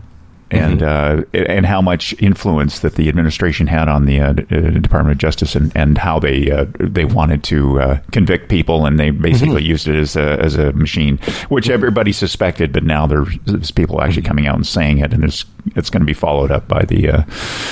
[0.52, 4.34] and uh, and how much influence that the administration had on the uh, uh,
[4.80, 9.00] Department of Justice and, and how they uh, they wanted to uh, convict people and
[9.00, 11.18] they basically used it as a as a machine,
[11.50, 15.46] which everybody suspected, but now there's people actually coming out and saying it, and it's
[15.76, 17.24] it's going to be followed up by the uh,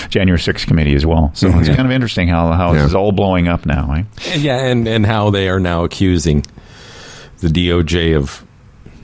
[0.10, 1.32] January 6th committee as well.
[1.34, 2.80] So it's kind of interesting how how Yeah.
[2.82, 3.92] this is all blowing up now.
[3.94, 4.36] Eh?
[4.38, 6.46] Yeah, and and how they are now accusing
[7.40, 8.44] the DOJ of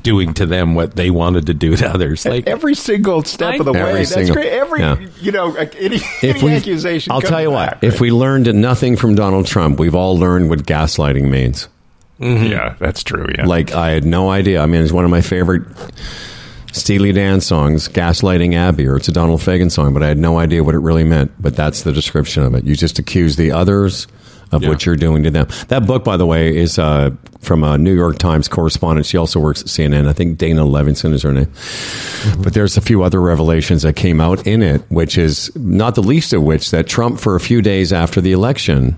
[0.03, 2.25] doing to them what they wanted to do to others.
[2.25, 3.99] Like every single step of the Every way.
[3.99, 4.51] That's single- great.
[4.51, 4.97] Every yeah.
[5.21, 7.11] you know like, any, If any we, accusation.
[7.11, 7.83] I'll tell you back, what.
[7.83, 11.67] If we learned nothing from Donald Trump, we've all learned what gaslighting means.
[12.19, 12.45] Mm-hmm.
[12.45, 13.25] yeah, that's true.
[13.35, 14.61] Yeah, Like I had no idea.
[14.61, 15.63] I mean, it's one of my favorite
[16.71, 20.39] Steely Dan songs, "Gaslighting Abbie," or it's a Donald Fagen song, but I had no
[20.39, 21.31] idea what it really meant.
[21.39, 22.63] But that's the description of it.
[22.65, 24.07] You just accuse the others
[24.53, 24.69] of Yeah.
[24.69, 25.47] what you're doing to them.
[25.67, 27.09] That book, by the way, is uh,
[27.41, 29.05] from a New York Times correspondent.
[29.05, 30.07] She also works at CNN.
[30.07, 31.51] I think Dana Levinson is her name.
[32.39, 36.03] But there's a few other revelations that came out in it, which is not the
[36.03, 38.95] least of which that Trump, for a few days after the election,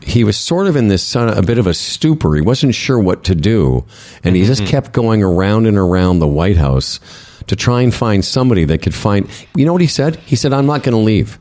[0.00, 2.34] he was sort of in this son- a bit of a stupor.
[2.34, 3.84] He wasn't sure what to do,
[4.24, 6.98] and he just kept going around and around the White House
[7.46, 9.28] to try and find somebody that could find.
[9.54, 10.16] You know what he said?
[10.26, 11.38] He said, "I'm not going to leave."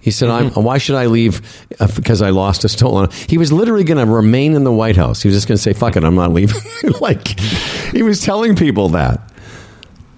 [0.00, 0.62] He said, I'm, mm-hmm.
[0.62, 1.42] "Why should I leave?
[1.78, 4.96] Uh, because I lost a stolen." He was literally going to remain in the White
[4.96, 5.22] House.
[5.22, 6.60] He was just going to say, "Fuck it, I'm not leaving."
[7.00, 9.20] like he was telling people that.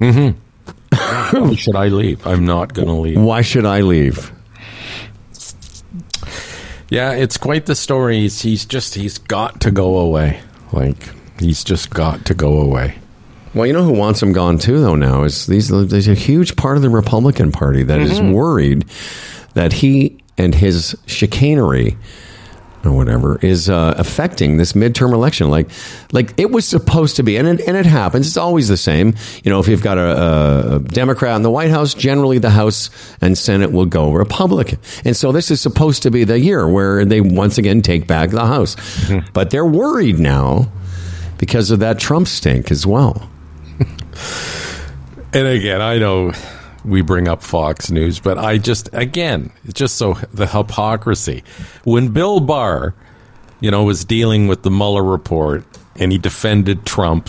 [0.00, 0.38] Mm-hmm.
[1.48, 2.24] why should I leave?
[2.26, 3.20] I'm not going to leave.
[3.20, 4.30] Why should I leave?
[6.90, 8.20] Yeah, it's quite the story.
[8.20, 10.40] He's, he's just he's got to go away.
[10.72, 11.08] Like
[11.40, 12.98] he's just got to go away.
[13.54, 14.94] Well, you know who wants him gone too, though.
[14.94, 15.68] Now is these.
[15.68, 18.32] There's a huge part of the Republican Party that is mm-hmm.
[18.32, 18.84] worried
[19.54, 21.96] that he and his chicanery
[22.84, 25.50] or whatever is uh, affecting this midterm election.
[25.50, 25.68] Like,
[26.10, 28.26] like it was supposed to be, and it, and it happens.
[28.26, 29.14] It's always the same.
[29.44, 32.90] You know, if you've got a, a Democrat in the White House, generally the House
[33.20, 34.78] and Senate will go Republican.
[35.04, 38.30] And so this is supposed to be the year where they once again take back
[38.30, 38.76] the House.
[39.32, 40.72] But they're worried now
[41.38, 43.28] because of that Trump stink as well.
[45.34, 46.32] And again, I know
[46.84, 51.44] we bring up Fox News, but I just again, it's just so the hypocrisy.
[51.84, 52.94] When Bill Barr,
[53.60, 55.64] you know, was dealing with the Mueller report
[55.96, 57.28] and he defended Trump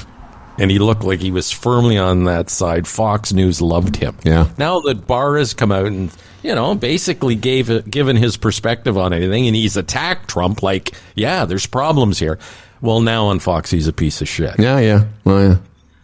[0.60, 4.16] and he looked like he was firmly on that side, Fox News loved him.
[4.24, 4.50] Yeah.
[4.58, 6.12] Now that Barr has come out and
[6.44, 11.46] you know, basically gave given his perspective on anything, and he's attacked Trump like, yeah,
[11.46, 12.38] there's problems here.
[12.82, 14.60] Well, now on Fox, he's a piece of shit.
[14.60, 15.06] Yeah, yeah.
[15.24, 15.58] Well, yeah.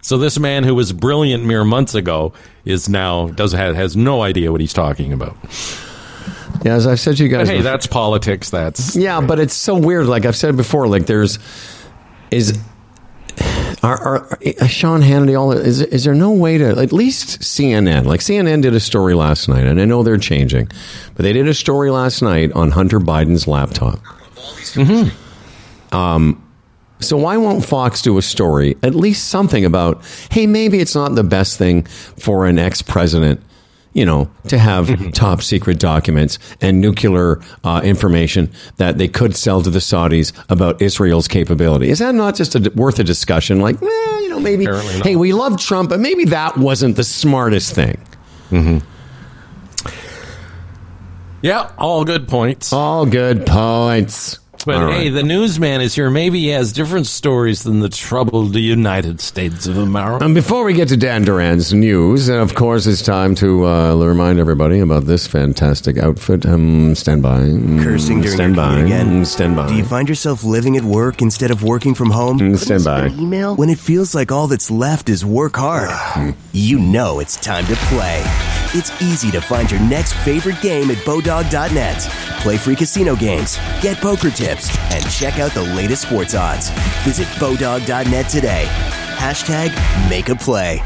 [0.09, 2.33] So this man who was brilliant mere months ago
[2.65, 5.37] is now does has, has no idea what he's talking about.
[6.65, 7.47] Yeah, as I've said to you guys.
[7.47, 8.49] Hey, before- that's politics.
[8.49, 10.07] That's yeah, but it's so weird.
[10.07, 11.37] Like I've said before, like there's
[12.31, 12.57] is
[13.83, 18.05] are, are uh, Sean Hannity all is is there no way to at least CNN
[18.05, 20.71] like CNN did a story last night, and I know they're changing,
[21.13, 23.99] but they did a story last night on Hunter Biden's laptop.
[25.91, 26.48] Um,
[26.99, 31.15] so why won't Fox do a story, at least something about, hey, maybe it's not
[31.15, 33.41] the best thing for an ex president,
[33.93, 39.61] you know, to have top secret documents and nuclear uh, information that they could sell
[39.61, 41.89] to the Saudis about Israel's capability.
[41.89, 43.61] Is that not just a, worth a discussion?
[43.61, 44.65] Like, eh, you know, maybe,
[45.03, 47.97] hey, we love Trump, but maybe that wasn't the smartest thing.
[51.41, 52.73] yeah, all good points.
[52.73, 54.39] All good points.
[54.65, 56.09] But All hey, the newsman is here.
[56.09, 60.25] Maybe he has different stories than the troubled United States of America.
[60.25, 63.95] And before we get to Dan Duran's news, and of course, it's time to uh,
[63.95, 66.45] remind everybody about this fantastic outfit.
[66.45, 67.39] Um, stand by.
[67.39, 68.79] Mm, Cursing during stand your by.
[68.79, 69.21] again?
[69.21, 69.69] Mm, Stand by.
[69.69, 72.37] Do you find yourself living at work instead of working from home?
[72.39, 73.07] Mm, stand by.
[73.07, 73.55] Email?
[73.55, 75.89] When it feels like all that's left is work hard,
[76.51, 78.21] you know it's time to play.
[78.73, 81.97] It's easy to find your next favorite game at Bodog.net.
[82.41, 86.69] Play free casino games, get poker tips, and check out the latest sports odds.
[87.03, 88.65] Visit Bodog.net today.
[89.17, 89.69] Hashtag
[90.09, 90.79] make a play.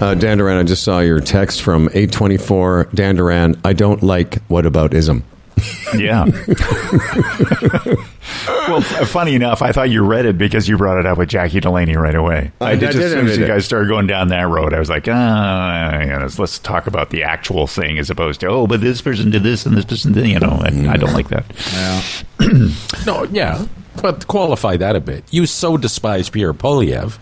[0.00, 2.88] Uh, Dan Duran, I just saw your text from 824.
[2.94, 5.24] Dan Duran, I don't like what about ism.
[5.96, 6.24] Yeah.
[8.68, 11.28] well, f- funny enough, I thought you read it because you brought it up with
[11.28, 12.50] Jackie Delaney right away.
[12.60, 14.74] I I, did- just, I as soon as you guys started going down that road,
[14.74, 18.40] I was like, ah, you know, let's, let's talk about the actual thing as opposed
[18.40, 20.96] to, oh, but this person did this and this person did, you know, and I
[20.96, 21.44] don't like that.
[23.06, 23.66] No, yeah,
[24.02, 25.24] but qualify that a bit.
[25.30, 27.18] You so despise Pierre Poilievre,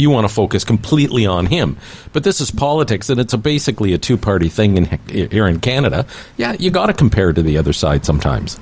[0.00, 1.76] you want to focus completely on him.
[2.12, 4.84] But this is politics, and it's a basically a two-party thing in,
[5.30, 6.06] here in Canada.
[6.36, 8.58] Yeah, you got to compare to the other side sometimes.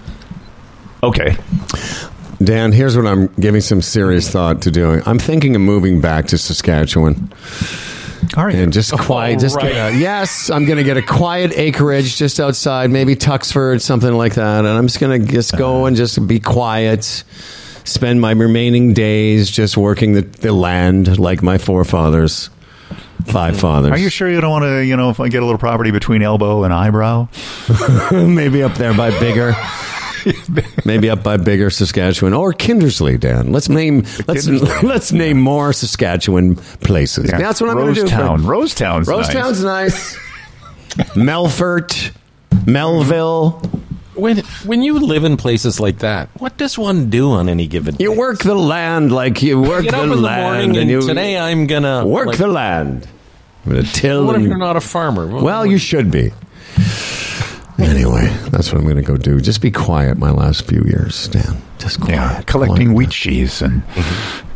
[1.03, 1.37] Okay.
[2.43, 5.03] Dan, here's what I'm giving some serious thought to doing.
[5.07, 7.33] I'm thinking of moving back to Saskatchewan
[8.37, 8.55] All right.
[8.55, 9.41] and just oh, quiet.
[9.41, 9.73] just right.
[9.73, 14.13] get a- yes, I'm going to get a quiet acreage just outside, maybe Tuxford, something
[14.13, 15.87] like that, and I'm just going to just go uh.
[15.87, 17.25] and just be quiet.
[17.89, 22.51] Spend my remaining days just working the, the land like my forefathers,
[23.25, 23.93] five fathers.
[23.93, 25.91] Are you sure you don't want to, you know, if I get a little property
[25.91, 27.29] between elbow and eyebrow?
[28.13, 29.55] maybe up there by Biggar.
[30.85, 33.53] maybe up by Biggar Saskatchewan or Kindersley, Dan.
[33.53, 34.83] Let's name let's Kindersley.
[34.89, 37.31] let's name more Saskatchewan places.
[37.31, 38.07] That's what I'm going to do.
[38.07, 38.45] Rosetown.
[38.45, 39.35] Rosetown's nice.
[39.35, 40.19] Rosetown's nice.
[41.15, 42.13] Melfort,
[42.67, 43.63] Melville.
[44.19, 47.95] When when you live in places like that, what does one do on any given
[47.95, 48.05] day?
[48.05, 51.01] You work the land like you work Get the up in the land, and, you
[51.01, 53.07] today I'm gonna work like, the land.
[53.65, 54.27] I'm going to till.
[54.27, 55.27] What if you're not a farmer?
[55.27, 56.33] Well, you should be.
[57.79, 59.41] Anyway, that's what I'm going to go do.
[59.41, 61.63] Just be quiet my last few years, Dan.
[61.79, 62.15] Just quiet.
[62.15, 62.97] Yeah, collecting quiet.
[62.97, 63.83] wheat cheese and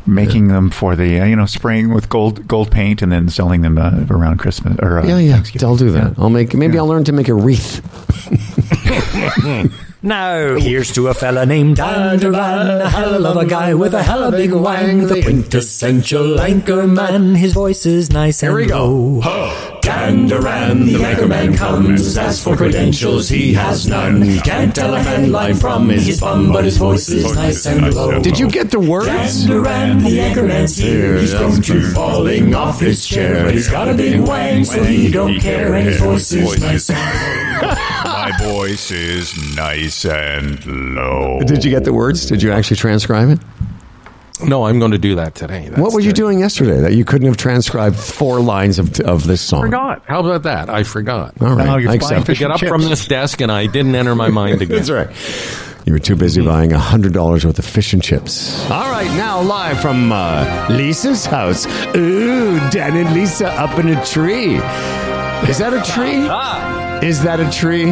[0.07, 3.61] making them for the uh, you know spraying with gold gold paint and then selling
[3.63, 5.43] them uh, around Christmas or uh, Yeah, yeah.
[5.63, 6.15] I'll do that.
[6.19, 6.55] I'll make.
[6.55, 7.81] Maybe I'll learn to make a wreath.
[10.05, 14.03] Now, here's to a fella named Dan Duran, a hell of a guy with a
[14.03, 17.37] hell of a big wang, the quintessential anchor man.
[17.37, 18.89] His voice is nice Here and we go.
[18.89, 19.72] low.
[19.83, 22.17] Dan Duran, the anchor man comes.
[22.17, 24.39] As for credentials, he has none.
[24.41, 28.23] Can't tell a headline from his bum, but his voice is nice and low.
[28.23, 29.45] Did you get the words?
[29.45, 31.19] Duran, the anchor man's here.
[31.19, 35.11] He's prone to falling off his chair, but he's got a big wang, so he
[35.11, 36.99] don't care, and his voice is nice and
[37.63, 37.69] low.
[38.05, 40.65] My voice is nice and
[40.95, 41.41] low.
[41.45, 42.25] Did you get the words?
[42.27, 43.41] Did you actually transcribe it?
[44.47, 45.69] No, I'm going to do that today.
[45.69, 46.17] That's what were you today.
[46.23, 49.61] doing yesterday that you couldn't have transcribed four lines of of this song?
[49.63, 50.03] I Forgot.
[50.07, 50.69] How about that?
[50.71, 51.35] I forgot.
[51.41, 52.27] All right, Now you're I buying accept.
[52.27, 52.71] fish Get up chips.
[52.71, 54.77] from this desk, and I didn't enter my mind again.
[54.77, 55.09] That's right.
[55.85, 58.69] You were too busy buying a hundred dollars worth of fish and chips.
[58.71, 61.67] All right, now live from uh, Lisa's house.
[61.97, 64.55] Ooh, Dan and Lisa up in a tree.
[65.51, 66.23] Is that a tree?
[67.09, 67.89] Is that a tree?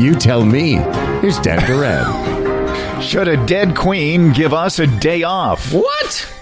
[0.00, 0.74] You tell me.
[1.22, 2.38] Here's Dan Duran.
[3.00, 5.72] Should a dead queen give us a day off?
[5.72, 6.34] what?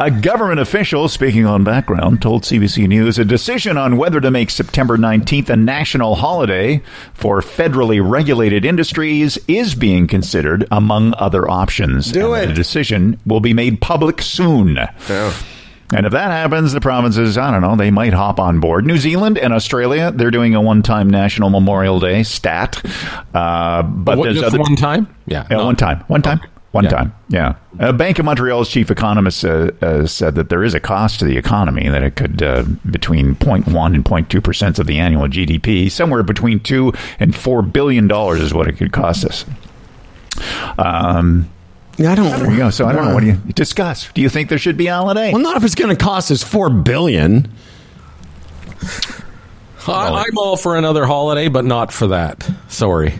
[0.00, 4.50] A government official, speaking on background, told CBC News a decision on whether to make
[4.50, 6.82] September 19th a national holiday
[7.14, 12.12] for federally regulated industries is being considered among other options.
[12.12, 12.46] Do And it.
[12.48, 14.78] The decision will be made public soon.
[15.94, 18.84] And if that happens, the provinces, I don't know, they might hop on board.
[18.86, 22.82] New Zealand and Australia, they're doing a one time National Memorial Day stat.
[23.34, 24.58] Uh, but What, there's just other.
[24.58, 25.06] one time?
[25.26, 25.46] Yeah.
[25.50, 25.66] Yeah, no.
[25.66, 26.00] one time.
[26.08, 26.40] One time.
[26.72, 26.90] One Yeah.
[26.90, 27.14] time.
[27.28, 27.54] Yeah.
[27.78, 31.24] Uh, Bank of Montreal's chief economist uh, uh, said that there is a cost to
[31.24, 35.90] the economy, that it could uh, between 0.1 and 0.2 percent of the annual GDP,
[35.90, 39.44] somewhere between two and four billion dollars is what it could cost us.
[40.78, 41.48] Um,
[41.98, 42.28] I don't.
[42.28, 42.70] there you go.
[42.70, 43.14] So I don't know.
[43.14, 44.10] What do you discuss?
[44.12, 45.32] Do you think there should be a holiday?
[45.32, 47.50] Well, not if it's going to cost us four billion.
[49.88, 52.48] I, I'm all for another holiday, but not for that.
[52.68, 53.14] Sorry.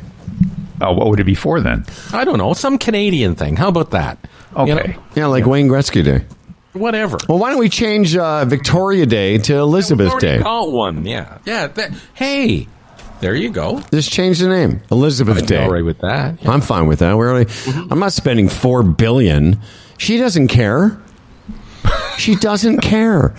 [0.81, 1.87] Oh, what would it be for then?
[2.13, 2.53] I don't know.
[2.55, 3.57] Some Canadian thing.
[3.57, 4.19] How about that?
[4.59, 4.97] You know, Okay.
[5.15, 6.25] Yeah, like Wayne Gretzky Day.
[6.73, 7.19] whatever.
[7.29, 10.39] Well, why don't we change uh, Victoria Day to Elizabeth Already Day?
[10.43, 11.07] got one.
[11.07, 11.39] Yeah.
[11.45, 11.69] Yeah.
[11.69, 12.67] that- hey,
[13.21, 13.81] there you go.
[13.93, 15.63] Just change the name, Elizabeth I'd Day.
[15.65, 16.43] all right with that.
[16.43, 16.51] Yeah.
[16.51, 17.17] I'm fine with that.
[17.17, 17.93] We're only, mm-hmm.
[17.93, 19.61] I'm not spending four billion.
[19.99, 20.99] She doesn't care.
[22.19, 23.35] She doesn't care.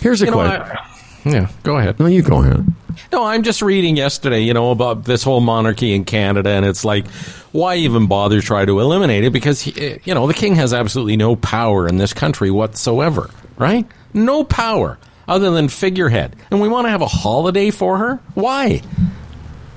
[0.00, 0.62] Here's a You know, question.
[0.62, 0.92] I-
[1.24, 1.50] yeah.
[1.64, 1.98] Go ahead.
[1.98, 2.64] no, you go ahead.
[3.12, 6.84] No, I'm just reading yesterday, you know, about this whole monarchy in Canada, and it's
[6.84, 7.06] like,
[7.52, 9.32] why even bother try to eliminate it?
[9.32, 13.86] Because, he, you know, the king has absolutely no power in this country whatsoever, right?
[14.14, 14.98] No power
[15.28, 16.36] other than figurehead.
[16.50, 18.20] And we want to have a holiday for her?
[18.34, 18.82] Why?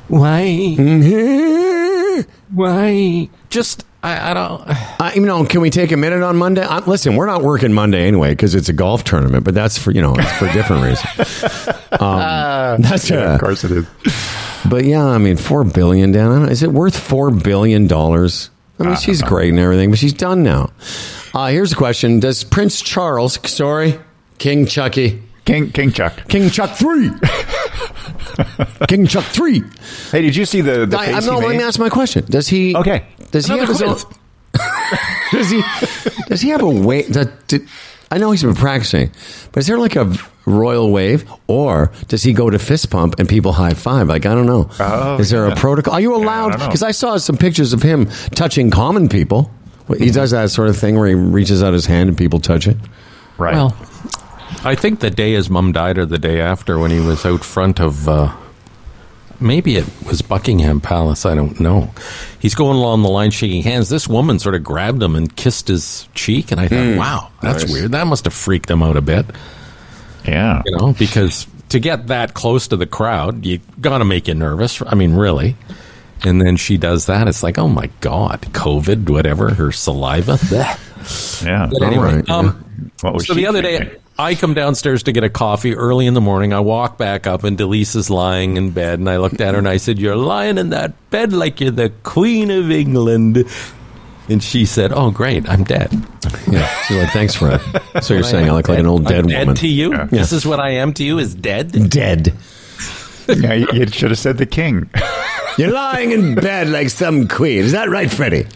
[0.07, 0.75] Why?
[2.53, 3.29] Why?
[3.49, 4.67] Just, I, I don't.
[4.99, 6.61] Uh, you know, can we take a minute on Monday?
[6.61, 9.91] Uh, listen, we're not working Monday anyway because it's a golf tournament, but that's for
[9.91, 11.75] you know it's for a different reason.
[11.91, 13.85] Um, that's Yeah, uh, of course it is.
[14.69, 16.31] But yeah, I mean, four billion down.
[16.31, 18.49] I don't know, Is it worth four billion dollars?
[18.77, 20.69] I mean, she's great and everything, but she's done now.
[21.33, 23.99] Uh, here's a question: Does Prince Charles, sorry,
[24.37, 26.27] King Chucky, King King Chuck.
[26.27, 27.09] King Chuck 3.
[28.87, 29.63] King Chuck 3.
[30.11, 32.23] Hey, did you see the the I, face I'm not, let me ask my question.
[32.25, 32.75] Does he.
[32.75, 33.07] Okay.
[33.31, 34.13] Does he have Another his own.
[35.31, 35.63] does he
[36.27, 37.67] does he have a way that did,
[38.11, 39.11] I know he's been practicing,
[39.51, 40.13] but is there like a
[40.45, 44.07] royal wave or does he go to fist pump and people high five?
[44.07, 44.69] Like I don't know.
[44.79, 45.53] Oh, is there yeah.
[45.53, 45.95] a protocol?
[45.95, 46.49] Are you allowed?
[46.49, 46.67] don't know.
[46.67, 49.51] Because I saw some pictures of him touching common people.
[49.87, 50.11] He mm-hmm.
[50.11, 52.77] does that sort of thing where he reaches out his hand and people touch it.
[53.39, 53.55] Right.
[53.55, 53.75] Well,
[54.63, 57.43] I think the day his mum died or the day after when he was out
[57.43, 58.35] front of uh,
[59.39, 61.91] maybe it was Buckingham Palace, I don't know.
[62.39, 63.89] He's going along the line shaking hands.
[63.89, 67.63] This woman sort of grabbed him and kissed his cheek and I thought, wow, that's
[67.63, 67.73] Nice.
[67.73, 67.91] weird.
[67.93, 69.25] That must have freaked him out a bit,
[70.25, 70.61] yeah.
[70.65, 74.33] you know, because to get that close to the crowd, you got to make you
[74.35, 74.81] nervous.
[74.85, 75.55] I mean, really.
[76.23, 77.29] And then she does that.
[77.29, 80.37] It's like, oh my God, COVID, whatever, her saliva.
[81.41, 81.69] Yeah.
[81.71, 83.87] But anyway, right, um, What was so she the other thinking?
[83.87, 86.51] day, I come downstairs to get a coffee early in the morning.
[86.51, 88.99] I walk back up, and Delise is lying in bed.
[88.99, 91.71] And I looked at her and I said, "You're lying in that bed like you're
[91.71, 93.45] the Queen of England."
[94.27, 95.91] And she said, "Oh, great, I'm dead."
[96.51, 96.67] Yeah.
[96.83, 97.61] She's like, thanks, Fred.
[98.01, 99.55] So you're saying I look like an old dead I'm dead woman.
[99.55, 100.05] to you.
[100.07, 101.17] This is what I am to you.
[101.17, 101.71] Is dead.
[101.89, 102.33] Dead.
[103.27, 104.89] Yeah, you, you should have said the king.
[105.57, 107.63] You're lying in bed like some queen.
[107.63, 108.47] Is that right, Freddie?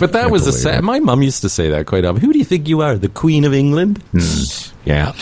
[0.00, 0.84] But that was a believe sad.
[0.84, 2.20] My mum used to say that quite often.
[2.20, 4.02] Who do you think you are, the Queen of England?
[4.84, 5.12] Yeah.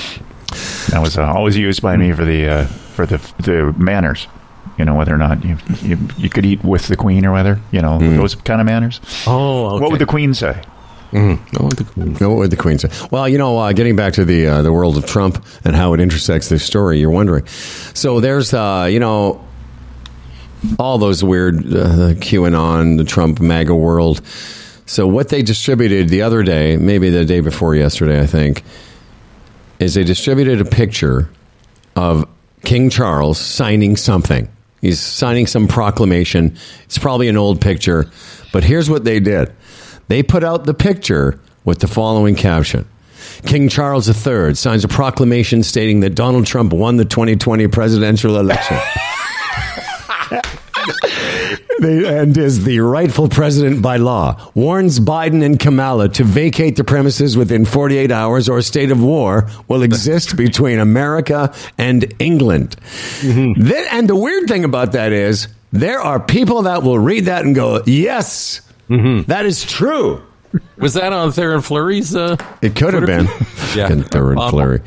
[0.90, 4.28] That was uh, always used by me for the uh, for the the manners.
[4.78, 7.58] You know whether or not you you, you could eat with the queen or whether
[7.72, 9.00] you know those kind of manners.
[9.26, 9.82] Oh, okay.
[9.82, 10.62] What would the queen say?
[11.12, 12.16] The Queen.
[12.20, 12.90] No, what would the Queen say?
[13.10, 15.94] Well, you know, uh, getting back to the uh, the world of Trump and how
[15.94, 17.46] it intersects this story, you're wondering.
[17.94, 19.42] So there's, uh, you know,
[20.78, 24.20] all those weird uh, QAnon, the Trump MAGA world.
[24.86, 28.62] So what they distributed the other day, maybe the day before yesterday, I think,
[29.80, 31.28] is they distributed a picture
[31.96, 32.28] of
[32.64, 34.48] King Charles signing something.
[34.80, 36.56] He's signing some proclamation.
[36.84, 38.10] It's probably an old picture,
[38.52, 39.52] but here's what they did.
[40.08, 42.86] They put out the picture with the following caption.
[43.44, 48.78] King Charles III signs a proclamation stating that Donald Trump won the 2020 presidential election.
[51.80, 54.40] They, and is the rightful president by law.
[54.54, 59.02] Warns Biden and Kamala to vacate the premises within 48 hours, or a state of
[59.02, 62.76] war will exist between America and England.
[63.22, 67.44] Then- and the weird thing about that is, there are people that will read that
[67.44, 70.22] and go, "Yes, that is true."
[70.78, 72.16] Was that on Theoren Fleury's?
[72.16, 73.28] Uh, It could have been.
[73.76, 73.88] Yeah.
[73.88, 74.80] Um, Fleury.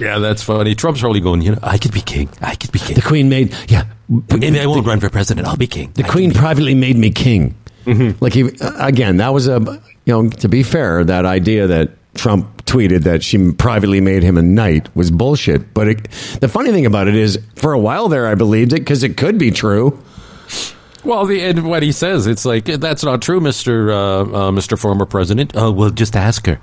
[0.00, 0.74] Yeah, that's funny.
[0.74, 2.28] Trump's probably going, you know, I could be king.
[2.40, 2.96] I could be king.
[2.96, 3.84] The Queen made yeah.
[4.08, 5.46] Maybe I won't run for president.
[5.46, 5.92] I'll be king.
[5.92, 7.54] The Queen privately made me king.
[8.20, 9.60] Like he again, that was a
[10.04, 10.28] you know.
[10.28, 14.94] To be fair, that idea that Trump tweeted that she privately made him a knight
[14.94, 15.74] was bullshit.
[15.74, 16.10] But it,
[16.40, 19.16] the funny thing about it is, for a while there, I believed it because it
[19.16, 20.00] could be true.
[21.02, 24.76] Well, the, and what he says, it's like that's not true, Mister uh, uh, Mister
[24.76, 25.52] Former President.
[25.56, 26.60] Oh, well, just ask her.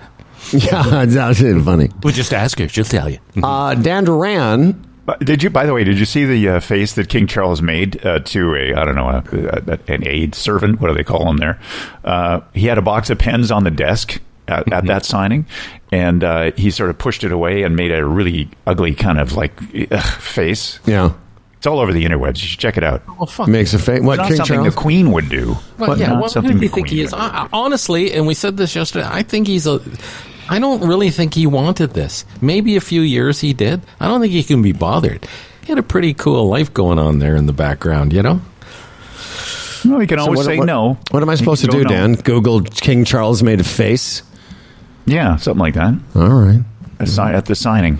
[0.54, 1.90] Yeah, that's funny.
[2.04, 2.68] Well, just ask her.
[2.68, 3.20] She'll tell you.
[3.42, 4.84] Uh, Dan Duran.
[5.22, 5.50] Did you?
[5.50, 8.56] By the way, did you see the uh, face that King Charles made uh, to
[8.56, 9.24] a I don't know a,
[9.72, 10.82] a, an aide servant?
[10.82, 11.60] What do they call him there?
[12.04, 15.46] Uh, he had a box of pens on the desk at, at that signing,
[15.94, 19.32] and uh, he sort of pushed it away and made a really ugly kind of
[19.34, 19.54] like
[19.92, 20.80] ugh, face.
[20.86, 21.14] Yeah,
[21.56, 22.42] It's all over the interwebs.
[22.42, 23.02] You should check it out.
[23.08, 23.48] Well, fuck.
[23.48, 24.02] makes a face.
[24.02, 24.76] What Not King something Charles?
[24.76, 25.56] the Queen would do.
[25.78, 27.12] Well, yeah, not what, who do you the think Queen he is?
[27.14, 27.24] would do.
[27.24, 29.08] I, I- honestly, and we said this yesterday.
[29.10, 29.80] I think he's a.
[30.50, 32.26] I don't really think he wanted this.
[32.42, 33.82] Maybe a few years he did.
[34.00, 35.28] I don't think he can be bothered.
[35.62, 38.40] He had a pretty cool life going on there in the background, you know.
[39.86, 40.98] Well, he can So always what- say what- no.
[41.12, 41.90] What am I supposed to do, no.
[41.90, 42.14] Dan?
[42.16, 44.24] Google King Charles made a face.
[45.06, 45.94] Yeah, something like that.
[46.16, 46.62] All right,
[47.00, 47.98] A si- at the signing.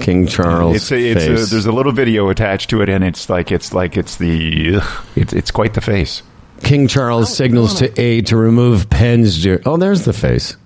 [0.00, 0.76] King Charles.
[0.76, 1.46] It's a, it's face.
[1.48, 4.80] a, there's a little video attached to it, and it's like it's like it's the
[5.16, 6.22] it's it's quite the face.
[6.62, 9.42] King Charles oh, signals to A to remove pens.
[9.42, 10.56] dur- oh, there's the face.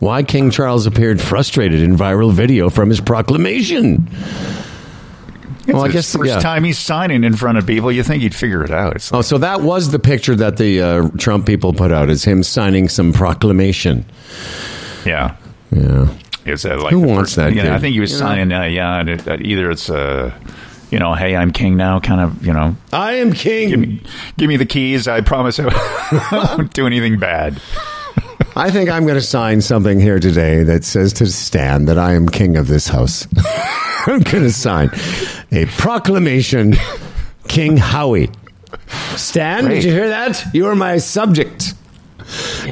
[0.00, 4.08] Why King Charles appeared frustrated in viral video from his proclamation.
[5.66, 6.40] It's Well, I guess, first yeah.
[6.40, 7.90] time he's signing in front of people.
[7.90, 8.96] You think he'd figure it out?
[8.96, 12.22] It's Oh, so that was the picture that the uh, Trump people put out is
[12.24, 14.04] him signing some proclamation.
[15.06, 15.36] yeah.
[15.70, 16.08] Yeah.
[16.44, 17.72] It's uh, like Who wants first- that Yeah, kid?
[17.72, 18.52] I think he was You signing.
[18.52, 20.30] Uh, yeah, uh, either it's uh,
[20.90, 22.46] you know, hey, I'm king now, kind of.
[22.46, 23.70] You know, I am king.
[23.70, 24.02] give me
[24.36, 25.08] give me the keys.
[25.08, 27.58] I promise I won't do anything bad.
[28.56, 32.12] I think I'm going to sign something here today that says to Stan that I
[32.12, 33.26] am king of this house.
[34.06, 34.90] I'm going to sign
[35.50, 36.74] a proclamation,
[37.48, 38.30] King Howie.
[39.16, 39.74] Stan, Great.
[39.76, 40.44] did you hear that?
[40.54, 41.74] You are my subject.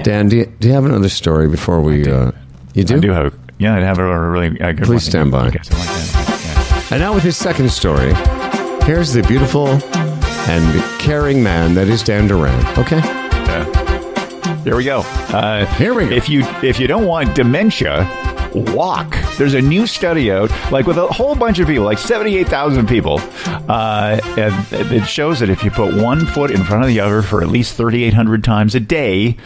[0.04, 2.08] Dan, do you, do you have another story before we?
[2.08, 2.30] Uh,
[2.74, 2.96] you do?
[2.96, 5.00] I do have Yeah, I'd have a really a good Please one.
[5.00, 5.38] stand by.
[5.38, 6.88] I I like that.
[6.90, 8.12] And now with his second story,
[8.84, 9.68] here's the beautiful
[10.48, 12.66] and caring man that is Dan Duran.
[12.78, 13.00] Okay.
[14.44, 14.64] Yeah.
[14.64, 15.00] Here we go.
[15.00, 16.14] Uh, Here we go.
[16.14, 18.06] If you if you don't want dementia,
[18.54, 19.16] walk.
[19.38, 22.88] There's a new study out, like with a whole bunch of people, like seventy-eight thousand
[22.88, 23.20] people,
[23.68, 27.22] uh, and it shows that if you put one foot in front of the other
[27.22, 29.36] for at least thirty-eight hundred times a day,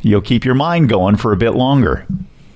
[0.00, 2.06] you'll keep your mind going for a bit longer.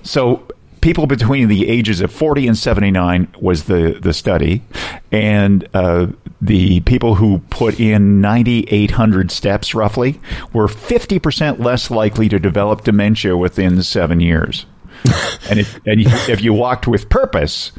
[0.03, 0.43] So.
[0.81, 4.63] People between the ages of 40 and 79 was the, the study.
[5.11, 6.07] And uh,
[6.41, 10.19] the people who put in 9,800 steps roughly
[10.53, 14.65] were 50% less likely to develop dementia within seven years.
[15.49, 17.71] and if, and if you walked with purpose,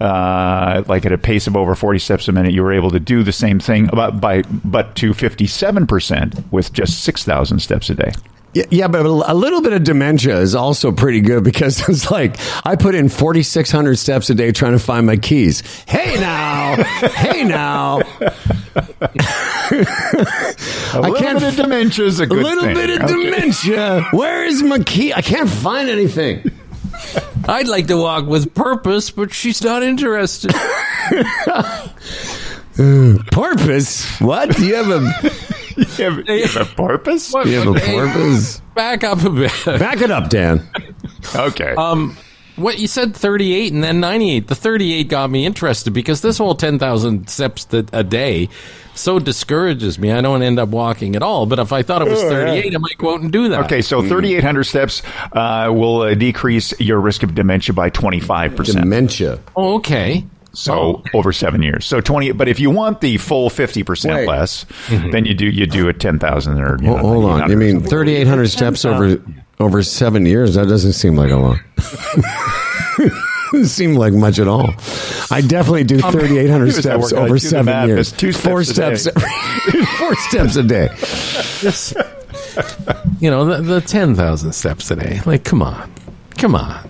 [0.00, 3.00] uh, like at a pace of over 40 steps a minute, you were able to
[3.00, 8.12] do the same thing about by but to 57% with just 6,000 steps a day.
[8.52, 12.36] Yeah, yeah, but a little bit of dementia is also pretty good because it's like
[12.66, 15.62] I put in 4,600 steps a day trying to find my keys.
[15.86, 16.74] Hey now,
[17.14, 18.00] hey now.
[18.00, 18.04] a
[21.00, 22.74] little can't bit of dementia is a good A good little thing.
[22.74, 23.30] bit of Okay.
[23.30, 24.02] dementia.
[24.12, 25.14] Where is my key?
[25.14, 26.50] I can't find anything.
[27.48, 30.52] I'd like to walk with purpose, but she's not interested.
[33.30, 34.20] purpose?
[34.20, 34.56] What?
[34.56, 35.30] Do you have a,
[35.98, 37.30] You have, you have a porpoise?
[37.30, 37.46] What?
[37.46, 38.60] you have a porpoise?
[38.74, 39.52] Back up a bit.
[39.64, 40.68] Back it up, Dan.
[41.34, 41.74] Okay.
[41.74, 42.16] Um,
[42.56, 44.48] what you said 38 and then 98.
[44.48, 48.48] The 38 got me interested because this whole 10,000 steps a day
[48.94, 50.12] so discourages me.
[50.12, 51.46] I don't end up walking at all.
[51.46, 53.64] But if I thought it was 38, I might go out and do that.
[53.64, 55.02] Okay, so 3,800 steps
[55.32, 58.80] uh, will uh, decrease your risk of dementia by 25%.
[58.80, 59.38] Dementia.
[59.56, 60.24] Oh, okay.
[60.52, 61.86] So over seven years.
[61.86, 64.28] So 20, but if you want the full 50% Wait.
[64.28, 67.50] less, then you do you do it 10,000 or you know, Hold, hold on.
[67.50, 67.90] You mean something.
[67.90, 69.22] 3,800 steps over
[69.58, 70.54] over seven years?
[70.54, 71.58] That doesn't seem like a lot.
[73.52, 74.70] doesn't seem like much at all.
[75.30, 77.88] I definitely do 3,800 Um, He was at steps work, over do seven math.
[77.88, 78.10] years.
[78.10, 79.88] That's two Four steps a steps.
[79.98, 80.88] four steps a day.
[81.60, 81.94] Just,
[83.20, 85.20] you know, the, the 10,000 steps a day.
[85.26, 85.92] Like, come on.
[86.38, 86.88] Come on.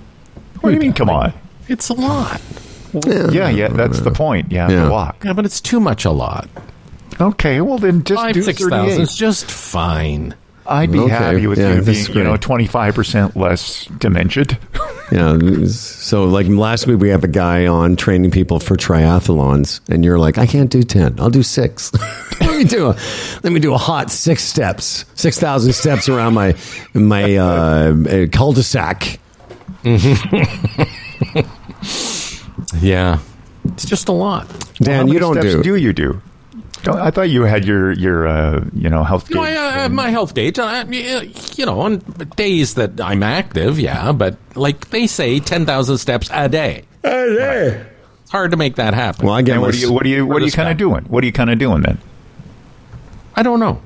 [0.61, 1.33] What do you mean, come on?
[1.69, 2.41] It's a lot.
[2.93, 4.53] Yeah, yeah, that's the point.
[4.53, 4.85] You have Yeah.
[4.85, 5.25] to walk.
[5.25, 6.49] Yeah, but it's too much a lot.
[7.21, 9.01] Okay, well then just Five, do 6,000 38.
[9.01, 10.35] is just fine.
[10.67, 14.57] I'd be Okay, happy with yeah, you being, that's you know, 25% less dementiaed.
[15.13, 15.39] Yeah.
[15.67, 20.21] So, like last week, we have a guy on training people for triathlons, and you're
[20.21, 21.19] like, I can't do ten.
[21.19, 21.93] I'll do six.
[22.41, 22.97] let me do a,
[23.43, 26.55] let me do a hot six steps, six thousand steps around my
[26.95, 29.19] my uh, uh, cul-de-sac.
[32.79, 33.19] Yeah.
[33.65, 34.49] It's just a lot.
[34.77, 35.63] Dan, How many you don't steps do.
[35.63, 36.21] do you do?
[36.89, 39.29] I thought you had your your uh, you know health.
[39.31, 39.43] No.
[39.43, 40.59] I, I have my health gauge.
[40.59, 41.99] I, you know, on
[42.37, 46.85] days that I'm active, yeah, but like they say, 10,000 steps a day.
[47.05, 47.87] A day.
[48.23, 49.27] It's hard to make that happen.
[49.27, 51.05] Well, I get what do you what do you what are you kind of doing?
[51.05, 51.99] What are you kind of doing then?
[53.35, 53.83] I don't know.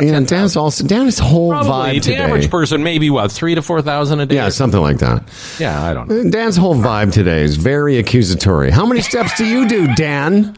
[0.00, 2.16] Yeah, Dan's also Dan's whole Probably vibe the today.
[2.18, 4.34] average person, maybe what three to four thousand a day.
[4.36, 5.24] yeah, something like that.
[5.58, 6.30] yeah, I don't know.
[6.30, 8.70] Dan's whole vibe today is very accusatory.
[8.70, 10.56] How many steps do you do, Dan?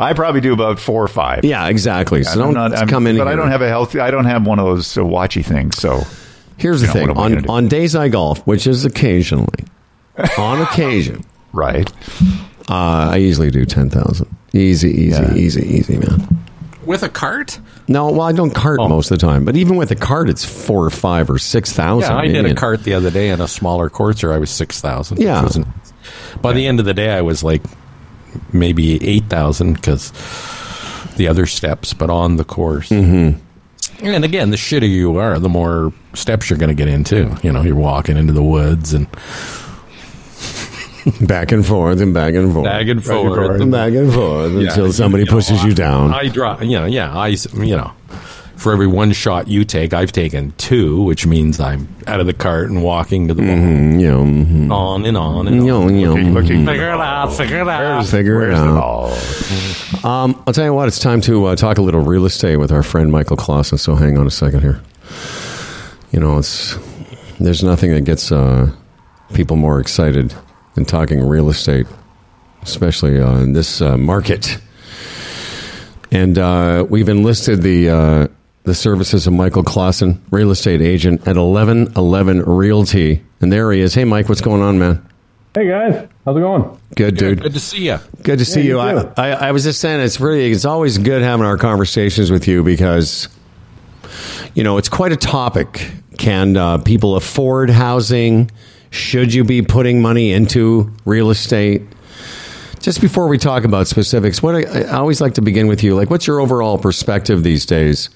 [0.00, 1.44] I probably do about four or five.
[1.44, 2.22] Yeah, exactly.
[2.22, 3.32] So I'm don't not- I'm- come in but here.
[3.32, 3.98] I don't have a healthy.
[3.98, 5.76] I don't have one of those uh, watchy things.
[5.78, 6.02] So
[6.58, 8.84] Here's the You know, thing: what am I on on days I golf, which is
[8.84, 9.64] occasionally,
[10.36, 11.88] on occasion, right.
[12.68, 14.28] uh, I easily do ten thousand.
[14.52, 15.34] Easy, easy, Yeah.
[15.34, 16.44] easy, easy, man.
[16.88, 17.60] With a cart?
[17.86, 18.88] No, well, I don't cart Oh.
[18.88, 21.70] most of the time, but even with a cart, it's four or five or six
[21.70, 22.10] thousand.
[22.10, 24.32] Yeah, I did a cart the other day in a smaller courser.
[24.32, 25.20] I was six thousand.
[25.20, 25.46] Yeah.
[26.40, 27.62] By the end of the day, I was like
[28.54, 30.12] maybe eight thousand because
[31.18, 32.88] the other steps, but on the course.
[32.88, 33.38] Mm-hmm.
[34.06, 37.36] And again, the shitter you are, the more steps you're going to get into.
[37.42, 39.06] You know, you're walking into the woods and
[41.26, 43.34] back and forth and back and forth, back and forth.
[43.36, 43.60] forth.
[43.60, 46.12] and back and forth Yeah, until somebody you know, pushes you down.
[46.12, 47.92] I draw, you know, yeah, I, you know,
[48.56, 52.32] for every one shot you take, I've taken two, which means I'm out of the
[52.32, 54.68] cart and walking to the Mm, you know, mhm.
[54.68, 55.86] ball, on and on and You on.
[55.86, 58.06] know, you know, Looking, looking for Figure it out, figure it out.
[58.06, 58.76] figure it where's it out.
[60.02, 60.10] all?
[60.10, 62.72] Um, I'll tell you what, it's time to uh, talk a little real estate with
[62.72, 63.78] our friend Michael Clausen.
[63.78, 64.80] So hang on a second here.
[66.10, 66.76] You know, it's
[67.38, 68.72] there's nothing that gets uh,
[69.34, 70.34] people more excited
[70.78, 71.86] than talking real estate,
[72.62, 74.58] especially uh, in this uh, market.
[76.12, 78.28] And uh, we've enlisted the uh,
[78.62, 83.24] the services of Michael Clausen, real estate agent at eleven eleven Realty.
[83.40, 83.92] And there he is.
[83.92, 85.04] Hey, Mike, what's going on, man?
[85.54, 86.80] Hey guys, how's it going?
[86.94, 87.42] Good, dude.
[87.42, 87.98] Good to see you.
[88.22, 88.74] Good to see you.
[88.74, 89.12] you I.
[89.16, 92.62] I, I was just saying, it's really, it's always good having our conversations with you
[92.62, 93.28] because,
[94.54, 95.90] you know, it's quite a topic.
[96.18, 98.50] Can uh, people afford housing?
[98.90, 101.82] Should you be putting money into real estate?
[102.80, 105.94] Just before we talk about specifics, what I, I always like to begin with you.
[105.94, 108.08] Like, what's your overall perspective these days?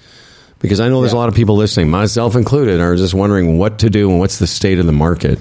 [0.61, 3.81] Because I know there's a lot of people listening, myself included, are just wondering what
[3.81, 5.39] to do and what's the state of the market.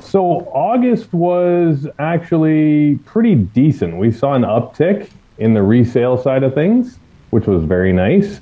[0.00, 3.96] So August was actually pretty decent.
[3.96, 6.96] We saw an uptick in the resale side of things,
[7.30, 8.40] which was very nice.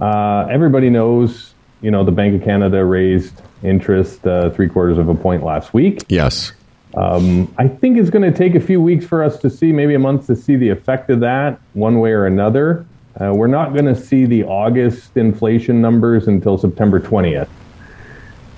[0.00, 1.52] Uh, everybody knows,
[1.82, 5.74] you know, the Bank of Canada raised interest uh, three quarters of a point last
[5.74, 6.02] week.
[6.08, 6.52] Yes.
[6.96, 9.94] Um, I think it's going to take a few weeks for us to see, maybe
[9.94, 12.84] a month to see the effect of that one way or another.
[13.20, 17.48] Uh, we're not going to see the August inflation numbers until September 20th.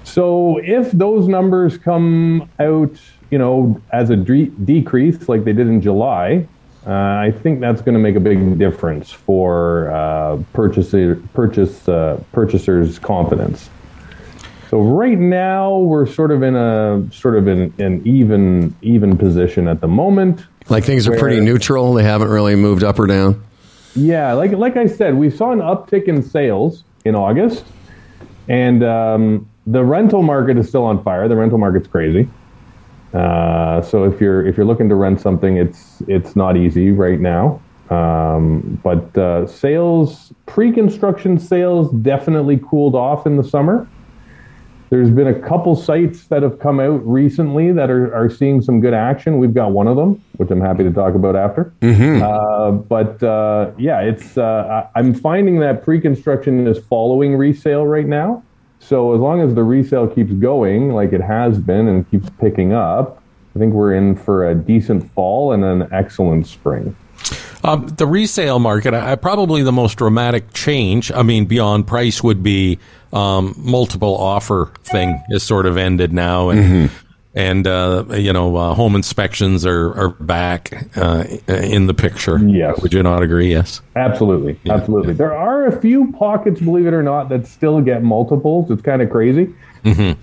[0.04, 2.94] So if those numbers come out,
[3.30, 6.46] you know, as a de- decrease like they did in July,
[6.86, 12.22] uh, I think that's going to make a big difference for uh, purchaser, purchase uh,
[12.32, 13.70] purchasers' confidence.
[14.72, 19.68] So right now we're sort of in a sort of in an even even position
[19.68, 20.46] at the moment.
[20.70, 21.92] Like things are pretty neutral.
[21.92, 23.44] They haven't really moved up or down.
[23.94, 27.66] Yeah, like like I said, we saw an uptick in sales in August,
[28.48, 31.28] and um, the rental market is still on fire.
[31.28, 32.26] The rental market's crazy.
[33.12, 37.20] Uh, so if you're if you're looking to rent something, it's it's not easy right
[37.20, 37.60] now.
[37.90, 43.86] Um, but uh, sales, pre-construction sales, definitely cooled off in the summer.
[44.92, 48.78] There's been a couple sites that have come out recently that are, are seeing some
[48.78, 49.38] good action.
[49.38, 51.72] We've got one of them, which I'm happy to talk about after.
[52.22, 58.06] Uh, but uh, yeah, it's uh, I- I'm finding that pre-construction is following resale right
[58.06, 58.42] now.
[58.80, 62.74] So as long as the resale keeps going like it has been and keeps picking
[62.74, 63.22] up,
[63.56, 66.94] I think we're in for a decent fall and an excellent spring.
[67.64, 72.42] Um, the resale market, I, probably the most dramatic change, I mean, beyond price would
[72.42, 72.78] be
[73.12, 76.50] um, multiple offer thing is sort of ended now.
[76.50, 76.90] And,
[77.34, 82.38] and uh, you know, uh, home inspections are, are back uh, in the picture.
[82.38, 82.80] Yes.
[82.82, 83.50] Would you not agree?
[83.50, 83.80] Yes.
[83.96, 85.14] Absolutely, absolutely.
[85.14, 88.70] There are a few pockets, believe it or not, that still get multiples.
[88.70, 89.54] It's kind of crazy.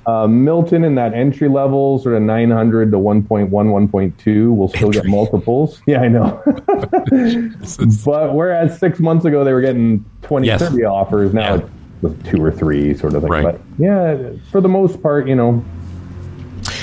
[0.05, 5.05] Uh, Milton in that entry level, sort of 900 to 1.1, 1.2, will still get
[5.05, 5.81] multiples.
[5.87, 6.41] Yeah, I know.
[8.05, 10.61] but whereas six months ago they were getting 20, Yes.
[10.61, 11.61] 30 offers, now Yeah.
[12.03, 13.31] it's two or three sort of thing.
[13.31, 13.43] Right.
[13.43, 14.17] But yeah,
[14.51, 15.63] for the most part, you know,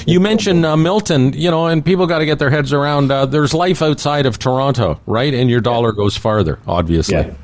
[0.07, 3.11] You mentioned uh, Milton, you know, and people got to get their heads around.
[3.11, 5.35] Uh, there's life outside of Toronto, right?
[5.35, 7.17] And your dollar goes farther, obviously.
[7.17, 7.35] Yeah,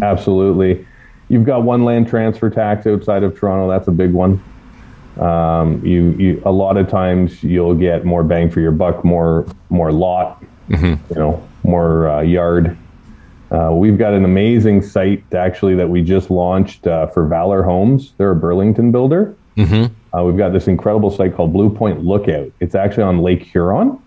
[0.00, 0.86] absolutely.
[1.28, 3.68] You've got one land transfer tax outside of Toronto.
[3.68, 4.42] That's a big one.
[5.18, 9.44] Um, you, you a lot of times you'll get more bang for your buck, more
[9.68, 10.42] more lot,
[11.10, 12.78] you know, more uh, yard.
[13.50, 18.12] Uh, we've got an amazing site actually that we just launched uh, for Valor Homes.
[18.18, 19.34] They're a Burlington builder.
[19.58, 22.50] Uh, we've got this incredible site called Blue Point Lookout.
[22.60, 23.98] It's actually on Lake Huron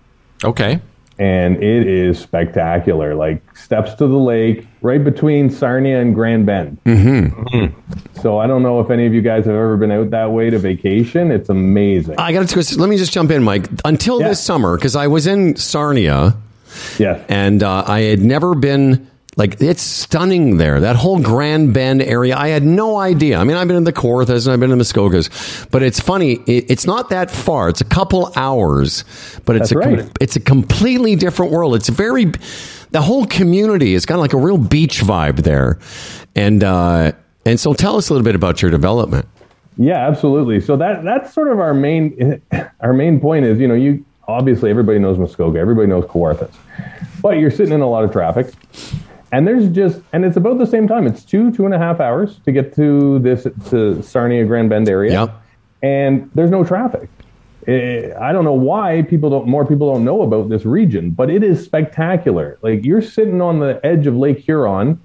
[0.44, 0.80] Okay.
[1.19, 3.14] and it is spectacular.
[3.15, 6.78] Like steps to the lake, right between Sarnia and Grand Bend.
[6.86, 8.19] Mm-hmm.
[8.22, 10.49] So I don't know if any of you guys have ever been out that way
[10.49, 11.32] to vacation.
[11.32, 12.15] It's amazing.
[12.18, 13.68] I got to let me just jump in, Mike.
[13.86, 14.30] Until Yeah.
[14.30, 16.36] this summer, because I was in Sarnia
[16.98, 17.23] yes.
[17.30, 19.07] and uh, I had never been.
[19.42, 20.80] Like it's stunning there.
[20.82, 23.40] That whole Grand Bend area, I had no idea.
[23.40, 26.00] I mean, I've been in the Kawarthas and I've been in the Muskokas, but it's
[26.00, 26.34] funny.
[26.46, 27.68] It, it's not that far.
[27.68, 29.04] It's a couple hours,
[29.46, 30.12] but it's That's a right.
[30.22, 31.74] it's a completely different world.
[31.74, 32.26] It's very
[32.92, 35.80] the whole community is kind of like a real beach vibe there,
[36.36, 37.12] and uh,
[37.44, 39.28] and so tell us a little bit about your development.
[39.76, 40.62] Yeah, absolutely.
[40.62, 42.44] So that that's sort of our main
[42.80, 46.54] our main point is, you know, you obviously everybody knows Muskoka, everybody knows Kawarthas,
[47.24, 48.54] but you're sitting in a lot of traffic,
[49.32, 51.08] and there's just and it's about the same time.
[51.08, 54.90] It's two two and a half hours to get to this to Sarnia Grand Bend
[54.90, 55.41] area, Yep.
[55.84, 57.10] and there's no traffic.
[57.68, 61.30] Eh, I don't know why people don't more people don't know about this region, but
[61.30, 62.58] it is spectacular.
[62.62, 64.99] Like you're sitting on the edge of Lake Huron,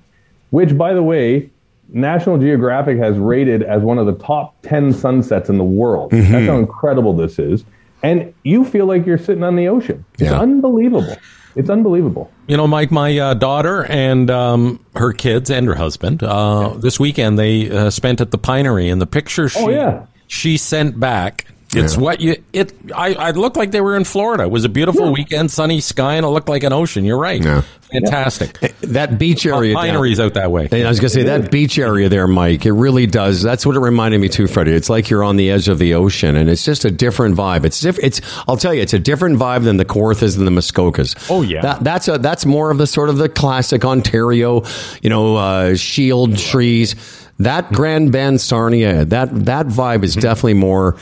[0.51, 1.51] which by the way,
[1.93, 6.11] National Geographic has rated as one of the top 10 sunsets in the world.
[6.13, 7.65] That's how incredible this is.
[8.03, 10.05] And you feel like you're sitting on the ocean.
[10.15, 10.41] It's Yeah.
[10.41, 11.15] unbelievable.
[11.57, 12.31] It's unbelievable.
[12.47, 17.01] You know, Mike, my uh, daughter and um, her kids and her husband uh, this
[17.01, 20.07] weekend they uh, spent at the Pinery, and the picture she Oh, yeah.
[20.29, 21.47] she sent back.
[21.75, 22.01] It's Yeah.
[22.01, 22.73] what you it.
[22.95, 24.45] I, I looked like they were in Florida.
[24.45, 27.05] It was a beautiful weekend, sunny sky, and it looked like an ocean.
[27.05, 27.43] You're right.
[27.43, 27.63] Yeah.
[27.93, 28.59] Fantastic.
[28.83, 30.69] That beach area, down- Pinery's out that way.
[30.71, 32.67] And I was going to say that beach area there, Mike.
[32.67, 33.43] It really does.
[33.43, 34.73] That's what it reminded me too, Freddie.
[34.73, 37.65] It's like you're on the edge of the ocean, and it's just a different vibe.
[37.65, 38.21] It's diff- It's.
[38.49, 41.27] I'll tell you, it's a different vibe than the Kawarthas and the Muskokas.
[41.31, 41.63] Oh, yeah.
[41.63, 44.63] that, that's a that's more of the sort of the classic Ontario,
[45.03, 46.95] you know, uh, shield trees.
[47.39, 50.97] That Grand Bend Sarnia, that that vibe is definitely more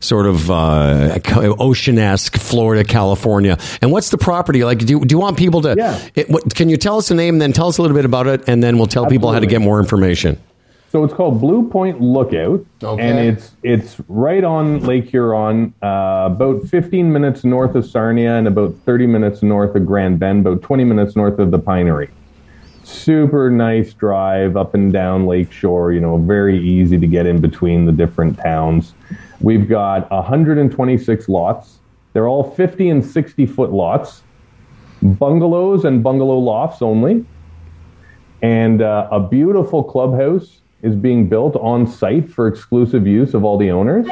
[0.00, 1.18] sort of uh,
[1.58, 3.58] ocean-esque Florida, California.
[3.82, 4.78] And what's the property like?
[4.78, 5.74] Do you, do you want people to?
[5.76, 6.00] Yeah.
[6.14, 7.34] It, what, can you tell us the name?
[7.36, 9.40] and Then tell us a little bit about it, and then we'll tell people how
[9.40, 10.38] to get more information.
[10.90, 13.02] So it's called Blue Point Lookout, Okay.
[13.02, 18.48] and it's it's right on Lake Huron, uh, about 15 minutes north of Sarnia and
[18.48, 22.08] about 30 minutes north of Grand Bend, about 20 minutes north of the Pinery.
[22.84, 25.92] Super nice drive up and down Lake Shore.
[25.92, 28.94] You know, very easy to get in between the different towns.
[29.40, 31.78] We've got 126 lots.
[32.12, 34.22] They're all 50 and 60 foot lots,
[35.02, 37.24] bungalows and bungalow lofts only
[38.42, 43.58] and uh, a beautiful clubhouse is being built on site for exclusive use of all
[43.58, 44.06] the owners,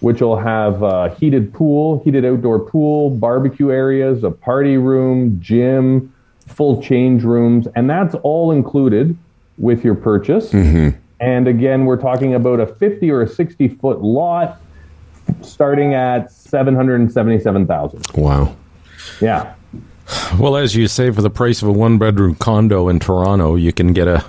[0.00, 6.12] which will have a heated pool, heated outdoor pool, barbecue areas, a party room, gym,
[6.48, 9.16] full change rooms, and that's all included
[9.56, 10.52] with your purchase.
[11.20, 14.60] And again, we're talking about a 50 or a 60 foot lot
[15.42, 18.06] starting at 777,000.
[18.16, 18.56] Wow.
[19.20, 19.54] Yeah.
[20.38, 23.72] Well, as you say, for the price of a one bedroom condo in Toronto, you
[23.72, 24.24] can get a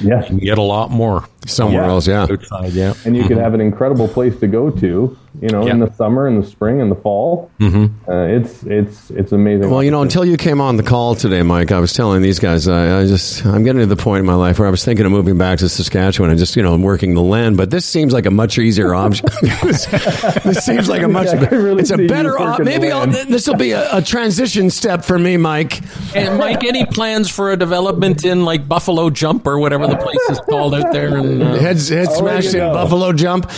[0.00, 0.24] Yes.
[0.24, 1.88] you can get a lot more Somewhere Yeah.
[1.88, 2.22] else, yeah.
[2.22, 2.72] outside.
[2.72, 3.40] Yeah, and you could mm-hmm.
[3.40, 6.80] have an incredible place to go to, you know, in the summer, in the spring,
[6.80, 7.50] in the fall.
[7.60, 8.10] Mm-hmm.
[8.10, 9.70] Uh, it's it's it's amazing.
[9.70, 12.38] Well, you know, until you came on the call today, Mike, I was telling these
[12.38, 14.84] guys, I, I just, I'm getting to the point in my life where I was
[14.84, 17.56] thinking of moving back to Saskatchewan and just, you know, working the land.
[17.56, 19.26] But this seems like a much easier option.
[19.62, 23.30] this, this seems like a much, Yeah, really it's a better, op- working the maybe
[23.30, 25.80] this will be a, a transition step for me, Mike.
[26.14, 30.30] and Mike, any plans for a development in like Buffalo Jump or whatever the place
[30.30, 31.16] is called out there?
[31.16, 32.72] And uh, Head, head I'll smashed in know.
[32.72, 33.50] Buffalo Jump.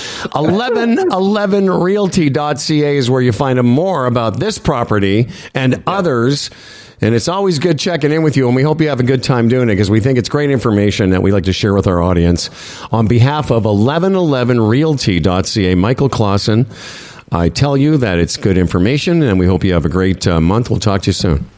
[1.71, 6.51] 1111realty.ca is where you find more about this property and others.
[7.03, 9.23] And it's always good checking in with you, and we hope you have a good
[9.23, 11.87] time doing it because we think it's great information that we like to share with
[11.87, 12.51] our audience.
[12.93, 16.67] On behalf of 1111realty.ca, Michael Clausen,
[17.33, 20.41] I tell you that it's good information, and we hope you have a great uh,
[20.41, 20.69] month.
[20.69, 21.49] We'll talk to you soon.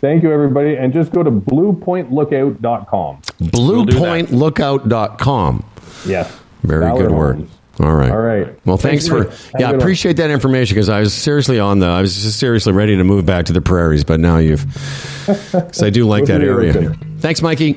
[0.00, 3.22] Thank you, everybody, and just go to bluepointlookout.com.
[3.22, 5.64] Bluepointlookout.com.
[6.06, 6.38] Yes.
[6.62, 7.36] Very good word.
[7.36, 7.50] Homes.
[7.80, 8.10] All right.
[8.10, 8.46] All right.
[8.66, 9.30] Well, thanks, Thanks, for Mike.
[9.30, 9.66] Have yeah.
[9.66, 9.80] a good one.
[9.80, 11.86] appreciate that information because I was seriously on the.
[11.86, 14.64] I was just seriously ready to move back to the prairies, but now you've.
[15.26, 16.72] Because I do like that area.
[16.72, 16.94] later.
[17.20, 17.74] Thanks, Mikey.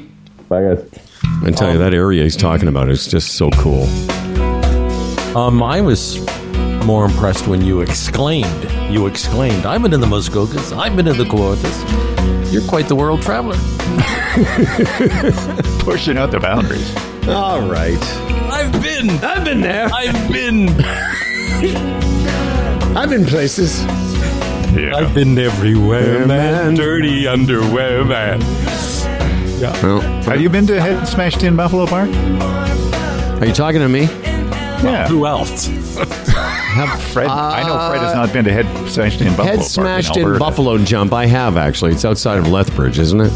[0.50, 0.90] Bye, guys.
[1.44, 3.84] I tell you that area he's talking about is just so cool.
[5.38, 6.20] um, I was
[6.86, 8.64] more impressed when you exclaimed.
[8.92, 10.76] You exclaimed, "I've been in the Muskokas.
[10.76, 12.52] I've been in the Kawarthas.
[12.52, 13.56] You're quite the world traveler."
[15.80, 16.96] Pushing out the boundaries.
[17.28, 18.00] All right.
[18.66, 19.10] I've been.
[19.24, 19.88] I've been there.
[19.94, 20.70] I've been.
[22.98, 23.84] I've been places.
[24.74, 24.96] Yeah.
[24.96, 26.66] I've been everywhere, Yeah, man.
[26.66, 26.74] man.
[26.76, 28.40] Dirty underwear, man.
[29.82, 32.10] Well, Have you been to Head Smashed In Buffalo Park?
[32.10, 34.08] are you talking to me?
[34.86, 35.08] Yeah.
[35.08, 35.68] Who else?
[37.14, 39.68] Fred, I know Fred has not been to Head Smashed In Buffalo Head Park.
[39.70, 40.40] smashed in Alberta.
[40.40, 41.14] Buffalo Jump.
[41.14, 41.92] I have actually.
[41.94, 43.32] It's outside of Lethbridge, isn't it?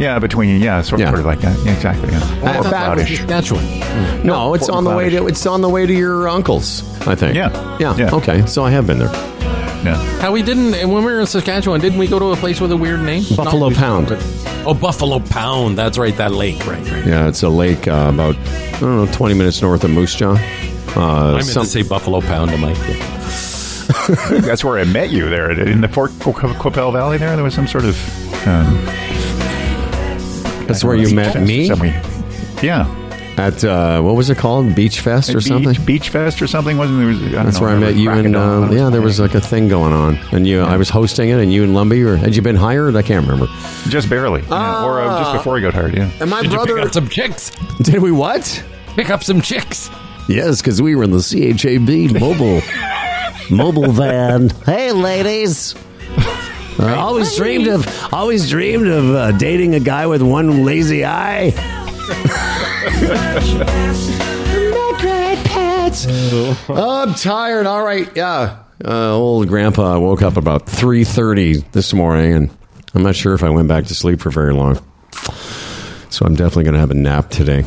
[0.00, 1.08] Yeah, between yeah, sort, Yeah.
[1.08, 1.58] sort of like that.
[1.64, 2.08] Yeah, exactly.
[2.10, 2.20] Yeah.
[2.54, 3.18] Fort back- Cloudish.
[3.18, 4.26] Saskatchewan.
[4.26, 5.16] No, it's Fort on the way to.
[5.16, 5.30] Macleod.
[5.32, 6.82] It's on the way to your uncle's.
[7.06, 7.34] I think.
[7.34, 7.50] Yeah.
[7.78, 7.94] Yeah.
[7.96, 8.10] Yeah.
[8.14, 8.46] Okay.
[8.46, 9.12] So I have been there.
[9.84, 9.96] Yeah.
[10.20, 11.80] How we didn't when we were in Saskatchewan?
[11.80, 13.24] Didn't we go to a place with a weird name?
[13.36, 14.08] Buffalo Not- Pound.
[14.66, 15.76] Oh, Buffalo Pound.
[15.76, 16.16] That's right.
[16.16, 16.66] That lake.
[16.66, 16.82] Right.
[16.90, 17.06] Right.
[17.06, 20.36] Yeah, it's a lake uh, about I don't know, twenty minutes north of Moose Jaw.
[20.96, 22.76] Uh, I meant some- to say Buffalo Pound to Mike.
[24.42, 27.18] That's where I met you there in the Fort Co- Co- Valley.
[27.18, 27.96] There, there was some sort of.
[28.46, 28.84] Um,
[30.66, 31.66] that's where you met me
[32.62, 32.86] Yeah,
[33.36, 34.74] at uh, what was it called?
[34.76, 35.84] Beach Fest or beach, something.
[35.84, 37.08] Beach Fest or something wasn't there?
[37.08, 39.18] Was, I don't That's know, where I met you and uh, that yeah, there was
[39.18, 42.06] like a thing going on, and you, I was hosting it, and you and Lumby,
[42.06, 42.94] or had you been hired?
[42.94, 43.52] I can't remember.
[43.88, 44.84] just barely, yeah.
[44.84, 45.96] or uh, just before he got hired.
[45.96, 47.50] Yeah, And my Did you brother, pick up some chicks?
[47.82, 48.64] did we what?
[48.94, 49.90] Pick up some chicks.
[50.30, 52.62] Yes, because we were in the CHAB mobile
[53.50, 54.50] mobile van.
[54.64, 55.74] Hey, ladies.
[56.78, 57.84] I always dreamed of
[58.14, 61.52] always dreamed of uh, dating a guy with one lazy eye.
[66.68, 67.66] Oh, I'm tired.
[67.66, 68.62] All right, yeah.
[68.84, 72.50] Uh, old grandpa woke up about three thirty this morning, and
[72.94, 74.76] I'm not sure if I went back to sleep for very long.
[76.08, 77.64] So I'm definitely going to have a nap today.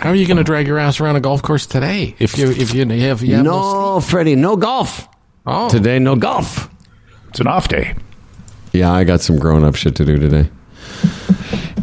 [0.00, 2.14] How are you going to drag your ass around a golf course today?
[2.18, 5.08] If you if you have you have No, Freddie, no golf
[5.46, 5.98] oh today.
[5.98, 6.70] No golf.
[7.30, 7.94] it's an off day.
[8.72, 10.48] Yeah, I got some grown up shit to do today.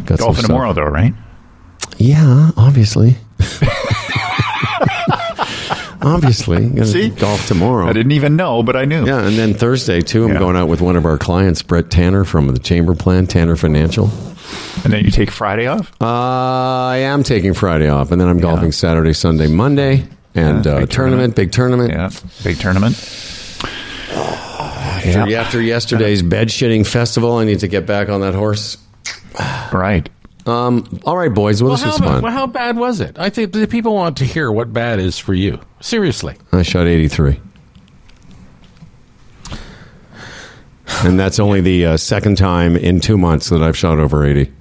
[0.06, 0.46] Got some Golfing stuff.
[0.46, 1.12] tomorrow, though, right?
[1.98, 3.16] Yeah, obviously.
[6.06, 7.08] obviously, gonna See?
[7.10, 7.86] golf tomorrow.
[7.86, 9.04] I didn't even know, but I knew.
[9.06, 10.24] Yeah, and then Thursday too.
[10.24, 10.38] I'm Yeah.
[10.38, 14.10] going out with one of our clients, Brett Tanner from the Chamber Plan, Tanner Financial.
[14.84, 15.90] And then you take Friday off.
[16.00, 20.04] Uh, I am taking Friday off, and then I'm golfing Saturday, Sunday, Monday,
[20.34, 21.90] and Yeah, uh, big tournament, big tournament.
[21.92, 22.10] Yeah,
[22.44, 22.94] big tournament.
[24.12, 28.76] After, after yesterday's bed shitting festival, I need to get back on that horse.
[29.72, 30.08] Right.
[30.46, 31.62] Um, all right, boys.
[31.62, 32.22] Well, Well, this ba- fun.
[32.22, 33.18] well, how bad was it?
[33.18, 35.58] I think the people want to hear what bad is for you.
[35.80, 36.36] Seriously.
[36.52, 37.40] I shot 83.
[41.02, 44.52] And that's only the uh, second time in two months that I've shot over 80.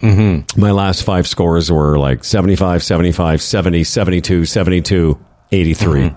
[0.00, 0.60] Mm-hmm.
[0.60, 5.18] My last five scores were like 75, 75, 70, 72, 72,
[5.52, 6.14] 83.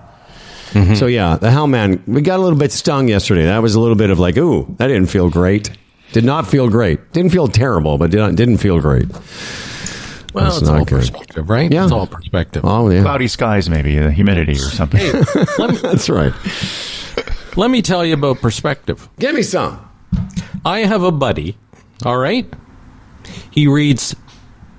[0.94, 3.44] So, yeah, the Hellman, we got a little bit stung yesterday.
[3.44, 5.70] That was a little bit of like, ooh, that didn't feel great.
[6.12, 7.12] Did not feel great.
[7.12, 9.08] Didn't feel terrible, but didn't, didn't feel great.
[10.34, 11.00] Well, That's it's not all good.
[11.00, 11.70] perspective, right?
[11.70, 11.84] Yeah.
[11.84, 12.64] It's all perspective.
[12.64, 13.02] Oh, yeah.
[13.02, 15.00] Cloudy skies, maybe the humidity or something.
[15.82, 16.32] That's right.
[17.56, 19.08] Let me tell you about perspective.
[19.18, 19.78] Give me some.
[20.64, 21.56] I have a buddy,
[22.04, 22.50] all right?
[23.50, 24.16] He reads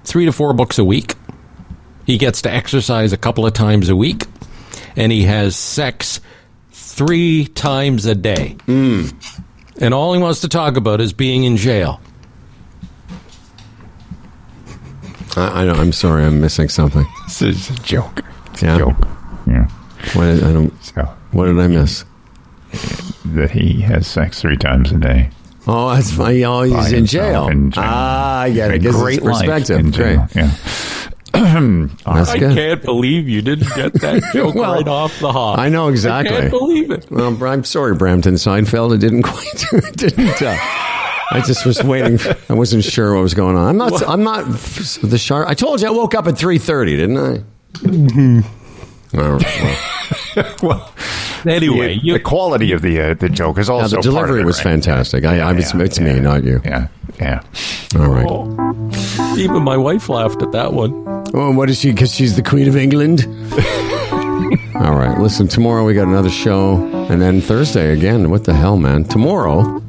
[0.05, 1.13] three to four books a week.
[2.07, 4.25] He gets to exercise a couple of times a week.
[4.95, 6.19] And he has sex
[6.71, 8.57] three times a day.
[8.65, 9.07] Hmm.
[9.81, 11.99] And all he wants to talk about is being in jail.
[15.35, 15.73] I, I know.
[15.73, 16.25] I'm sorry.
[16.25, 17.05] I'm missing something.
[17.27, 18.21] This is a joke.
[18.51, 18.75] It's Yeah.
[18.75, 19.07] a joke.
[19.47, 19.67] Yeah.
[20.13, 20.83] What did, I don't.
[20.85, 21.01] So
[21.31, 22.05] What did I miss?
[23.25, 25.29] that he has sex three times a day.
[25.65, 26.43] Oh, that's funny.
[26.43, 27.47] Oh, he's in jail.
[27.47, 27.83] in jail.
[27.87, 28.79] Ah, I get it.
[28.83, 29.79] Gives great life perspective.
[29.79, 30.19] in Great.
[30.35, 30.51] Yeah.
[32.05, 35.57] That's I can't believe you didn't get that joke Well, right off the hop.
[35.57, 36.35] I know exactly.
[36.35, 37.07] I can't believe it.
[37.09, 38.93] Well, I'm sorry, Brampton Seinfeld.
[38.93, 39.65] It didn't quite.
[39.73, 40.41] It didn't.
[40.41, 40.55] Uh,
[41.31, 42.19] I just was waiting.
[42.49, 43.67] I wasn't sure what was going on.
[43.67, 44.07] I'm not.
[44.07, 45.49] I'm not the sharp.
[45.49, 47.43] I told you I woke up at 3:30, didn't I?
[47.79, 48.62] Mm-hmm.
[49.15, 49.77] All right,
[50.35, 50.93] well, well,
[51.45, 54.05] Anyway, the, you, the quality of the uh, the joke is now, also the part
[54.05, 54.71] of delivery it, was right?
[54.71, 55.25] fantastic.
[55.25, 56.61] I, I was, Yeah, it's yeah, me, not you.
[56.63, 56.87] Yeah,
[57.19, 57.43] yeah.
[57.99, 59.37] All right.
[59.37, 60.93] even my wife laughed at that one.
[61.33, 61.91] Oh, what is she?
[61.91, 63.25] Because she's the Queen of England.
[64.75, 65.17] All right.
[65.19, 66.75] Listen, tomorrow we got another show,
[67.09, 68.29] and then Thursday again.
[68.29, 69.03] What the hell, man?
[69.03, 69.79] Tomorrow,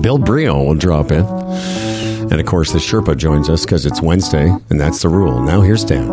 [0.00, 4.48] Bill Brioux will drop in, and of course the Sherpa joins us because it's Wednesday,
[4.70, 5.40] and that's the rule.
[5.42, 6.08] Now here's Dan.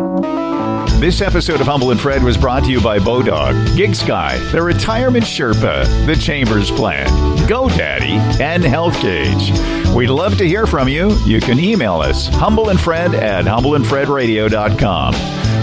[1.00, 5.26] This episode of Humble and Fred was brought to you by Bodog, GigSky, the Retirement
[5.26, 7.06] Sherpa, the Chambers Plan,
[7.48, 9.52] GoDaddy, and Health Gauge.
[9.94, 11.12] We'd love to hear from you.
[11.26, 15.14] You can email us, humbleandfred at humbleandfredradio.com.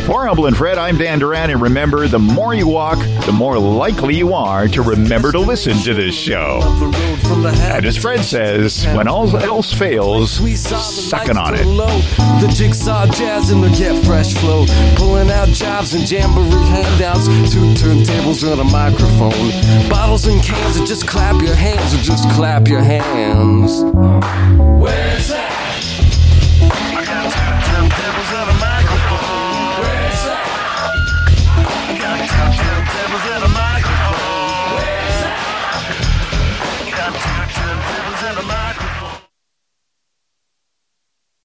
[0.06, 3.56] For Humble and Fred, I'm Dan Duran, and remember, the more you walk, the more
[3.56, 6.60] likely you are to remember to listen to this show.
[6.62, 11.64] And as Fred says, when all else fails, sucking on it.
[11.64, 14.66] The jigsaw jazz the get fresh flow.
[15.30, 17.26] Out jobs and jamboree handouts.
[17.52, 19.88] Two turntables and a microphone.
[19.88, 23.82] Bottles and cans, and just clap your hands, or just clap your hands.
[24.80, 25.51] Where's that?